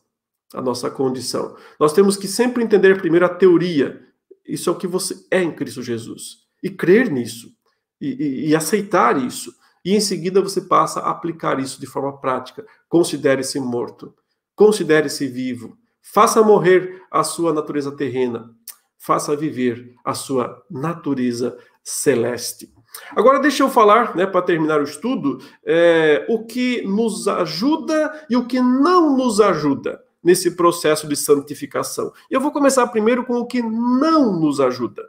a 0.54 0.62
nossa 0.62 0.92
condição. 0.92 1.58
Nós 1.80 1.92
temos 1.92 2.16
que 2.16 2.28
sempre 2.28 2.64
entender 2.64 3.00
primeiro 3.00 3.26
a 3.26 3.30
teoria. 3.30 4.00
Isso 4.46 4.70
é 4.70 4.74
o 4.74 4.78
que 4.78 4.86
você 4.86 5.26
é 5.32 5.42
em 5.42 5.56
Cristo 5.56 5.82
Jesus. 5.82 6.48
E 6.62 6.70
crer 6.70 7.10
nisso 7.10 7.58
e, 8.00 8.50
e, 8.50 8.56
aceitar 8.56 9.18
isso. 9.18 9.54
E 9.84 9.96
em 9.96 10.00
seguida 10.00 10.42
você 10.42 10.62
passa 10.62 11.00
a 11.00 11.12
aplicar 11.12 11.60
isso 11.60 11.80
de 11.80 11.88
forma 11.88 12.18
prática. 12.18 12.66
Considere-se 12.88 13.60
morto, 13.60 14.14
considere-se 14.56 15.28
vivo, 15.28 15.78
faça 16.02 16.44
morrer 16.44 17.02
a 17.10 17.24
sua 17.24 17.54
natureza 17.54 17.92
terrena, 17.92 18.50
faça 18.98 19.36
viver 19.36 19.96
a 20.04 20.14
sua 20.14 20.64
natureza 20.70 21.58
celeste. 21.84 22.74
Agora 23.16 23.40
deixa 23.40 23.64
eu 23.64 23.70
falar, 23.70 24.16
né, 24.16 24.26
para 24.26 24.42
terminar 24.42 24.80
o 24.82 24.84
estudo, 24.84 25.40
é, 25.66 26.26
o 26.28 26.46
que 26.46 26.82
nos 26.82 27.28
ajuda 27.28 28.26
e 28.30 28.36
o 28.36 28.46
que 28.46 28.60
não 28.60 29.16
nos 29.16 29.40
ajuda 29.40 30.04
nesse 30.24 30.52
processo 30.52 31.08
de 31.08 31.16
santificação. 31.16 32.12
Eu 32.30 32.42
vou 32.42 32.52
começar 32.52 32.86
primeiro 32.88 33.26
com 33.26 33.38
o 33.40 33.46
que 33.46 33.62
não 33.62 34.38
nos 34.40 34.60
ajuda. 34.60 35.04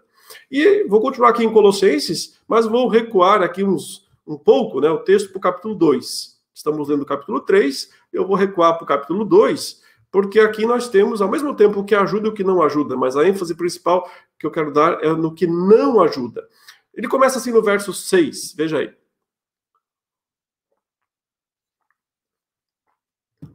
E 0.51 0.85
vou 0.85 1.01
continuar 1.01 1.31
aqui 1.31 1.45
em 1.45 1.53
Colossenses, 1.53 2.39
mas 2.47 2.67
vou 2.67 2.89
recuar 2.89 3.43
aqui 3.43 3.65
uns, 3.65 4.09
um 4.27 4.37
pouco, 4.37 4.81
né, 4.81 4.91
o 4.91 4.99
texto 4.99 5.31
para 5.31 5.39
o 5.39 5.41
capítulo 5.41 5.75
2. 5.75 6.39
Estamos 6.55 6.89
lendo 6.89 7.03
o 7.03 7.07
capítulo 7.07 7.41
3, 7.41 7.91
eu 8.13 8.27
vou 8.27 8.37
recuar 8.37 8.75
para 8.75 8.85
o 8.85 8.87
capítulo 8.87 9.25
2, 9.25 9.83
porque 10.11 10.41
aqui 10.41 10.67
nós 10.67 10.89
temos, 10.89 11.23
ao 11.23 11.31
mesmo 11.31 11.55
tempo, 11.55 11.81
o 11.81 11.85
que 11.85 11.95
ajuda 11.95 12.27
e 12.29 12.31
o 12.31 12.35
que 12.35 12.45
não 12.45 12.63
ajuda, 12.63 12.97
mas 12.97 13.17
a 13.17 13.27
ênfase 13.27 13.55
principal 13.55 14.11
que 14.39 14.47
eu 14.47 14.51
quero 14.51 14.73
dar 14.73 15.03
é 15.03 15.13
no 15.13 15.35
que 15.35 15.47
não 15.47 16.03
ajuda. 16.03 16.47
Ele 16.95 17.09
começa 17.09 17.39
assim 17.39 17.53
no 17.53 17.63
verso 17.63 17.93
6, 17.93 18.55
veja 18.55 18.79
aí. 18.79 18.93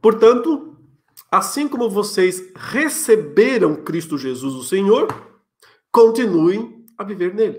Portanto, 0.00 0.76
assim 1.30 1.68
como 1.68 1.90
vocês 1.90 2.52
receberam 2.54 3.76
Cristo 3.76 4.16
Jesus, 4.16 4.54
o 4.54 4.64
Senhor, 4.64 5.08
continuem 5.96 6.84
a 6.98 7.02
viver 7.02 7.34
nele. 7.34 7.58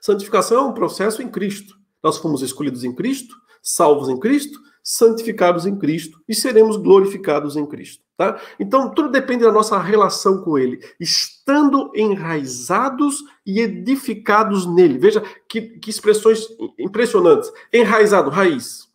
Santificação 0.00 0.56
é 0.56 0.62
um 0.62 0.72
processo 0.72 1.20
em 1.20 1.28
Cristo. 1.28 1.76
Nós 2.02 2.16
fomos 2.16 2.40
escolhidos 2.40 2.84
em 2.84 2.94
Cristo, 2.94 3.36
salvos 3.62 4.08
em 4.08 4.18
Cristo, 4.18 4.58
santificados 4.82 5.66
em 5.66 5.76
Cristo 5.76 6.18
e 6.26 6.34
seremos 6.34 6.78
glorificados 6.78 7.54
em 7.54 7.66
Cristo. 7.66 8.02
Tá? 8.16 8.40
Então, 8.58 8.94
tudo 8.94 9.10
depende 9.10 9.44
da 9.44 9.52
nossa 9.52 9.78
relação 9.78 10.40
com 10.40 10.56
Ele, 10.56 10.80
estando 10.98 11.92
enraizados 11.94 13.22
e 13.44 13.60
edificados 13.60 14.64
nele. 14.64 14.96
Veja 14.96 15.22
que, 15.46 15.60
que 15.60 15.90
expressões 15.90 16.46
impressionantes. 16.78 17.52
Enraizado, 17.70 18.30
raiz 18.30 18.88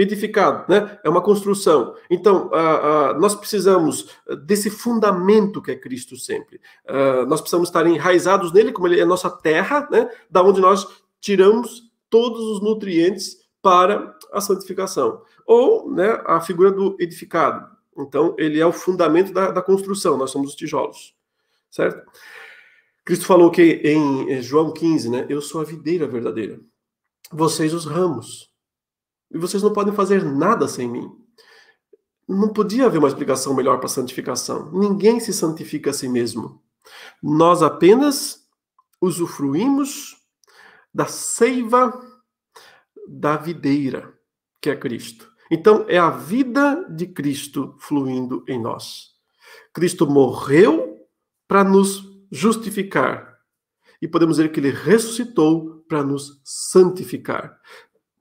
edificado, 0.00 0.64
né? 0.68 0.98
É 1.04 1.08
uma 1.08 1.20
construção. 1.20 1.94
Então, 2.08 2.46
uh, 2.48 3.16
uh, 3.16 3.20
nós 3.20 3.34
precisamos 3.34 4.08
desse 4.44 4.70
fundamento 4.70 5.60
que 5.60 5.70
é 5.70 5.76
Cristo 5.76 6.16
sempre. 6.16 6.60
Uh, 6.88 7.26
nós 7.26 7.40
precisamos 7.40 7.68
estar 7.68 7.86
enraizados 7.86 8.52
nele, 8.52 8.72
como 8.72 8.88
ele 8.88 9.00
é 9.00 9.02
a 9.02 9.06
nossa 9.06 9.30
terra, 9.30 9.86
né? 9.90 10.08
Da 10.30 10.42
onde 10.42 10.60
nós 10.60 10.86
tiramos 11.20 11.90
todos 12.08 12.40
os 12.40 12.60
nutrientes 12.60 13.36
para 13.62 14.16
a 14.32 14.40
santificação. 14.40 15.22
Ou, 15.46 15.90
né, 15.90 16.20
a 16.26 16.40
figura 16.40 16.70
do 16.70 16.96
edificado. 16.98 17.68
Então, 17.96 18.34
ele 18.38 18.58
é 18.58 18.66
o 18.66 18.72
fundamento 18.72 19.32
da, 19.32 19.50
da 19.50 19.60
construção, 19.60 20.16
nós 20.16 20.30
somos 20.30 20.50
os 20.50 20.56
tijolos, 20.56 21.14
certo? 21.70 22.10
Cristo 23.04 23.26
falou 23.26 23.50
que 23.50 23.80
em 23.84 24.40
João 24.40 24.72
15, 24.72 25.10
né? 25.10 25.26
Eu 25.28 25.42
sou 25.42 25.60
a 25.60 25.64
videira 25.64 26.06
verdadeira, 26.06 26.60
vocês 27.30 27.74
os 27.74 27.84
ramos. 27.84 28.49
E 29.30 29.38
vocês 29.38 29.62
não 29.62 29.72
podem 29.72 29.94
fazer 29.94 30.24
nada 30.24 30.66
sem 30.66 30.88
mim. 30.88 31.10
Não 32.28 32.52
podia 32.52 32.86
haver 32.86 32.98
uma 32.98 33.08
explicação 33.08 33.54
melhor 33.54 33.78
para 33.78 33.86
a 33.86 33.90
santificação. 33.90 34.70
Ninguém 34.72 35.20
se 35.20 35.32
santifica 35.32 35.90
a 35.90 35.92
si 35.92 36.08
mesmo. 36.08 36.62
Nós 37.22 37.62
apenas 37.62 38.46
usufruímos 39.00 40.16
da 40.92 41.06
seiva 41.06 41.92
da 43.08 43.36
videira, 43.36 44.12
que 44.60 44.70
é 44.70 44.76
Cristo. 44.76 45.30
Então, 45.50 45.84
é 45.88 45.98
a 45.98 46.10
vida 46.10 46.86
de 46.88 47.06
Cristo 47.08 47.74
fluindo 47.80 48.44
em 48.46 48.60
nós. 48.60 49.08
Cristo 49.74 50.06
morreu 50.06 50.96
para 51.48 51.64
nos 51.64 52.04
justificar. 52.30 53.38
E 54.00 54.06
podemos 54.06 54.36
dizer 54.36 54.50
que 54.50 54.60
ele 54.60 54.70
ressuscitou 54.70 55.84
para 55.88 56.04
nos 56.04 56.40
santificar. 56.44 57.58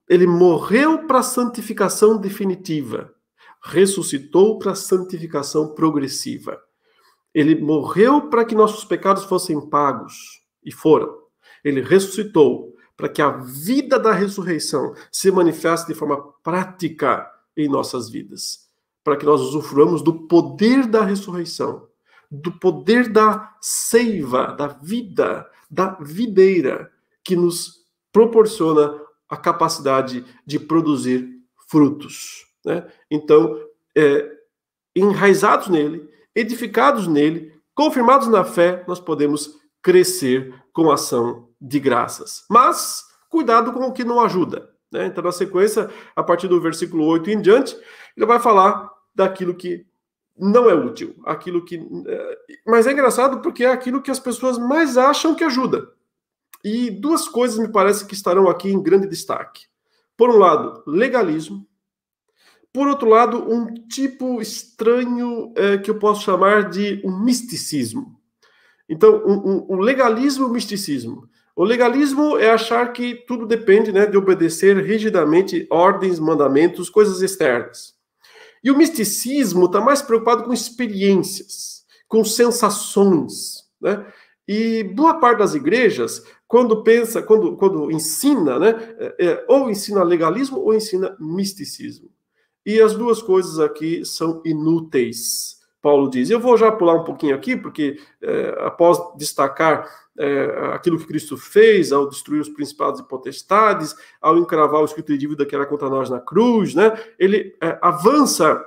Ele 0.09 0.25
morreu 0.25 1.05
para 1.05 1.19
a 1.19 1.23
santificação 1.23 2.17
definitiva, 2.17 3.13
ressuscitou 3.63 4.57
para 4.57 4.71
a 4.71 4.75
santificação 4.75 5.75
progressiva. 5.75 6.59
Ele 7.33 7.55
morreu 7.55 8.29
para 8.29 8.43
que 8.43 8.55
nossos 8.55 8.83
pecados 8.83 9.23
fossem 9.25 9.69
pagos, 9.69 10.39
e 10.63 10.71
foram. 10.71 11.15
Ele 11.63 11.81
ressuscitou 11.81 12.75
para 12.95 13.09
que 13.09 13.21
a 13.21 13.29
vida 13.29 13.97
da 13.97 14.11
ressurreição 14.11 14.93
se 15.11 15.31
manifeste 15.31 15.87
de 15.87 15.93
forma 15.93 16.21
prática 16.43 17.29
em 17.55 17.69
nossas 17.69 18.09
vidas, 18.09 18.67
para 19.03 19.15
que 19.15 19.25
nós 19.25 19.41
usufruamos 19.41 20.01
do 20.01 20.27
poder 20.27 20.85
da 20.85 21.03
ressurreição, 21.03 21.87
do 22.29 22.51
poder 22.51 23.09
da 23.09 23.55
seiva, 23.61 24.47
da 24.47 24.67
vida, 24.67 25.49
da 25.69 25.97
videira, 26.01 26.91
que 27.23 27.35
nos 27.35 27.85
proporciona 28.11 28.93
a 29.29 29.37
capacidade 29.37 30.25
de 30.45 30.59
produzir 30.59 31.29
frutos. 31.67 32.45
Né? 32.65 32.85
Então, 33.09 33.59
é, 33.95 34.29
enraizados 34.95 35.67
nele, 35.67 36.09
edificados 36.35 37.07
nele, 37.07 37.53
confirmados 37.75 38.27
na 38.27 38.43
fé, 38.43 38.83
nós 38.87 38.99
podemos 38.99 39.57
crescer 39.81 40.53
com 40.73 40.91
ação 40.91 41.49
de 41.61 41.79
graças. 41.79 42.43
Mas, 42.49 43.03
cuidado 43.29 43.71
com 43.71 43.85
o 43.85 43.93
que 43.93 44.03
não 44.03 44.19
ajuda. 44.19 44.69
Né? 44.91 45.05
Então, 45.05 45.23
na 45.23 45.31
sequência, 45.31 45.89
a 46.15 46.23
partir 46.23 46.47
do 46.47 46.59
versículo 46.59 47.05
8 47.05 47.29
em 47.29 47.41
diante, 47.41 47.77
ele 48.17 48.25
vai 48.25 48.39
falar 48.39 48.89
daquilo 49.13 49.53
que 49.53 49.85
não 50.37 50.69
é 50.69 50.73
útil, 50.73 51.15
aquilo 51.25 51.63
que. 51.65 51.75
É, 52.07 52.37
mas 52.65 52.87
é 52.87 52.93
engraçado 52.93 53.41
porque 53.41 53.65
é 53.65 53.71
aquilo 53.71 54.01
que 54.01 54.09
as 54.09 54.19
pessoas 54.19 54.57
mais 54.57 54.97
acham 54.97 55.35
que 55.35 55.43
ajuda. 55.43 55.91
E 56.63 56.91
duas 56.91 57.27
coisas 57.27 57.57
me 57.57 57.71
parece 57.71 58.05
que 58.05 58.13
estarão 58.13 58.49
aqui 58.49 58.69
em 58.69 58.81
grande 58.81 59.07
destaque. 59.07 59.65
Por 60.17 60.29
um 60.29 60.37
lado, 60.37 60.83
legalismo. 60.85 61.65
Por 62.73 62.87
outro 62.87 63.07
lado, 63.07 63.51
um 63.51 63.73
tipo 63.87 64.41
estranho 64.41 65.53
é, 65.55 65.77
que 65.77 65.89
eu 65.89 65.97
posso 65.97 66.23
chamar 66.23 66.69
de 66.69 67.01
um 67.03 67.23
misticismo. 67.23 68.19
Então, 68.87 69.23
o 69.25 69.31
um, 69.31 69.35
um, 69.35 69.67
um 69.75 69.79
legalismo 69.79 70.45
e 70.45 70.49
o 70.49 70.51
misticismo. 70.51 71.29
O 71.55 71.63
legalismo 71.63 72.37
é 72.37 72.49
achar 72.49 72.93
que 72.93 73.15
tudo 73.27 73.45
depende 73.45 73.91
né, 73.91 74.05
de 74.05 74.17
obedecer 74.17 74.77
rigidamente 74.77 75.67
ordens, 75.69 76.19
mandamentos, 76.19 76.89
coisas 76.89 77.21
externas. 77.21 77.93
E 78.63 78.71
o 78.71 78.77
misticismo 78.77 79.65
está 79.65 79.81
mais 79.81 80.01
preocupado 80.01 80.43
com 80.43 80.53
experiências, 80.53 81.85
com 82.07 82.23
sensações. 82.23 83.65
Né? 83.81 84.05
E 84.51 84.83
boa 84.83 85.19
parte 85.19 85.37
das 85.37 85.53
igrejas 85.53 86.25
quando 86.47 86.81
pensa, 86.81 87.21
quando, 87.21 87.55
quando 87.55 87.91
ensina, 87.91 88.57
né, 88.57 88.95
é, 88.97 89.15
é, 89.27 89.45
ou 89.47 89.69
ensina 89.69 90.01
legalismo 90.01 90.57
ou 90.57 90.73
ensina 90.73 91.15
misticismo. 91.19 92.09
e 92.65 92.81
as 92.81 92.95
duas 92.95 93.21
coisas 93.21 93.59
aqui 93.59 94.03
são 94.03 94.41
inúteis. 94.43 95.59
Paulo 95.79 96.09
diz. 96.09 96.31
Eu 96.31 96.39
vou 96.39 96.57
já 96.57 96.71
pular 96.71 96.95
um 96.95 97.03
pouquinho 97.03 97.35
aqui, 97.35 97.55
porque 97.55 97.99
é, 98.23 98.55
após 98.61 98.97
destacar 99.17 99.87
é, 100.17 100.71
aquilo 100.73 100.97
que 100.97 101.05
Cristo 101.05 101.37
fez 101.37 101.91
ao 101.91 102.09
destruir 102.09 102.41
os 102.41 102.49
principados 102.49 102.99
e 102.99 103.07
potestades, 103.07 103.95
ao 104.19 104.35
encravar 104.35 104.81
o 104.81 104.85
escrito 104.85 105.11
de 105.13 105.19
dívida 105.19 105.45
que 105.45 105.53
era 105.53 105.67
contra 105.67 105.91
nós 105.91 106.09
na 106.09 106.19
cruz, 106.19 106.73
né, 106.73 106.99
ele 107.19 107.55
avança 107.81 108.65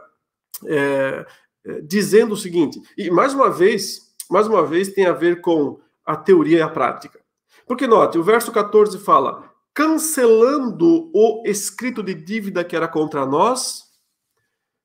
dizendo 1.85 2.35
o 2.35 2.37
seguinte, 2.37 2.81
e 2.97 3.11
mais 3.11 3.35
uma 3.35 3.51
vez, 3.51 4.12
mais 4.31 4.47
uma 4.47 4.65
vez 4.65 4.93
tem 4.93 5.07
a 5.07 5.13
ver 5.13 5.41
com 5.41 5.81
a 6.05 6.17
teoria 6.17 6.59
e 6.59 6.63
a 6.63 6.69
prática. 6.69 7.21
Porque 7.67 7.87
note, 7.87 8.19
o 8.19 8.23
verso 8.23 8.51
14 8.51 8.99
fala: 8.99 9.51
cancelando 9.75 11.11
o 11.15 11.43
escrito 11.47 12.03
de 12.03 12.15
dívida 12.15 12.65
que 12.65 12.77
era 12.77 12.89
contra 12.89 13.25
nós, 13.25 13.85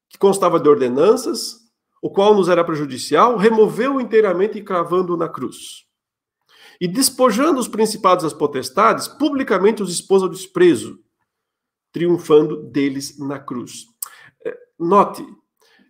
que 0.10 0.18
constava 0.18 0.60
de 0.60 0.70
ordenanças, 0.70 1.68
o 2.02 2.10
qual 2.10 2.34
nos 2.34 2.50
era 2.50 2.64
prejudicial, 2.64 3.38
removeu 3.38 4.00
inteiramente 4.00 4.58
e 4.58 4.64
cravando 4.64 5.18
na 5.18 5.28
cruz. 5.28 5.86
E 6.80 6.88
despojando 6.88 7.60
os 7.60 7.68
principados 7.68 8.24
e 8.24 8.28
as 8.28 8.34
potestades, 8.34 9.08
publicamente 9.08 9.82
os 9.82 9.92
expôs 9.92 10.22
ao 10.22 10.30
desprezo, 10.30 11.00
triunfando 11.92 12.64
deles 12.64 13.18
na 13.18 13.40
cruz. 13.40 13.86
É, 14.46 14.56
note, 14.80 15.26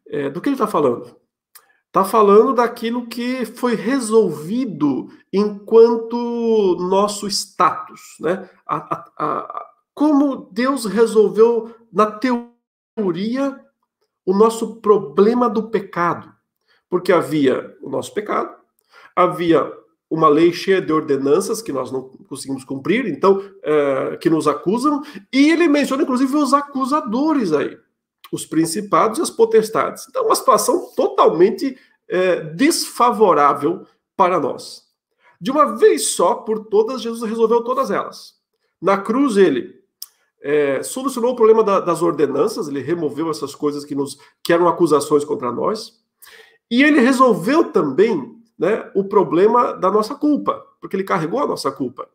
é, 0.08 0.30
do 0.30 0.40
que 0.40 0.48
ele 0.48 0.56
está 0.56 0.68
falando? 0.68 1.16
Está 1.98 2.06
falando 2.06 2.54
daquilo 2.54 3.08
que 3.08 3.44
foi 3.44 3.74
resolvido 3.74 5.10
enquanto 5.34 6.78
nosso 6.80 7.26
status, 7.26 8.18
né? 8.20 8.48
A, 8.68 8.76
a, 8.78 9.06
a, 9.18 9.66
como 9.96 10.48
Deus 10.52 10.86
resolveu 10.86 11.74
na 11.92 12.06
teoria 12.06 13.60
o 14.24 14.32
nosso 14.32 14.76
problema 14.76 15.50
do 15.50 15.72
pecado. 15.72 16.32
Porque 16.88 17.12
havia 17.12 17.76
o 17.82 17.90
nosso 17.90 18.14
pecado, 18.14 18.56
havia 19.16 19.68
uma 20.08 20.30
lei 20.30 20.54
cheia 20.54 20.80
de 20.80 20.94
ordenanças 20.94 21.64
que 21.64 21.74
nós 21.74 21.92
não 21.92 22.10
conseguimos 22.30 22.64
cumprir, 22.64 23.08
então, 23.08 23.42
é, 23.64 24.18
que 24.18 24.30
nos 24.30 24.48
acusam, 24.48 25.02
e 25.34 25.50
ele 25.50 25.68
menciona, 25.68 26.04
inclusive, 26.04 26.36
os 26.36 26.54
acusadores 26.54 27.52
aí, 27.54 27.76
os 28.32 28.46
principados 28.46 29.18
e 29.18 29.22
as 29.24 29.32
potestades. 29.32 30.06
Então, 30.08 30.28
uma 30.28 30.36
situação 30.36 30.92
totalmente 30.96 31.76
é, 32.10 32.42
desfavorável 32.42 33.86
para 34.16 34.40
nós. 34.40 34.88
De 35.40 35.52
uma 35.52 35.76
vez 35.78 36.10
só, 36.10 36.36
por 36.36 36.66
todas, 36.66 37.02
Jesus 37.02 37.30
resolveu 37.30 37.64
todas 37.64 37.92
elas. 37.92 38.36
Na 38.82 38.98
cruz, 38.98 39.38
ele 39.38 39.78
é, 40.42 40.82
solucionou 40.84 41.32
o 41.32 41.36
problema 41.36 41.64
da, 41.64 41.80
das 41.80 42.02
ordenanças, 42.02 42.68
ele 42.68 42.82
removeu 42.82 43.30
essas 43.30 43.54
coisas 43.54 43.86
que, 43.86 43.96
nos, 43.96 44.18
que 44.44 44.54
eram 44.54 44.68
acusações 44.68 45.24
contra 45.24 45.52
nós, 45.52 46.00
e 46.70 46.84
ele 46.84 47.00
resolveu 47.00 47.72
também 47.72 48.36
né, 48.58 48.90
o 48.96 49.04
problema 49.04 49.74
da 49.74 49.92
nossa 49.92 50.16
culpa, 50.16 50.66
porque 50.82 50.96
ele 50.96 51.04
carregou 51.04 51.40
a 51.40 51.48
nossa 51.48 51.72
culpa. 51.72 52.10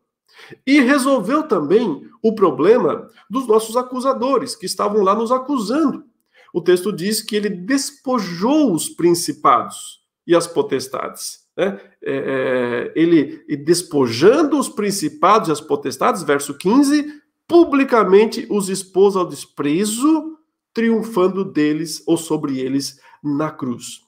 E 0.67 0.81
resolveu 0.81 1.45
também 1.45 2.09
o 2.23 2.35
problema 2.35 3.09
dos 3.29 3.47
nossos 3.47 3.77
acusadores, 3.77 4.57
que 4.57 4.67
estavam 4.67 5.03
lá 5.03 5.15
nos 5.15 5.31
acusando. 5.31 6.05
O 6.53 6.61
texto 6.61 6.93
diz 6.93 7.23
que 7.23 7.35
ele 7.35 7.49
despojou 7.49 8.73
os 8.73 8.89
principados 8.89 10.01
e 10.27 10.35
as 10.35 10.47
potestades. 10.47 11.41
Né? 11.57 11.81
É, 12.03 12.93
é 12.95 13.01
ele, 13.01 13.45
despojando 13.65 14.59
os 14.59 14.69
principados 14.69 15.49
e 15.49 15.53
as 15.53 15.61
potestades, 15.61 16.23
verso 16.23 16.55
15, 16.55 17.23
publicamente 17.49 18.47
os 18.51 18.69
expôs 18.69 19.17
ao 19.17 19.27
desprezo, 19.27 20.39
triunfando 20.73 21.45
deles 21.45 22.03
ou 22.07 22.17
sobre 22.17 22.59
eles 22.59 23.01
na 23.23 23.51
cruz. 23.51 24.01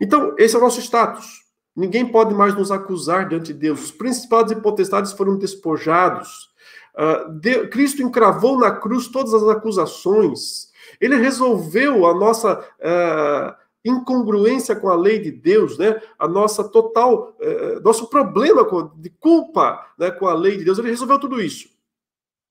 Então, 0.00 0.34
esse 0.38 0.54
é 0.54 0.58
o 0.58 0.62
nosso 0.62 0.80
status. 0.80 1.46
Ninguém 1.74 2.10
pode 2.10 2.34
mais 2.34 2.54
nos 2.54 2.70
acusar 2.70 3.28
diante 3.28 3.52
de 3.52 3.58
Deus. 3.58 3.84
Os 3.84 3.90
principados 3.90 4.50
e 4.50 4.56
potestades 4.56 5.12
foram 5.12 5.36
despojados. 5.36 6.48
Uh, 6.96 7.38
de, 7.38 7.68
Cristo 7.68 8.02
encravou 8.02 8.58
na 8.58 8.70
cruz 8.70 9.08
todas 9.08 9.34
as 9.34 9.42
acusações. 9.42 10.65
Ele 11.00 11.16
resolveu 11.16 12.06
a 12.06 12.14
nossa 12.14 12.60
uh, 12.60 13.54
incongruência 13.84 14.74
com 14.76 14.88
a 14.88 14.94
lei 14.94 15.18
de 15.18 15.30
Deus, 15.30 15.78
né? 15.78 16.00
A 16.18 16.26
nossa 16.26 16.64
total, 16.64 17.36
uh, 17.40 17.80
nosso 17.82 18.08
problema 18.08 18.64
com, 18.64 18.88
de 18.96 19.10
culpa 19.10 19.86
né, 19.98 20.10
com 20.10 20.26
a 20.26 20.34
lei 20.34 20.56
de 20.56 20.64
Deus. 20.64 20.78
Ele 20.78 20.90
resolveu 20.90 21.18
tudo 21.18 21.40
isso. 21.40 21.68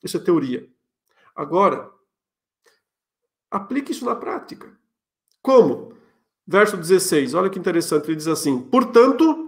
Isso 0.04 0.18
é 0.18 0.20
teoria. 0.20 0.68
Agora, 1.36 1.91
aplique 3.50 3.91
isso 3.91 4.06
na 4.06 4.16
prática. 4.16 4.72
Como? 5.41 5.93
Verso 6.48 6.78
16, 6.78 7.34
olha 7.34 7.50
que 7.50 7.58
interessante, 7.58 8.08
ele 8.08 8.16
diz 8.16 8.28
assim: 8.28 8.62
Portanto, 8.62 9.46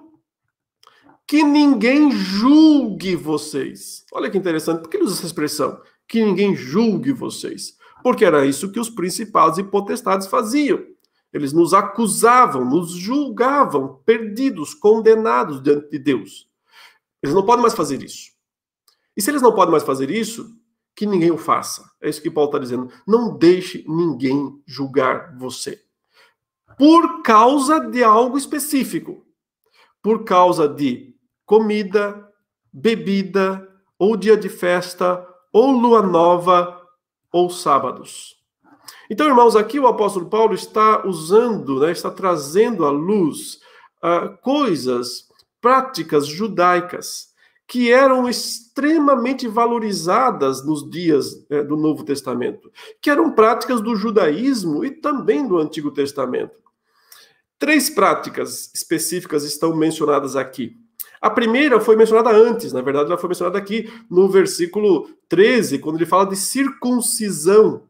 que 1.28 1.44
ninguém 1.44 2.10
julgue 2.12 3.16
vocês. 3.16 4.06
Olha 4.12 4.30
que 4.32 4.38
interessante, 4.38 4.82
por 4.82 4.90
que 4.90 4.98
ele 4.98 5.04
usa 5.04 5.16
essa 5.16 5.26
expressão? 5.26 5.82
Que 6.08 6.24
ninguém 6.24 6.56
julgue 6.56 7.12
vocês. 7.12 7.78
Porque 8.08 8.24
era 8.24 8.46
isso 8.46 8.72
que 8.72 8.80
os 8.80 8.90
principados 8.90 9.60
e 9.60 9.64
potestades 9.66 10.28
faziam. 10.28 10.82
Eles 11.34 11.52
nos 11.52 11.74
acusavam, 11.74 12.64
nos 12.64 12.92
julgavam, 12.92 14.02
perdidos, 14.06 14.74
condenados 14.74 15.62
diante 15.62 15.90
de 15.90 16.00
Deus. 16.00 16.50
Eles 17.22 17.36
não 17.36 17.46
podem 17.46 17.64
mais 17.64 17.74
fazer 17.74 18.02
isso. 18.02 18.32
E 19.14 19.22
se 19.22 19.30
eles 19.30 19.42
não 19.42 19.54
podem 19.54 19.74
mais 19.74 19.84
fazer 19.84 20.10
isso, 20.10 20.56
que 20.96 21.06
ninguém 21.06 21.32
o 21.32 21.38
faça. 21.38 21.84
É 22.02 22.08
isso 22.08 22.22
que 22.22 22.32
Paulo 22.32 22.48
está 22.48 22.60
dizendo. 22.60 22.90
Não 23.06 23.38
deixe 23.38 23.84
ninguém 23.86 24.58
julgar 24.66 25.38
você. 25.38 25.84
Por 26.78 27.22
causa 27.24 27.78
de 27.78 28.06
algo 28.06 28.38
específico. 28.38 29.26
Por 30.02 30.24
causa 30.24 30.66
de 30.66 31.14
comida, 31.46 32.26
bebida, 32.72 33.68
ou 34.00 34.16
dia 34.16 34.38
de 34.38 34.48
festa, 34.48 35.28
ou 35.52 35.72
lua 35.72 36.02
nova, 36.02 36.77
ou 37.38 37.52
sábados. 37.52 38.36
Então, 39.10 39.28
irmãos, 39.28 39.56
aqui 39.56 39.80
o 39.80 39.88
apóstolo 39.88 40.28
Paulo 40.28 40.56
está 40.56 41.06
usando, 41.06 41.80
né, 41.80 41.92
está 41.92 42.10
trazendo 42.10 42.84
à 42.84 42.90
luz 42.90 43.60
uh, 44.04 44.36
coisas, 44.42 45.28
práticas 45.62 46.26
judaicas 46.26 47.28
que 47.68 47.92
eram 47.92 48.28
extremamente 48.28 49.48
valorizadas 49.48 50.66
nos 50.66 50.90
dias 50.90 51.46
é, 51.50 51.62
do 51.62 51.76
Novo 51.76 52.04
Testamento, 52.04 52.72
que 53.02 53.10
eram 53.10 53.34
práticas 53.34 53.82
do 53.82 53.94
judaísmo 53.94 54.86
e 54.86 54.92
também 54.92 55.46
do 55.46 55.58
Antigo 55.58 55.92
Testamento. 55.92 56.56
Três 57.60 57.90
práticas 57.90 58.72
específicas 58.74 59.44
estão 59.44 59.76
mencionadas 59.76 60.38
aqui. 60.38 60.78
A 61.22 61.30
primeira 61.30 61.80
foi 61.80 61.96
mencionada 61.96 62.30
antes, 62.30 62.72
na 62.72 62.82
verdade, 62.82 63.08
ela 63.08 63.18
foi 63.18 63.30
mencionada 63.30 63.58
aqui 63.58 63.92
no 64.10 64.30
versículo 64.30 65.10
13, 65.28 65.80
quando 65.80 65.96
ele 65.96 66.06
fala 66.06 66.26
de 66.28 66.36
circuncisão. 66.36 67.84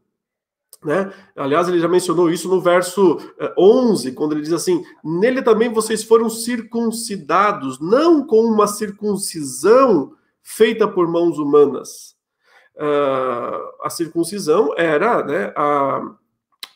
Né? 0.83 1.11
Aliás, 1.35 1.67
ele 1.67 1.79
já 1.79 1.87
mencionou 1.87 2.29
isso 2.29 2.47
no 2.47 2.61
verso 2.61 3.17
11, 3.57 4.07
eh, 4.07 4.11
quando 4.11 4.33
ele 4.33 4.41
diz 4.41 4.53
assim: 4.53 4.83
Nele 5.03 5.41
também 5.41 5.73
vocês 5.73 6.03
foram 6.03 6.29
circuncidados, 6.29 7.79
não 7.79 8.25
com 8.25 8.41
uma 8.45 8.67
circuncisão 8.67 10.13
feita 10.41 10.87
por 10.87 11.07
mãos 11.07 11.39
humanas. 11.39 12.15
Uh, 12.75 13.83
a 13.83 13.89
circuncisão 13.89 14.71
era 14.77 15.23
né, 15.25 15.51
a 15.55 16.13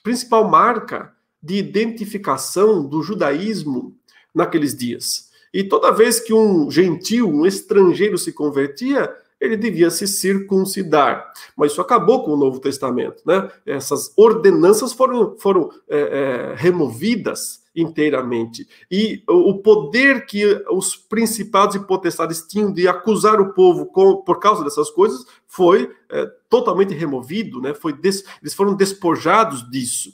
principal 0.03 0.49
marca 0.49 1.15
de 1.41 1.55
identificação 1.55 2.85
do 2.85 3.03
judaísmo 3.03 3.95
naqueles 4.33 4.75
dias. 4.75 5.30
E 5.53 5.63
toda 5.63 5.91
vez 5.91 6.19
que 6.19 6.33
um 6.33 6.69
gentil, 6.71 7.29
um 7.29 7.45
estrangeiro 7.45 8.17
se 8.17 8.31
convertia, 8.31 9.13
ele 9.41 9.57
devia 9.57 9.89
se 9.89 10.07
circuncidar. 10.07 11.33
Mas 11.57 11.71
isso 11.71 11.81
acabou 11.81 12.23
com 12.23 12.31
o 12.31 12.37
Novo 12.37 12.59
Testamento, 12.59 13.23
né? 13.25 13.49
Essas 13.65 14.13
ordenanças 14.15 14.93
foram, 14.93 15.35
foram 15.39 15.71
é, 15.89 15.99
é, 15.99 16.53
removidas 16.55 17.61
inteiramente. 17.75 18.67
E 18.89 19.23
o 19.27 19.57
poder 19.59 20.25
que 20.25 20.45
os 20.69 20.95
principados 20.95 21.75
e 21.75 21.79
potestades 21.79 22.45
tinham 22.45 22.71
de 22.71 22.87
acusar 22.87 23.39
o 23.41 23.53
povo 23.53 23.87
com, 23.87 24.17
por 24.17 24.39
causa 24.39 24.63
dessas 24.63 24.91
coisas 24.91 25.25
foi 25.47 25.89
é, 26.09 26.25
totalmente 26.47 26.93
removido, 26.93 27.59
né? 27.59 27.73
Foi 27.73 27.93
des, 27.93 28.23
eles 28.41 28.53
foram 28.53 28.75
despojados 28.75 29.67
disso. 29.69 30.13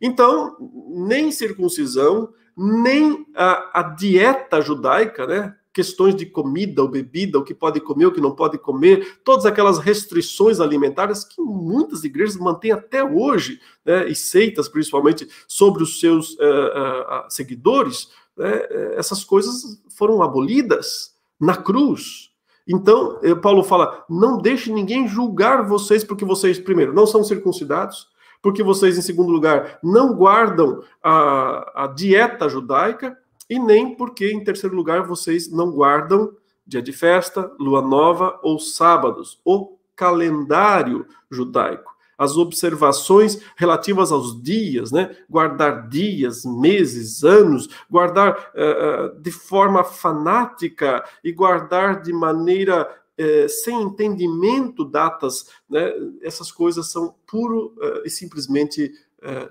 Então, 0.00 0.56
nem 0.88 1.30
circuncisão, 1.30 2.32
nem 2.56 3.26
a, 3.34 3.80
a 3.80 3.82
dieta 3.82 4.60
judaica, 4.60 5.26
né? 5.26 5.54
questões 5.72 6.14
de 6.14 6.26
comida 6.26 6.82
ou 6.82 6.88
bebida, 6.88 7.38
o 7.38 7.44
que 7.44 7.54
pode 7.54 7.80
comer, 7.80 8.06
o 8.06 8.12
que 8.12 8.20
não 8.20 8.34
pode 8.34 8.58
comer, 8.58 9.20
todas 9.24 9.46
aquelas 9.46 9.78
restrições 9.78 10.60
alimentares 10.60 11.24
que 11.24 11.40
muitas 11.40 12.04
igrejas 12.04 12.36
mantêm 12.36 12.72
até 12.72 13.02
hoje, 13.02 13.58
né, 13.84 14.06
e 14.08 14.14
seitas 14.14 14.68
principalmente, 14.68 15.26
sobre 15.48 15.82
os 15.82 15.98
seus 15.98 16.34
uh, 16.34 16.36
uh, 16.36 17.30
seguidores, 17.30 18.10
né, 18.36 18.62
essas 18.96 19.24
coisas 19.24 19.82
foram 19.96 20.22
abolidas 20.22 21.14
na 21.40 21.56
cruz. 21.56 22.30
Então, 22.68 23.18
Paulo 23.42 23.64
fala: 23.64 24.04
não 24.08 24.38
deixe 24.38 24.72
ninguém 24.72 25.08
julgar 25.08 25.66
vocês, 25.66 26.04
porque 26.04 26.24
vocês, 26.24 26.60
primeiro, 26.60 26.92
não 26.92 27.06
são 27.06 27.24
circuncidados, 27.24 28.06
porque 28.42 28.62
vocês, 28.62 28.98
em 28.98 29.02
segundo 29.02 29.30
lugar, 29.30 29.78
não 29.82 30.12
guardam 30.14 30.82
a, 31.02 31.84
a 31.84 31.86
dieta 31.86 32.48
judaica, 32.48 33.16
e 33.48 33.58
nem 33.58 33.94
porque, 33.94 34.32
em 34.32 34.42
terceiro 34.42 34.74
lugar, 34.74 35.06
vocês 35.06 35.50
não 35.50 35.70
guardam 35.70 36.32
dia 36.66 36.82
de 36.82 36.92
festa, 36.92 37.50
lua 37.58 37.82
nova 37.82 38.38
ou 38.42 38.58
sábados, 38.58 39.40
o 39.44 39.76
calendário 39.94 41.06
judaico. 41.30 41.92
As 42.16 42.36
observações 42.36 43.40
relativas 43.56 44.12
aos 44.12 44.40
dias, 44.40 44.92
né? 44.92 45.16
Guardar 45.28 45.88
dias, 45.88 46.44
meses, 46.44 47.24
anos, 47.24 47.68
guardar 47.90 48.52
uh, 48.54 49.20
de 49.20 49.30
forma 49.30 49.82
fanática 49.82 51.04
e 51.24 51.32
guardar 51.32 52.00
de 52.00 52.12
maneira 52.12 52.88
uh, 53.22 53.48
sem 53.48 53.82
entendimento 53.82 54.84
datas, 54.84 55.46
né? 55.68 55.92
Essas 56.22 56.50
coisas 56.50 56.90
são 56.90 57.14
puro 57.26 57.74
uh, 57.78 58.02
e 58.04 58.10
simplesmente 58.10 58.92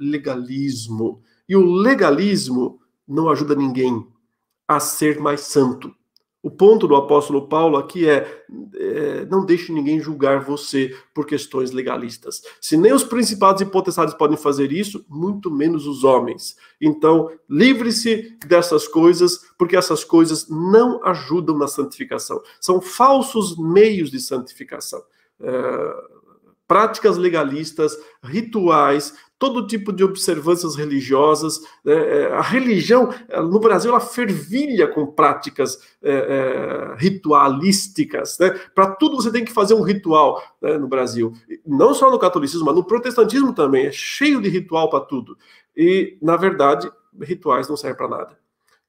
legalismo. 0.02 1.24
E 1.48 1.56
o 1.56 1.64
legalismo 1.64 2.82
não 3.08 3.30
ajuda 3.30 3.56
ninguém 3.56 4.06
a 4.68 4.82
ser 4.82 5.18
mais 5.18 5.42
santo. 5.42 5.96
O 6.44 6.50
ponto 6.50 6.88
do 6.88 6.96
apóstolo 6.96 7.48
Paulo 7.48 7.78
aqui 7.78 8.10
é, 8.10 8.44
é, 8.76 9.26
não 9.26 9.46
deixe 9.46 9.72
ninguém 9.72 10.00
julgar 10.00 10.44
você 10.44 10.96
por 11.14 11.28
questões 11.28 11.72
legalistas. 11.72 12.42
Se 12.60 12.76
nem 12.76 12.92
os 12.92 13.04
principados 13.04 13.62
e 13.62 13.66
potestades 13.66 14.16
podem 14.16 14.36
fazer 14.36 14.72
isso, 14.72 15.06
muito 15.08 15.52
menos 15.52 15.86
os 15.86 16.04
homens. 16.04 16.56
Então, 16.82 17.30
livre-se 17.48 18.38
dessas 18.48 18.88
coisas, 18.88 19.40
porque 19.56 19.76
essas 19.76 20.04
coisas 20.04 20.50
não 20.50 21.00
ajudam 21.06 21.56
na 21.56 21.68
santificação. 21.68 22.42
São 22.60 22.82
falsos 22.82 23.56
meios 23.58 24.10
de 24.10 24.20
santificação. 24.20 25.02
É, 25.40 25.94
práticas 26.68 27.18
legalistas, 27.18 27.96
rituais, 28.24 29.14
todo 29.42 29.66
tipo 29.66 29.92
de 29.92 30.04
observâncias 30.04 30.76
religiosas. 30.76 31.60
Né? 31.84 31.96
É, 31.96 32.34
a 32.34 32.42
religião, 32.42 33.10
no 33.50 33.60
Brasil, 33.60 33.90
ela 33.90 34.00
fervilha 34.00 34.88
com 34.88 35.08
práticas 35.08 35.80
é, 36.00 36.12
é, 36.12 36.96
ritualísticas. 36.96 38.38
Né? 38.38 38.52
Para 38.76 38.92
tudo 38.92 39.16
você 39.16 39.32
tem 39.32 39.44
que 39.44 39.52
fazer 39.52 39.74
um 39.74 39.82
ritual 39.82 40.44
né, 40.62 40.78
no 40.78 40.88
Brasil. 40.88 41.34
Não 41.66 41.92
só 41.96 42.12
no 42.12 42.20
catolicismo, 42.20 42.68
mas 42.68 42.76
no 42.76 42.84
protestantismo 42.84 43.52
também. 43.52 43.88
É 43.88 43.92
cheio 43.92 44.40
de 44.40 44.48
ritual 44.48 44.92
para 44.92 45.06
tudo. 45.06 45.36
E, 45.76 46.20
na 46.22 46.38
verdade, 46.38 46.92
rituais 47.20 47.68
não 47.68 47.76
servem 47.76 47.98
para 47.98 48.08
nada 48.08 48.41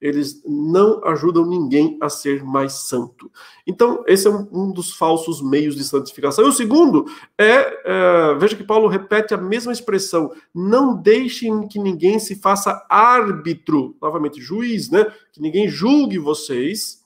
eles 0.02 0.42
não 0.44 1.00
ajudam 1.04 1.46
ninguém 1.46 1.96
a 2.00 2.08
ser 2.08 2.42
mais 2.42 2.72
santo. 2.88 3.30
Então, 3.64 4.02
esse 4.08 4.26
é 4.26 4.30
um, 4.30 4.48
um 4.52 4.72
dos 4.72 4.92
falsos 4.92 5.40
meios 5.40 5.76
de 5.76 5.84
santificação. 5.84 6.44
E 6.44 6.48
o 6.48 6.52
segundo 6.52 7.06
é, 7.38 7.82
é, 7.84 8.34
veja 8.34 8.56
que 8.56 8.64
Paulo 8.64 8.88
repete 8.88 9.32
a 9.32 9.38
mesma 9.38 9.72
expressão: 9.72 10.32
não 10.52 10.96
deixem 10.96 11.68
que 11.68 11.78
ninguém 11.78 12.18
se 12.18 12.34
faça 12.34 12.84
árbitro, 12.90 13.96
novamente, 14.02 14.40
juiz, 14.40 14.90
né? 14.90 15.06
Que 15.32 15.40
ninguém 15.40 15.68
julgue 15.68 16.18
vocês, 16.18 17.04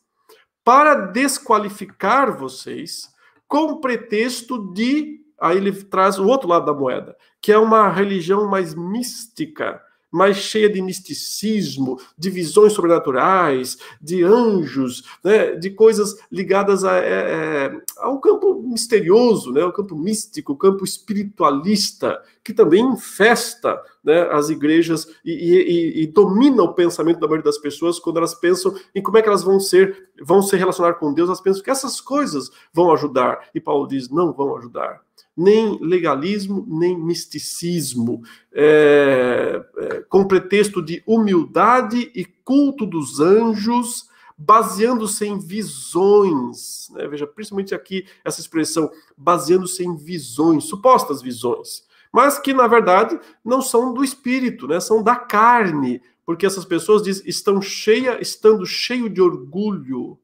para 0.65 0.95
desqualificar 0.95 2.35
vocês, 2.35 3.11
com 3.47 3.79
pretexto 3.79 4.73
de. 4.73 5.21
Aí 5.39 5.59
ele 5.59 5.71
traz 5.85 6.19
o 6.19 6.27
outro 6.27 6.49
lado 6.49 6.65
da 6.65 6.73
moeda, 6.73 7.15
que 7.43 7.53
é 7.53 7.59
uma 7.59 7.91
religião 7.91 8.49
mais 8.49 8.75
mística 8.75 9.83
mais 10.17 10.39
cheia 10.39 10.69
de 10.69 10.81
misticismo, 10.81 12.01
de 12.17 12.31
visões 12.31 12.73
sobrenaturais, 12.73 13.77
de 14.01 14.25
anjos, 14.25 15.05
né, 15.23 15.55
de 15.57 15.71
coisas 15.71 16.17
ligadas 16.33 16.85
a, 16.85 16.97
é, 16.97 17.09
é, 17.09 17.81
ao 17.99 18.19
campo 18.19 18.63
misterioso, 18.63 19.53
né, 19.53 19.61
ao 19.61 19.73
campo 19.73 19.95
místico, 19.95 20.55
o 20.55 20.57
campo 20.57 20.85
espiritualista, 20.85 22.21
que 22.43 22.55
também 22.55 22.83
infesta 22.83 23.79
né, 24.03 24.23
as 24.31 24.49
igrejas 24.49 25.07
e, 25.25 25.33
e, 25.33 26.03
e, 26.03 26.07
domina 26.07 26.63
o 26.63 26.73
pensamento 26.73 27.21
da 27.21 27.27
maioria 27.27 27.45
das 27.45 27.59
pessoas 27.59 27.99
quando 27.99 28.17
elas 28.17 28.35
pensam 28.35 28.75
em 28.95 29.03
como 29.03 29.19
é 29.19 29.23
que 29.23 29.29
elas 29.29 29.43
vão 29.43 29.61
ser, 29.61 30.09
vão 30.23 30.41
se 30.41 30.57
relacionar 30.57 30.95
com 30.95 31.13
Deus, 31.13 31.29
elas 31.29 31.41
pensam 31.41 31.63
que 31.63 31.71
essas 31.71 32.01
coisas 32.01 32.51
vão 32.73 32.93
ajudar. 32.93 33.49
E 33.55 33.61
Paulo 33.61 33.87
diz: 33.87 34.09
não 34.09 34.33
vão 34.33 34.57
ajudar 34.57 35.06
nem 35.37 35.79
legalismo, 35.83 36.65
nem 36.67 36.99
misticismo, 36.99 38.23
é, 38.53 39.63
é, 39.77 40.01
com 40.09 40.27
pretexto 40.27 40.81
de 40.83 41.03
humildade 41.07 42.11
e 42.15 42.25
culto 42.25 42.87
dos 42.87 43.21
anjos, 43.21 44.09
baseando-se 44.39 45.27
em 45.27 45.39
visões. 45.39 46.89
Né? 46.93 47.07
Veja, 47.07 47.27
principalmente 47.27 47.75
aqui 47.75 48.07
essa 48.25 48.41
expressão, 48.41 48.91
baseando-se 49.17 49.85
em 49.85 49.95
visões, 49.95 50.65
supostas 50.65 51.21
visões, 51.21 51.85
mas 52.11 52.39
que 52.39 52.55
na 52.55 52.67
verdade 52.67 53.21
não 53.45 53.61
são 53.61 53.93
do 53.93 54.03
espírito, 54.03 54.67
né? 54.67 54.81
são 54.81 55.03
da 55.03 55.17
carne, 55.17 56.01
porque 56.25 56.47
essas 56.47 56.65
pessoas 56.65 57.03
diz, 57.03 57.23
estão 57.27 57.61
cheia, 57.61 58.21
estando 58.23 58.65
cheio 58.65 59.11
de 59.11 59.21
orgulho. 59.21 60.19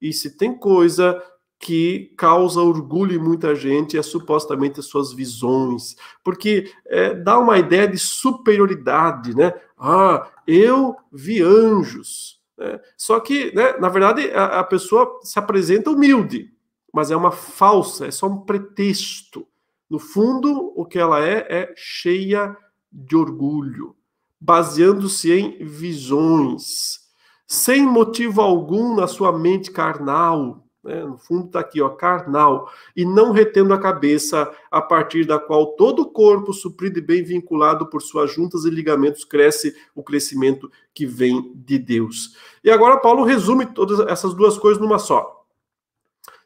E 0.00 0.12
se 0.12 0.36
tem 0.36 0.56
coisa 0.56 1.22
que 1.58 2.12
causa 2.16 2.60
orgulho 2.60 3.14
em 3.14 3.18
muita 3.18 3.54
gente 3.54 3.96
é 3.96 4.02
supostamente 4.02 4.80
as 4.80 4.86
suas 4.86 5.12
visões, 5.12 5.96
porque 6.22 6.70
é, 6.86 7.14
dá 7.14 7.38
uma 7.38 7.58
ideia 7.58 7.88
de 7.88 7.98
superioridade, 7.98 9.34
né? 9.34 9.52
Ah, 9.78 10.28
eu 10.46 10.96
vi 11.12 11.42
anjos. 11.42 12.40
Né? 12.58 12.80
Só 12.96 13.18
que, 13.20 13.54
né, 13.54 13.78
na 13.78 13.88
verdade, 13.88 14.30
a, 14.32 14.60
a 14.60 14.64
pessoa 14.64 15.20
se 15.22 15.38
apresenta 15.38 15.90
humilde, 15.90 16.52
mas 16.92 17.10
é 17.10 17.16
uma 17.16 17.30
falsa, 17.30 18.06
é 18.06 18.10
só 18.10 18.26
um 18.26 18.42
pretexto. 18.42 19.46
No 19.88 19.98
fundo, 19.98 20.72
o 20.76 20.84
que 20.84 20.98
ela 20.98 21.24
é 21.24 21.46
é 21.48 21.74
cheia 21.76 22.56
de 22.92 23.16
orgulho, 23.16 23.96
baseando-se 24.40 25.32
em 25.32 25.64
visões, 25.64 27.00
sem 27.46 27.82
motivo 27.82 28.40
algum 28.40 28.94
na 28.96 29.06
sua 29.06 29.36
mente 29.36 29.70
carnal, 29.70 30.63
né? 30.84 31.02
No 31.02 31.16
fundo 31.16 31.46
está 31.46 31.60
aqui, 31.60 31.80
ó, 31.80 31.88
carnal, 31.88 32.70
e 32.94 33.04
não 33.04 33.32
retendo 33.32 33.72
a 33.72 33.80
cabeça, 33.80 34.52
a 34.70 34.82
partir 34.82 35.24
da 35.26 35.38
qual 35.38 35.74
todo 35.74 36.02
o 36.02 36.10
corpo, 36.10 36.52
suprido 36.52 36.98
e 36.98 37.02
bem 37.02 37.22
vinculado 37.22 37.88
por 37.88 38.02
suas 38.02 38.32
juntas 38.32 38.64
e 38.64 38.70
ligamentos, 38.70 39.24
cresce 39.24 39.74
o 39.94 40.02
crescimento 40.02 40.70
que 40.92 41.06
vem 41.06 41.52
de 41.54 41.78
Deus. 41.78 42.36
E 42.62 42.70
agora 42.70 42.98
Paulo 42.98 43.24
resume 43.24 43.66
todas 43.66 44.00
essas 44.00 44.34
duas 44.34 44.58
coisas 44.58 44.80
numa 44.80 44.98
só. 44.98 45.44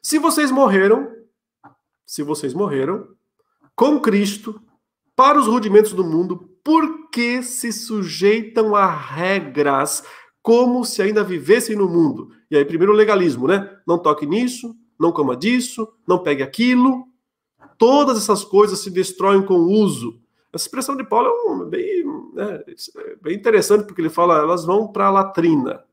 Se 0.01 0.17
vocês 0.17 0.49
morreram, 0.49 1.11
se 2.05 2.23
vocês 2.23 2.53
morreram 2.53 3.09
com 3.75 3.99
Cristo 3.99 4.61
para 5.15 5.37
os 5.37 5.47
rudimentos 5.47 5.93
do 5.93 6.03
mundo, 6.03 6.49
por 6.63 7.09
que 7.09 7.43
se 7.43 7.71
sujeitam 7.73 8.75
a 8.75 8.87
regras 8.87 10.03
como 10.41 10.85
se 10.85 11.01
ainda 11.01 11.23
vivessem 11.23 11.75
no 11.75 11.87
mundo. 11.87 12.31
E 12.49 12.57
aí, 12.57 12.65
primeiro 12.65 12.93
o 12.93 12.95
legalismo, 12.95 13.47
né? 13.47 13.78
Não 13.89 13.97
toque 13.97 14.27
nisso, 14.27 14.75
não 14.99 15.11
coma 15.11 15.35
disso, 15.35 15.91
não 16.07 16.19
pegue 16.19 16.43
aquilo. 16.43 17.07
Todas 17.75 18.19
essas 18.19 18.43
coisas 18.45 18.77
se 18.77 18.91
destroem 18.91 19.43
com 19.43 19.55
o 19.55 19.71
uso. 19.71 20.21
Essa 20.53 20.65
expressão 20.65 20.95
de 20.95 21.03
Paulo 21.03 21.27
é 21.27 21.51
um, 21.51 21.65
bem, 21.67 22.05
né, 22.35 22.63
é 22.67 23.15
bem 23.15 23.35
interessante, 23.35 23.85
porque 23.85 23.99
ele 23.99 24.11
fala, 24.11 24.37
elas 24.37 24.63
vão 24.63 24.87
para 24.87 25.07
a 25.07 25.09
latrina. 25.09 25.83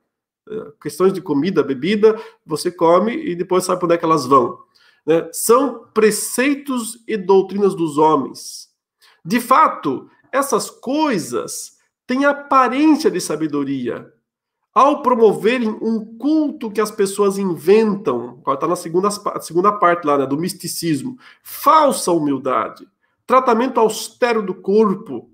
É, 0.46 0.72
questões 0.78 1.10
de 1.10 1.22
comida, 1.22 1.62
bebida, 1.62 2.20
você 2.44 2.70
come 2.70 3.16
e 3.16 3.34
depois 3.34 3.64
sabe 3.64 3.78
para 3.78 3.86
onde 3.86 3.94
é 3.94 3.98
que 3.98 4.04
elas 4.04 4.26
vão. 4.26 4.58
Né? 5.06 5.30
São 5.32 5.86
preceitos 5.94 7.02
e 7.08 7.16
doutrinas 7.16 7.74
dos 7.74 7.96
homens. 7.96 8.68
De 9.24 9.40
fato, 9.40 10.10
essas 10.30 10.68
coisas 10.68 11.78
têm 12.06 12.26
aparência 12.26 13.10
de 13.10 13.22
sabedoria, 13.22 14.12
ao 14.76 15.00
promoverem 15.00 15.70
um 15.80 16.18
culto 16.18 16.70
que 16.70 16.82
as 16.82 16.90
pessoas 16.90 17.38
inventam, 17.38 18.42
está 18.46 18.68
na 18.68 18.76
segunda, 18.76 19.08
segunda 19.40 19.72
parte 19.72 20.06
lá, 20.06 20.18
né, 20.18 20.26
do 20.26 20.36
misticismo, 20.36 21.18
falsa 21.42 22.12
humildade, 22.12 22.86
tratamento 23.26 23.80
austero 23.80 24.42
do 24.42 24.54
corpo, 24.54 25.30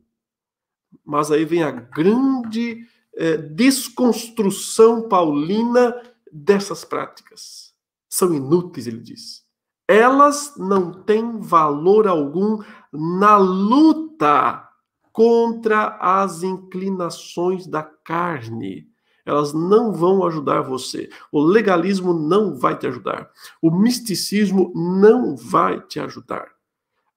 mas 1.04 1.32
aí 1.32 1.44
vem 1.44 1.64
a 1.64 1.72
grande 1.72 2.86
é, 3.16 3.36
desconstrução 3.36 5.08
paulina 5.08 5.92
dessas 6.30 6.84
práticas. 6.84 7.74
São 8.08 8.32
inúteis, 8.32 8.86
ele 8.86 9.00
diz. 9.00 9.42
Elas 9.88 10.54
não 10.56 11.02
têm 11.02 11.40
valor 11.40 12.06
algum 12.06 12.62
na 12.92 13.38
luta 13.38 14.68
contra 15.12 15.98
as 16.00 16.44
inclinações 16.44 17.66
da 17.66 17.82
carne 17.82 18.91
elas 19.24 19.52
não 19.52 19.92
vão 19.92 20.26
ajudar 20.26 20.62
você. 20.62 21.08
O 21.30 21.40
legalismo 21.40 22.12
não 22.12 22.56
vai 22.56 22.76
te 22.76 22.86
ajudar. 22.86 23.30
O 23.60 23.70
misticismo 23.70 24.72
não 24.74 25.36
vai 25.36 25.80
te 25.80 26.00
ajudar 26.00 26.48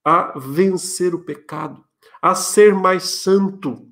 a 0.04 0.38
vencer 0.38 1.16
o 1.16 1.24
pecado, 1.24 1.84
a 2.22 2.36
ser 2.36 2.76
mais 2.76 3.04
santo. 3.04 3.88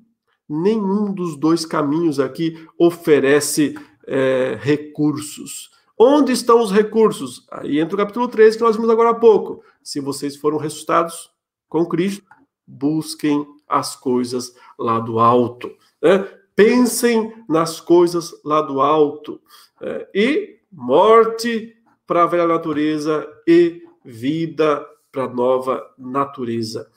Nenhum 0.48 1.12
dos 1.12 1.36
dois 1.36 1.66
caminhos 1.66 2.20
aqui 2.20 2.68
oferece 2.78 3.74
é, 4.06 4.56
recursos. 4.60 5.70
Onde 5.98 6.32
estão 6.32 6.60
os 6.60 6.70
recursos? 6.70 7.46
Aí 7.50 7.80
entra 7.80 7.94
o 7.94 7.98
capítulo 7.98 8.28
13 8.28 8.58
que 8.58 8.62
nós 8.62 8.76
vimos 8.76 8.90
agora 8.90 9.10
há 9.10 9.14
pouco. 9.14 9.64
Se 9.82 10.00
vocês 10.00 10.36
foram 10.36 10.58
ressuscitados 10.58 11.30
com 11.68 11.86
Cristo, 11.86 12.24
busquem 12.66 13.46
as 13.68 13.96
coisas 13.96 14.54
lá 14.78 15.00
do 15.00 15.18
alto. 15.18 15.70
Né? 16.02 16.28
Pensem 16.56 17.32
nas 17.48 17.80
coisas 17.80 18.32
lá 18.44 18.62
do 18.62 18.80
alto. 18.80 19.40
Né? 19.80 20.06
E 20.14 20.58
morte 20.70 21.76
para 22.06 22.24
a 22.24 22.26
velha 22.26 22.46
natureza 22.46 23.26
e 23.46 23.82
vida 24.04 24.84
para 25.10 25.24
a 25.24 25.28
nova 25.28 25.82
natureza. 25.96 26.90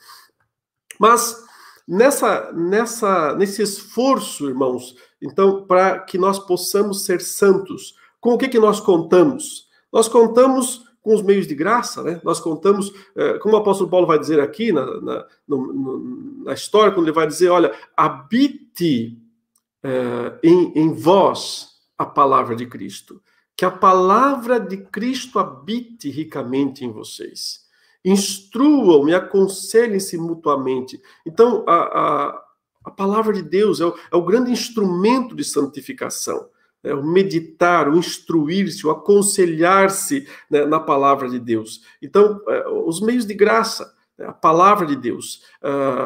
Mas 0.98 1.44
nessa, 1.86 2.52
nessa, 2.52 3.34
nesse 3.34 3.62
esforço, 3.62 4.48
irmãos, 4.48 4.96
então, 5.22 5.64
para 5.64 6.00
que 6.00 6.18
nós 6.18 6.38
possamos 6.38 7.04
ser 7.04 7.20
santos, 7.20 7.94
com 8.20 8.34
o 8.34 8.38
que, 8.38 8.48
que 8.48 8.58
nós 8.58 8.80
contamos? 8.80 9.68
Nós 9.92 10.08
contamos 10.08 10.84
com 11.00 11.14
os 11.14 11.22
meios 11.22 11.46
de 11.46 11.54
graça, 11.54 12.02
né? 12.02 12.20
Nós 12.22 12.40
contamos, 12.40 12.92
é, 13.16 13.38
como 13.38 13.54
o 13.54 13.58
apóstolo 13.58 13.88
Paulo 13.88 14.06
vai 14.06 14.18
dizer 14.18 14.40
aqui 14.40 14.72
na, 14.72 15.00
na, 15.00 15.26
no, 15.46 16.44
na 16.44 16.52
história, 16.52 16.92
quando 16.92 17.06
ele 17.06 17.14
vai 17.14 17.26
dizer, 17.26 17.48
olha, 17.48 17.72
habite 17.96 19.16
é, 19.82 20.38
em, 20.42 20.72
em 20.74 20.92
vós 20.92 21.78
a 21.96 22.06
palavra 22.06 22.54
de 22.54 22.66
Cristo. 22.66 23.20
Que 23.56 23.64
a 23.64 23.70
palavra 23.70 24.60
de 24.60 24.76
Cristo 24.76 25.38
habite 25.38 26.08
ricamente 26.08 26.84
em 26.84 26.92
vocês. 26.92 27.66
Instruam 28.04 29.08
e 29.08 29.14
aconselhem-se 29.14 30.16
mutuamente. 30.16 31.00
Então, 31.26 31.64
a, 31.66 31.74
a, 31.74 32.44
a, 32.84 32.90
palavra 32.90 33.32
de 33.32 33.42
Deus 33.42 33.80
é 33.80 33.86
o, 33.86 33.94
é 34.12 34.16
o 34.16 34.24
grande 34.24 34.52
instrumento 34.52 35.34
de 35.34 35.42
santificação. 35.42 36.48
É 36.84 36.94
o 36.94 37.04
meditar, 37.04 37.88
o 37.88 37.98
instruir-se, 37.98 38.86
o 38.86 38.90
aconselhar-se 38.90 40.28
né, 40.48 40.64
na 40.64 40.78
palavra 40.78 41.28
de 41.28 41.40
Deus. 41.40 41.82
Então, 42.00 42.40
é, 42.46 42.68
os 42.68 43.00
meios 43.00 43.26
de 43.26 43.34
graça, 43.34 43.92
né, 44.16 44.26
a 44.26 44.32
palavra 44.32 44.86
de 44.86 44.94
Deus, 44.94 45.42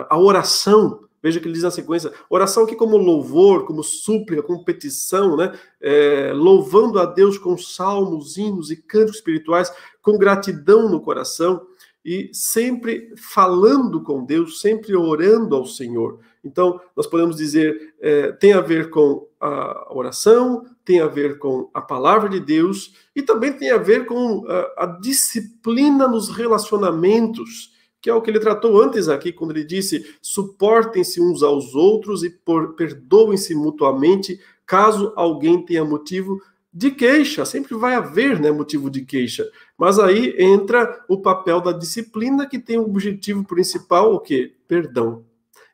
a 0.08 0.18
oração, 0.18 1.06
Veja 1.22 1.38
que 1.38 1.46
ele 1.46 1.54
diz 1.54 1.62
na 1.62 1.70
sequência: 1.70 2.12
oração 2.28 2.64
aqui 2.64 2.74
como 2.74 2.96
louvor, 2.96 3.64
como 3.64 3.82
súplica, 3.82 4.42
como 4.42 4.64
petição, 4.64 5.36
né? 5.36 5.52
É, 5.80 6.32
louvando 6.34 6.98
a 6.98 7.06
Deus 7.06 7.38
com 7.38 7.56
salmos, 7.56 8.36
hinos 8.36 8.70
e 8.70 8.76
cantos 8.76 9.16
espirituais, 9.16 9.72
com 10.02 10.18
gratidão 10.18 10.88
no 10.88 11.00
coração 11.00 11.66
e 12.04 12.30
sempre 12.32 13.12
falando 13.16 14.02
com 14.02 14.24
Deus, 14.24 14.60
sempre 14.60 14.96
orando 14.96 15.54
ao 15.54 15.64
Senhor. 15.64 16.18
Então, 16.44 16.80
nós 16.96 17.06
podemos 17.06 17.36
dizer, 17.36 17.94
é, 18.00 18.32
tem 18.32 18.52
a 18.52 18.60
ver 18.60 18.90
com 18.90 19.28
a 19.40 19.86
oração, 19.94 20.66
tem 20.84 21.00
a 21.00 21.06
ver 21.06 21.38
com 21.38 21.70
a 21.72 21.80
palavra 21.80 22.28
de 22.28 22.40
Deus 22.40 22.94
e 23.14 23.22
também 23.22 23.52
tem 23.52 23.70
a 23.70 23.78
ver 23.78 24.06
com 24.06 24.44
a, 24.48 24.84
a 24.84 24.86
disciplina 25.00 26.08
nos 26.08 26.28
relacionamentos 26.28 27.71
que 28.02 28.10
é 28.10 28.14
o 28.14 28.20
que 28.20 28.28
ele 28.28 28.40
tratou 28.40 28.82
antes 28.82 29.08
aqui, 29.08 29.32
quando 29.32 29.52
ele 29.52 29.64
disse: 29.64 30.16
suportem-se 30.20 31.20
uns 31.20 31.40
aos 31.40 31.72
outros 31.76 32.24
e 32.24 32.30
perdoem-se 32.76 33.54
mutuamente, 33.54 34.40
caso 34.66 35.12
alguém 35.14 35.64
tenha 35.64 35.84
motivo 35.84 36.42
de 36.72 36.90
queixa. 36.90 37.44
Sempre 37.44 37.76
vai 37.76 37.94
haver 37.94 38.40
né, 38.40 38.50
motivo 38.50 38.90
de 38.90 39.04
queixa. 39.04 39.48
Mas 39.78 40.00
aí 40.00 40.34
entra 40.36 41.04
o 41.08 41.18
papel 41.18 41.60
da 41.60 41.70
disciplina, 41.70 42.46
que 42.46 42.58
tem 42.58 42.76
o 42.76 42.84
objetivo 42.84 43.44
principal, 43.44 44.12
o 44.12 44.18
quê? 44.18 44.52
Perdão. 44.66 45.24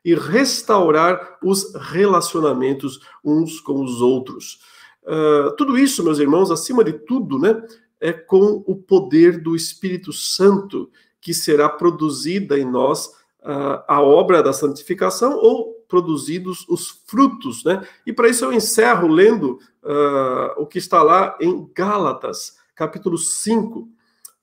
E 0.05 0.13
restaurar 0.13 1.39
os 1.43 1.73
relacionamentos 1.73 2.99
uns 3.25 3.59
com 3.59 3.83
os 3.83 4.01
outros. 4.01 4.59
Uh, 5.03 5.55
tudo 5.55 5.77
isso, 5.77 6.03
meus 6.03 6.19
irmãos, 6.19 6.51
acima 6.51 6.83
de 6.83 6.93
tudo, 6.93 7.39
né, 7.39 7.59
é 7.99 8.13
com 8.13 8.63
o 8.67 8.75
poder 8.75 9.41
do 9.41 9.55
Espírito 9.55 10.13
Santo 10.13 10.91
que 11.21 11.33
será 11.33 11.67
produzida 11.67 12.57
em 12.57 12.65
nós 12.65 13.07
uh, 13.41 13.83
a 13.87 14.01
obra 14.01 14.41
da 14.41 14.53
santificação 14.53 15.37
ou 15.37 15.73
produzidos 15.87 16.65
os 16.69 16.89
frutos, 17.07 17.63
né? 17.63 17.85
E 18.05 18.13
para 18.13 18.29
isso 18.29 18.45
eu 18.45 18.53
encerro 18.53 19.07
lendo 19.07 19.59
uh, 19.83 20.61
o 20.61 20.67
que 20.67 20.77
está 20.77 21.01
lá 21.01 21.37
em 21.41 21.67
Gálatas, 21.73 22.57
capítulo 22.75 23.17
5, 23.17 23.89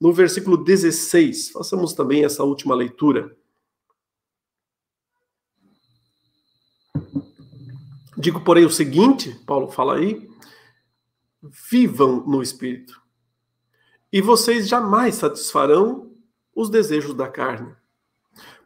no 0.01 0.12
versículo 0.12 0.57
16. 0.57 1.51
Façamos 1.51 1.93
também 1.93 2.24
essa 2.24 2.43
última 2.43 2.74
leitura. 2.74 3.35
Digo, 8.18 8.41
porém, 8.41 8.64
o 8.64 8.70
seguinte, 8.70 9.39
Paulo 9.47 9.70
fala 9.70 9.97
aí: 9.97 10.29
vivam 11.70 12.27
no 12.27 12.43
espírito, 12.43 13.01
e 14.12 14.20
vocês 14.20 14.66
jamais 14.66 15.16
satisfarão 15.16 16.16
os 16.57 16.70
desejos 16.70 17.14
da 17.14 17.28
carne. 17.28 17.72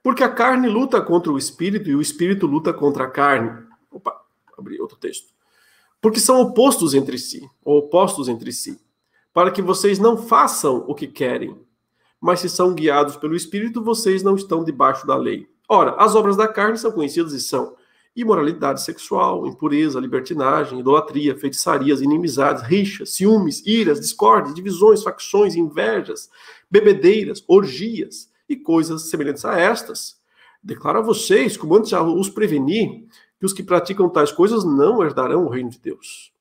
Porque 0.00 0.22
a 0.22 0.32
carne 0.32 0.68
luta 0.68 1.00
contra 1.02 1.32
o 1.32 1.36
espírito 1.36 1.90
e 1.90 1.94
o 1.94 2.00
espírito 2.00 2.46
luta 2.46 2.72
contra 2.72 3.04
a 3.04 3.10
carne. 3.10 3.66
Opa, 3.90 4.18
abri 4.56 4.80
outro 4.80 4.96
texto. 4.96 5.34
Porque 6.00 6.20
são 6.20 6.40
opostos 6.40 6.94
entre 6.94 7.18
si, 7.18 7.46
ou 7.62 7.78
opostos 7.78 8.28
entre 8.28 8.52
si, 8.52 8.80
para 9.34 9.50
que 9.50 9.60
vocês 9.60 9.98
não 9.98 10.16
façam 10.16 10.84
o 10.88 10.94
que 10.94 11.06
querem. 11.06 11.60
Mas 12.18 12.40
se 12.40 12.48
são 12.48 12.74
guiados 12.74 13.16
pelo 13.16 13.34
espírito, 13.34 13.82
vocês 13.82 14.22
não 14.22 14.36
estão 14.36 14.64
debaixo 14.64 15.06
da 15.06 15.16
lei. 15.16 15.48
Ora, 15.68 15.96
as 15.96 16.14
obras 16.14 16.36
da 16.36 16.48
carne 16.48 16.78
são 16.78 16.92
conhecidas 16.92 17.32
e 17.32 17.40
são 17.40 17.76
imoralidade 18.14 18.82
sexual, 18.82 19.46
impureza, 19.46 20.00
libertinagem, 20.00 20.80
idolatria, 20.80 21.36
feitiçarias, 21.36 22.00
inimizades, 22.00 22.62
rixas, 22.62 23.10
ciúmes, 23.14 23.64
iras, 23.64 24.00
discórdias, 24.00 24.54
divisões, 24.54 25.02
facções, 25.02 25.54
invejas, 25.54 26.28
bebedeiras, 26.70 27.44
orgias 27.46 28.28
e 28.48 28.56
coisas 28.56 29.08
semelhantes 29.08 29.44
a 29.44 29.58
estas. 29.58 30.18
Declaro 30.62 30.98
a 30.98 31.02
vocês, 31.02 31.56
como 31.56 31.76
antes 31.76 31.90
já 31.90 32.02
os 32.02 32.28
preveni, 32.28 33.08
que 33.38 33.46
os 33.46 33.52
que 33.52 33.62
praticam 33.62 34.08
tais 34.08 34.32
coisas 34.32 34.64
não 34.64 35.02
herdarão 35.02 35.46
o 35.46 35.48
reino 35.48 35.70
de 35.70 35.78
Deus. 35.78 36.32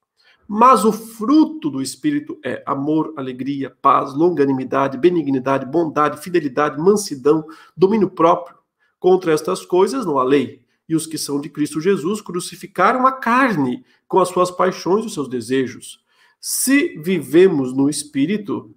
Mas 0.47 0.83
o 0.83 0.91
fruto 0.91 1.69
do 1.69 1.79
Espírito 1.79 2.39
é 2.43 2.63
amor, 2.65 3.13
alegria, 3.15 3.69
paz, 3.69 4.15
longanimidade, 4.15 4.97
benignidade, 4.97 5.65
bondade, 5.67 6.19
fidelidade, 6.21 6.81
mansidão, 6.81 7.45
domínio 7.77 8.09
próprio. 8.09 8.57
Contra 8.99 9.31
estas 9.31 9.63
coisas 9.63 10.05
não 10.07 10.17
há 10.17 10.23
lei 10.23 10.67
e 10.89 10.95
os 10.95 11.05
que 11.05 11.17
são 11.17 11.39
de 11.39 11.49
Cristo 11.49 11.79
Jesus 11.79 12.19
crucificaram 12.19 13.05
a 13.05 13.11
carne 13.11 13.85
com 14.07 14.19
as 14.19 14.29
suas 14.29 14.49
paixões 14.49 15.03
e 15.03 15.07
os 15.07 15.13
seus 15.13 15.29
desejos. 15.29 16.03
Se 16.41 16.99
vivemos 16.99 17.71
no 17.73 17.87
Espírito, 17.87 18.75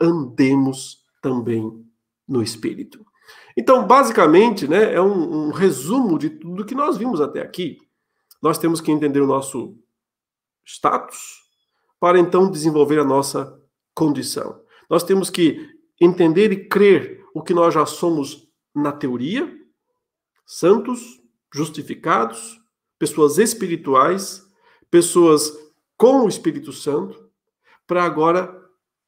andemos 0.00 1.04
também 1.20 1.84
no 2.26 2.40
Espírito. 2.40 3.04
Então, 3.56 3.86
basicamente, 3.86 4.68
né, 4.68 4.94
é 4.94 5.00
um, 5.02 5.48
um 5.48 5.50
resumo 5.50 6.18
de 6.18 6.30
tudo 6.30 6.64
que 6.64 6.74
nós 6.74 6.96
vimos 6.96 7.20
até 7.20 7.42
aqui. 7.42 7.78
Nós 8.40 8.56
temos 8.56 8.80
que 8.80 8.92
entender 8.92 9.20
o 9.20 9.26
nosso 9.26 9.76
status 10.64 11.40
para 11.98 12.18
então 12.18 12.50
desenvolver 12.50 12.98
a 12.98 13.04
nossa 13.04 13.60
condição. 13.94 14.62
Nós 14.88 15.02
temos 15.02 15.28
que 15.28 15.68
entender 16.00 16.52
e 16.52 16.68
crer 16.68 17.24
o 17.34 17.42
que 17.42 17.52
nós 17.52 17.74
já 17.74 17.84
somos 17.84 18.48
na 18.74 18.92
teoria, 18.92 19.52
santos, 20.46 21.19
justificados, 21.52 22.60
pessoas 22.98 23.38
espirituais, 23.38 24.46
pessoas 24.90 25.52
com 25.96 26.24
o 26.24 26.28
Espírito 26.28 26.72
Santo, 26.72 27.28
para 27.86 28.04
agora 28.04 28.54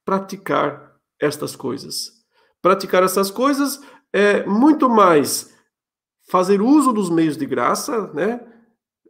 praticar 0.05 0.97
estas 1.21 1.55
coisas. 1.55 2.23
Praticar 2.61 3.03
essas 3.03 3.31
coisas 3.31 3.81
é 4.13 4.45
muito 4.45 4.89
mais 4.89 5.53
fazer 6.29 6.61
uso 6.61 6.93
dos 6.93 7.11
meios 7.11 7.37
de 7.37 7.47
graça, 7.47 8.13
né? 8.13 8.41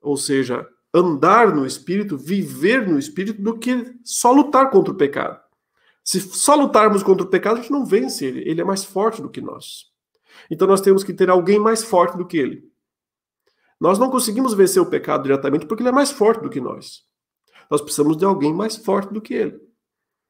Ou 0.01 0.16
seja, 0.16 0.66
andar 0.93 1.55
no 1.55 1.64
espírito, 1.64 2.18
viver 2.18 2.87
no 2.87 2.99
espírito, 2.99 3.41
do 3.41 3.59
que 3.59 3.95
só 4.05 4.33
lutar 4.33 4.70
contra 4.70 4.93
o 4.93 4.97
pecado. 4.97 5.41
Se 6.05 6.20
só 6.20 6.55
lutarmos 6.55 7.03
contra 7.03 7.24
o 7.24 7.30
pecado, 7.30 7.59
a 7.59 7.61
gente 7.61 7.70
não 7.70 7.87
vence 7.87 8.24
ele, 8.24 8.41
ele 8.49 8.61
é 8.61 8.64
mais 8.64 8.85
forte 8.85 9.22
do 9.22 9.30
que 9.30 9.41
nós. 9.41 9.87
Então 10.51 10.66
nós 10.66 10.80
temos 10.80 11.05
que 11.05 11.14
ter 11.14 11.30
alguém 11.30 11.59
mais 11.59 11.85
forte 11.85 12.16
do 12.16 12.26
que 12.26 12.37
ele. 12.37 12.72
Nós 13.83 13.99
não 13.99 14.11
conseguimos 14.11 14.55
vencer 14.55 14.80
o 14.80 14.87
pecado 14.87 15.24
diretamente 15.24 15.66
porque 15.66 15.83
ele 15.83 15.89
é 15.89 15.93
mais 15.93 16.12
forte 16.12 16.41
do 16.41 16.49
que 16.49 16.61
nós. 16.61 17.01
Nós 17.68 17.80
precisamos 17.80 18.16
de 18.16 18.24
alguém 18.24 18.55
mais 18.55 18.76
forte 18.76 19.12
do 19.12 19.20
que 19.20 19.35
ele. 19.35 19.61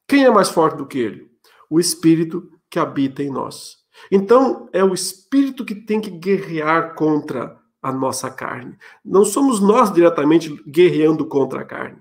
Quem 0.09 0.24
é 0.24 0.30
mais 0.30 0.48
forte 0.48 0.78
do 0.78 0.86
que 0.86 0.98
ele? 0.98 1.30
O 1.68 1.78
Espírito 1.78 2.50
que 2.70 2.78
habita 2.78 3.22
em 3.22 3.28
nós. 3.28 3.76
Então, 4.11 4.70
é 4.72 4.82
o 4.82 4.94
Espírito 4.94 5.66
que 5.66 5.74
tem 5.74 6.00
que 6.00 6.09
guerrear 6.09 6.94
contra 6.94 7.59
a 7.82 7.92
nossa 7.92 8.30
carne. 8.30 8.74
Não 9.05 9.22
somos 9.22 9.61
nós 9.61 9.92
diretamente 9.92 10.48
guerreando 10.66 11.26
contra 11.26 11.61
a 11.61 11.64
carne, 11.66 11.98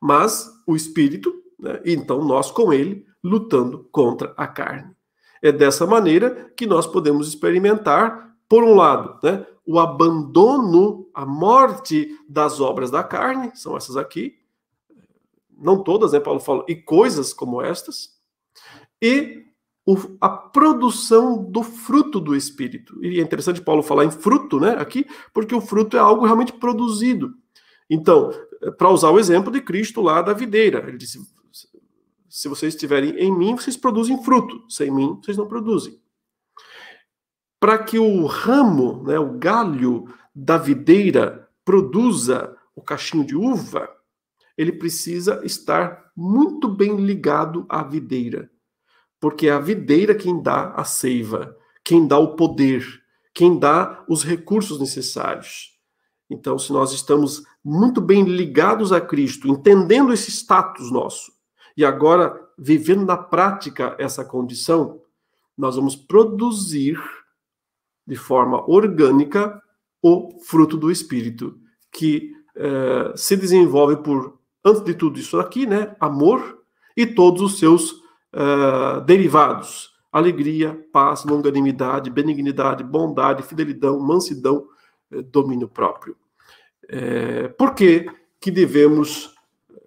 mas 0.00 0.48
o 0.64 0.76
Espírito, 0.76 1.34
né? 1.58 1.80
então 1.84 2.24
nós 2.24 2.52
com 2.52 2.72
ele, 2.72 3.04
lutando 3.20 3.88
contra 3.90 4.32
a 4.36 4.46
carne. 4.46 4.94
É 5.42 5.50
dessa 5.50 5.84
maneira 5.88 6.52
que 6.56 6.68
nós 6.68 6.86
podemos 6.86 7.26
experimentar, 7.26 8.36
por 8.48 8.62
um 8.62 8.76
lado, 8.76 9.18
né, 9.24 9.44
o 9.66 9.80
abandono, 9.80 11.08
a 11.12 11.26
morte 11.26 12.16
das 12.28 12.60
obras 12.60 12.90
da 12.90 13.02
carne, 13.02 13.50
são 13.54 13.76
essas 13.76 13.96
aqui, 13.96 14.38
não 15.58 15.82
todas, 15.82 16.12
né? 16.12 16.20
Paulo 16.20 16.38
fala, 16.38 16.64
e 16.68 16.76
coisas 16.76 17.32
como 17.32 17.60
estas, 17.60 18.16
e 19.02 19.44
a 20.20 20.28
produção 20.28 21.42
do 21.42 21.62
fruto 21.62 22.20
do 22.20 22.34
Espírito. 22.34 23.02
E 23.04 23.20
é 23.20 23.22
interessante 23.22 23.60
Paulo 23.60 23.82
falar 23.82 24.04
em 24.04 24.10
fruto, 24.10 24.58
né, 24.58 24.76
aqui, 24.78 25.06
porque 25.32 25.54
o 25.54 25.60
fruto 25.60 25.96
é 25.96 26.00
algo 26.00 26.24
realmente 26.24 26.52
produzido. 26.52 27.34
Então, 27.88 28.30
para 28.76 28.90
usar 28.90 29.10
o 29.10 29.18
exemplo 29.18 29.52
de 29.52 29.60
Cristo 29.60 30.00
lá 30.00 30.22
da 30.22 30.32
videira, 30.32 30.84
ele 30.88 30.98
disse: 30.98 31.20
se 32.28 32.48
vocês 32.48 32.74
estiverem 32.74 33.10
em 33.10 33.36
mim, 33.36 33.54
vocês 33.54 33.76
produzem 33.76 34.22
fruto, 34.22 34.64
sem 34.68 34.90
mim, 34.90 35.20
vocês 35.22 35.36
não 35.36 35.46
produzem. 35.46 36.00
Para 37.58 37.78
que 37.78 37.98
o 37.98 38.26
ramo, 38.26 39.02
né, 39.04 39.18
o 39.18 39.38
galho 39.38 40.04
da 40.34 40.58
videira 40.58 41.48
produza 41.64 42.56
o 42.74 42.82
cachinho 42.82 43.24
de 43.24 43.34
uva, 43.34 43.88
ele 44.56 44.72
precisa 44.72 45.40
estar 45.44 46.10
muito 46.14 46.68
bem 46.68 46.96
ligado 46.96 47.66
à 47.68 47.82
videira 47.82 48.50
porque 49.20 49.48
é 49.48 49.52
a 49.52 49.58
videira 49.58 50.14
quem 50.14 50.40
dá 50.40 50.72
a 50.72 50.84
seiva, 50.84 51.56
quem 51.84 52.06
dá 52.06 52.18
o 52.18 52.36
poder, 52.36 52.84
quem 53.34 53.58
dá 53.58 54.04
os 54.08 54.22
recursos 54.22 54.78
necessários. 54.78 55.76
Então, 56.28 56.58
se 56.58 56.72
nós 56.72 56.92
estamos 56.92 57.42
muito 57.64 58.00
bem 58.00 58.24
ligados 58.24 58.92
a 58.92 59.00
Cristo, 59.00 59.48
entendendo 59.48 60.12
esse 60.12 60.30
status 60.30 60.90
nosso, 60.90 61.32
e 61.76 61.84
agora 61.84 62.40
vivendo 62.58 63.04
na 63.04 63.16
prática 63.16 63.94
essa 63.98 64.24
condição, 64.24 65.00
nós 65.56 65.76
vamos 65.76 65.94
produzir 65.94 66.98
de 68.06 68.16
forma 68.16 68.68
orgânica 68.70 69.60
o 70.02 70.38
fruto 70.44 70.76
do 70.76 70.90
Espírito, 70.90 71.58
que 71.90 72.32
eh, 72.54 73.12
se 73.16 73.36
desenvolve 73.36 73.96
por, 73.96 74.38
antes 74.64 74.82
de 74.82 74.94
tudo 74.94 75.18
isso 75.18 75.38
aqui, 75.38 75.66
né, 75.66 75.94
amor 76.00 76.62
e 76.96 77.04
todos 77.06 77.42
os 77.42 77.58
seus 77.58 77.92
uh, 78.32 79.00
derivados: 79.04 79.90
alegria, 80.10 80.82
paz, 80.92 81.24
longanimidade, 81.24 82.10
benignidade, 82.10 82.82
bondade, 82.82 83.42
fidelidade, 83.42 83.98
mansidão, 83.98 84.66
uh, 85.12 85.22
domínio 85.22 85.68
próprio. 85.68 86.16
É, 86.88 87.48
por 87.48 87.74
que, 87.74 88.06
que 88.40 88.50
devemos 88.50 89.34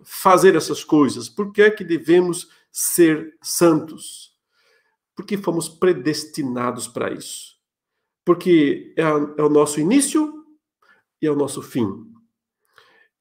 fazer 0.03 0.55
essas 0.55 0.83
coisas? 0.83 1.29
Por 1.29 1.51
que, 1.51 1.71
que 1.71 1.83
devemos 1.83 2.49
ser 2.71 3.37
santos? 3.41 4.33
Porque 5.15 5.37
fomos 5.37 5.69
predestinados 5.69 6.87
para 6.87 7.11
isso. 7.11 7.58
Porque 8.25 8.93
é, 8.97 9.03
é 9.03 9.43
o 9.43 9.49
nosso 9.49 9.79
início 9.79 10.45
e 11.21 11.27
é 11.27 11.31
o 11.31 11.35
nosso 11.35 11.61
fim. 11.61 12.05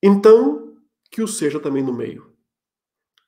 Então, 0.03 0.77
que 1.11 1.23
o 1.23 1.29
seja 1.29 1.59
também 1.59 1.83
no 1.83 1.93
meio. 1.93 2.33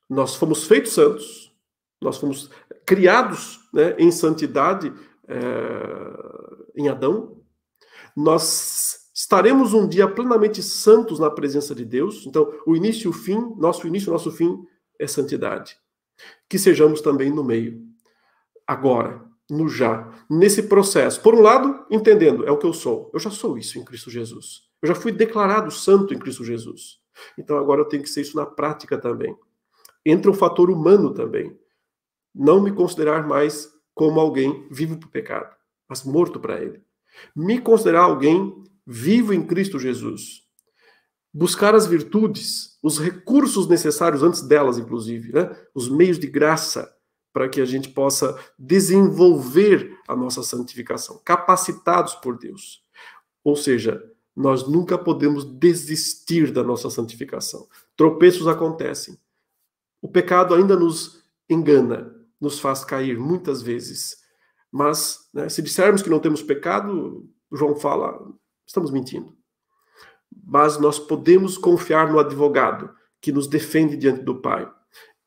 Nós 0.09 0.35
fomos 0.35 0.65
feitos 0.65 0.93
santos, 0.93 1.55
nós 2.01 2.19
fomos 2.19 2.51
criados 2.85 3.61
né, 3.73 3.95
em 3.99 4.11
santidade 4.11 4.93
é, 5.29 5.39
em 6.75 6.89
Adão. 6.89 7.41
Nós 8.17 9.11
estaremos 9.15 9.73
um 9.73 9.89
dia 9.89 10.09
plenamente 10.09 10.63
santos 10.63 11.19
na 11.19 11.31
presença 11.31 11.75
de 11.75 11.85
Deus. 11.85 12.27
Então, 12.27 12.53
o 12.67 12.75
início 12.75 13.07
e 13.07 13.09
o 13.09 13.13
fim, 13.13 13.55
nosso 13.57 13.87
início 13.87 14.11
e 14.11 14.13
nosso 14.13 14.33
fim 14.33 14.67
é 14.99 15.07
santidade. 15.07 15.79
Que 16.49 16.59
sejamos 16.59 17.01
também 17.01 17.31
no 17.31 17.45
meio. 17.45 17.87
Agora, 18.67 19.30
no 19.51 19.69
já, 19.69 20.11
nesse 20.29 20.65
processo. 20.65 21.21
Por 21.21 21.35
um 21.35 21.41
lado, 21.41 21.85
entendendo, 21.91 22.47
é 22.47 22.51
o 22.51 22.59
que 22.59 22.67
eu 22.67 22.73
sou. 22.73 23.11
Eu 23.13 23.21
já 23.21 23.31
sou 23.31 23.59
isso 23.59 23.79
em 23.79 23.85
Cristo 23.85 24.11
Jesus. 24.11 24.63
Eu 24.83 24.89
já 24.89 24.95
fui 24.95 25.13
declarado 25.13 25.71
santo 25.71 26.15
em 26.15 26.19
Cristo 26.19 26.45
Jesus. 26.45 26.99
Então 27.37 27.59
agora 27.59 27.81
eu 27.81 27.85
tenho 27.85 28.03
que 28.03 28.09
ser 28.09 28.23
isso 28.23 28.37
na 28.37 28.47
prática 28.47 28.97
também. 28.97 29.37
Entra 30.05 30.31
o 30.31 30.35
fator 30.35 30.71
humano 30.71 31.13
também 31.13 31.59
não 32.35 32.63
me 32.63 32.73
considerar 32.73 33.27
mais 33.27 33.69
como 33.95 34.21
alguém 34.21 34.67
vivo 34.71 34.97
para 34.97 35.09
o 35.09 35.11
pecado, 35.11 35.55
mas 35.89 36.05
morto 36.05 36.39
para 36.39 36.61
ele. 36.61 36.83
Me 37.35 37.61
considerar 37.61 38.03
alguém 38.03 38.55
vivo 38.87 39.35
em 39.35 39.45
Cristo 39.47 39.79
Jesus. 39.79 40.43
Buscar 41.33 41.75
as 41.75 41.87
virtudes, 41.87 42.79
os 42.83 42.99
recursos 42.99 43.69
necessários 43.69 44.23
antes 44.23 44.43
delas, 44.43 44.79
inclusive, 44.79 45.33
né? 45.33 45.51
os 45.75 45.89
meios 45.89 46.19
de 46.19 46.27
graça 46.27 46.93
para 47.33 47.49
que 47.49 47.61
a 47.61 47.65
gente 47.65 47.89
possa 47.91 48.39
desenvolver 48.59 49.97
a 50.09 50.17
nossa 50.17 50.43
santificação, 50.43 51.21
capacitados 51.25 52.15
por 52.17 52.39
Deus. 52.39 52.83
Ou 53.45 53.57
seja, 53.57 54.03
nós 54.35 54.67
nunca 54.67 54.99
podemos 54.99 55.45
desistir 55.45 56.53
da 56.53 56.63
nossa 56.63 56.91
santificação. 56.91 57.69
Tropeços 57.97 58.49
acontecem. 58.49 59.19
O 60.01 60.09
pecado 60.09 60.55
ainda 60.55 60.77
nos 60.77 61.23
engana, 61.49 62.15
nos 62.41 62.59
faz 62.59 62.85
cair 62.85 63.19
muitas 63.19 63.63
vezes. 63.63 64.19
Mas, 64.71 65.29
né, 65.33 65.49
se 65.49 65.63
dissermos 65.63 66.03
que 66.03 66.11
não 66.11 66.21
temos 66.21 66.43
pecado, 66.43 67.29
João 67.53 67.77
fala, 67.77 68.33
estamos 68.67 68.91
mentindo. 68.91 69.37
Mas 70.45 70.79
nós 70.79 70.99
podemos 70.99 71.59
confiar 71.59 72.11
no 72.11 72.19
advogado 72.19 72.91
que 73.21 73.33
nos 73.33 73.47
defende 73.47 73.97
diante 73.97 74.23
do 74.23 74.41
Pai 74.41 74.71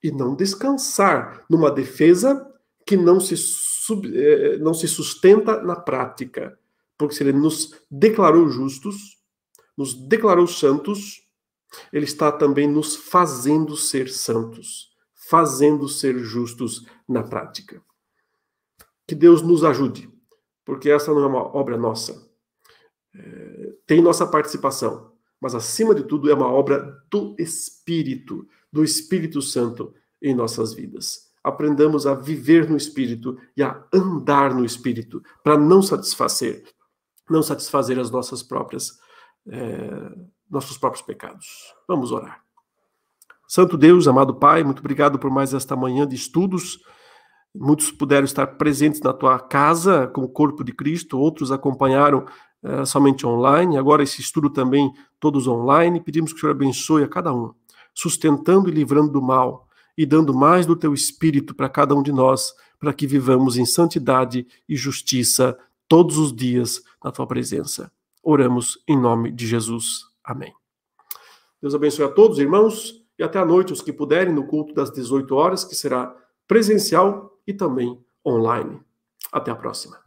e 0.03 0.11
não 0.11 0.35
descansar 0.35 1.45
numa 1.49 1.71
defesa 1.71 2.45
que 2.85 2.97
não 2.97 3.19
se, 3.19 3.37
sub, 3.37 4.11
eh, 4.13 4.57
não 4.57 4.73
se 4.73 4.87
sustenta 4.87 5.61
na 5.61 5.75
prática. 5.75 6.59
Porque 6.97 7.15
se 7.15 7.23
ele 7.23 7.33
nos 7.33 7.71
declarou 7.89 8.49
justos, 8.49 9.17
nos 9.77 9.93
declarou 9.93 10.45
santos, 10.45 11.23
ele 11.91 12.05
está 12.05 12.31
também 12.31 12.67
nos 12.67 12.95
fazendo 12.95 13.75
ser 13.77 14.09
santos 14.09 14.93
fazendo 15.33 15.87
ser 15.87 16.19
justos 16.19 16.85
na 17.07 17.23
prática. 17.23 17.81
Que 19.07 19.15
Deus 19.15 19.41
nos 19.41 19.63
ajude, 19.63 20.09
porque 20.65 20.89
essa 20.89 21.13
não 21.13 21.23
é 21.23 21.27
uma 21.27 21.57
obra 21.57 21.77
nossa. 21.77 22.29
É, 23.15 23.73
tem 23.87 24.01
nossa 24.01 24.27
participação, 24.27 25.11
mas 25.39 25.55
acima 25.55 25.95
de 25.95 26.03
tudo 26.03 26.29
é 26.29 26.33
uma 26.33 26.47
obra 26.47 26.79
do 27.09 27.35
Espírito, 27.39 28.47
do 28.73 28.83
Espírito 28.83 29.39
Santo 29.39 29.93
em 30.19 30.33
nossas 30.33 30.73
vidas. 30.73 31.31
Aprendamos 31.43 32.07
a 32.07 32.15
viver 32.15 32.67
no 32.67 32.75
Espírito 32.75 33.37
e 33.55 33.61
a 33.61 33.85
andar 33.93 34.51
no 34.55 34.65
Espírito, 34.65 35.21
para 35.43 35.57
não 35.57 35.83
satisfazer, 35.83 36.63
não 37.29 37.43
satisfazer 37.43 37.99
as 37.99 38.09
nossas 38.09 38.41
próprias, 38.41 38.97
é, 39.47 40.11
nossos 40.49 40.77
próprios 40.77 41.05
pecados. 41.05 41.45
Vamos 41.87 42.11
orar. 42.11 42.41
Santo 43.47 43.77
Deus, 43.77 44.07
amado 44.07 44.33
Pai, 44.33 44.63
muito 44.63 44.79
obrigado 44.79 45.19
por 45.19 45.29
mais 45.29 45.53
esta 45.53 45.75
manhã 45.75 46.07
de 46.07 46.15
estudos. 46.15 46.79
Muitos 47.53 47.91
puderam 47.91 48.25
estar 48.25 48.47
presentes 48.47 49.01
na 49.01 49.13
tua 49.13 49.37
casa 49.37 50.07
com 50.07 50.23
o 50.23 50.29
corpo 50.29 50.63
de 50.63 50.73
Cristo, 50.73 51.19
outros 51.19 51.51
acompanharam 51.51 52.25
uh, 52.63 52.83
somente 52.83 53.27
online. 53.27 53.77
Agora, 53.77 54.01
esse 54.01 54.21
estudo 54.21 54.49
também, 54.49 54.91
todos 55.19 55.45
online. 55.45 56.01
Pedimos 56.01 56.31
que 56.31 56.37
o 56.37 56.41
Senhor 56.41 56.53
abençoe 56.53 57.03
a 57.03 57.07
cada 57.07 57.31
um, 57.31 57.53
sustentando 57.93 58.69
e 58.69 58.71
livrando 58.71 59.11
do 59.11 59.21
mal 59.21 59.67
e 59.97 60.05
dando 60.05 60.33
mais 60.33 60.65
do 60.65 60.75
teu 60.75 60.93
espírito 60.93 61.53
para 61.53 61.69
cada 61.69 61.93
um 61.95 62.01
de 62.01 62.11
nós, 62.11 62.53
para 62.79 62.93
que 62.93 63.05
vivamos 63.05 63.57
em 63.57 63.65
santidade 63.65 64.47
e 64.67 64.75
justiça 64.75 65.57
todos 65.87 66.17
os 66.17 66.35
dias 66.35 66.81
na 67.03 67.11
tua 67.11 67.27
presença. 67.27 67.91
Oramos 68.23 68.81
em 68.87 68.97
nome 68.97 69.31
de 69.31 69.45
Jesus. 69.45 70.05
Amém. 70.23 70.53
Deus 71.61 71.75
abençoe 71.75 72.05
a 72.05 72.09
todos, 72.09 72.39
irmãos 72.39 73.03
e 73.17 73.23
até 73.23 73.39
à 73.39 73.45
noite 73.45 73.71
os 73.71 73.81
que 73.81 73.93
puderem 73.93 74.33
no 74.33 74.47
culto 74.47 74.73
das 74.73 74.91
18 74.91 75.35
horas, 75.35 75.63
que 75.63 75.75
será 75.75 76.15
presencial 76.47 77.39
e 77.45 77.53
também 77.53 77.99
online. 78.25 78.81
Até 79.31 79.51
a 79.51 79.55
próxima. 79.55 80.02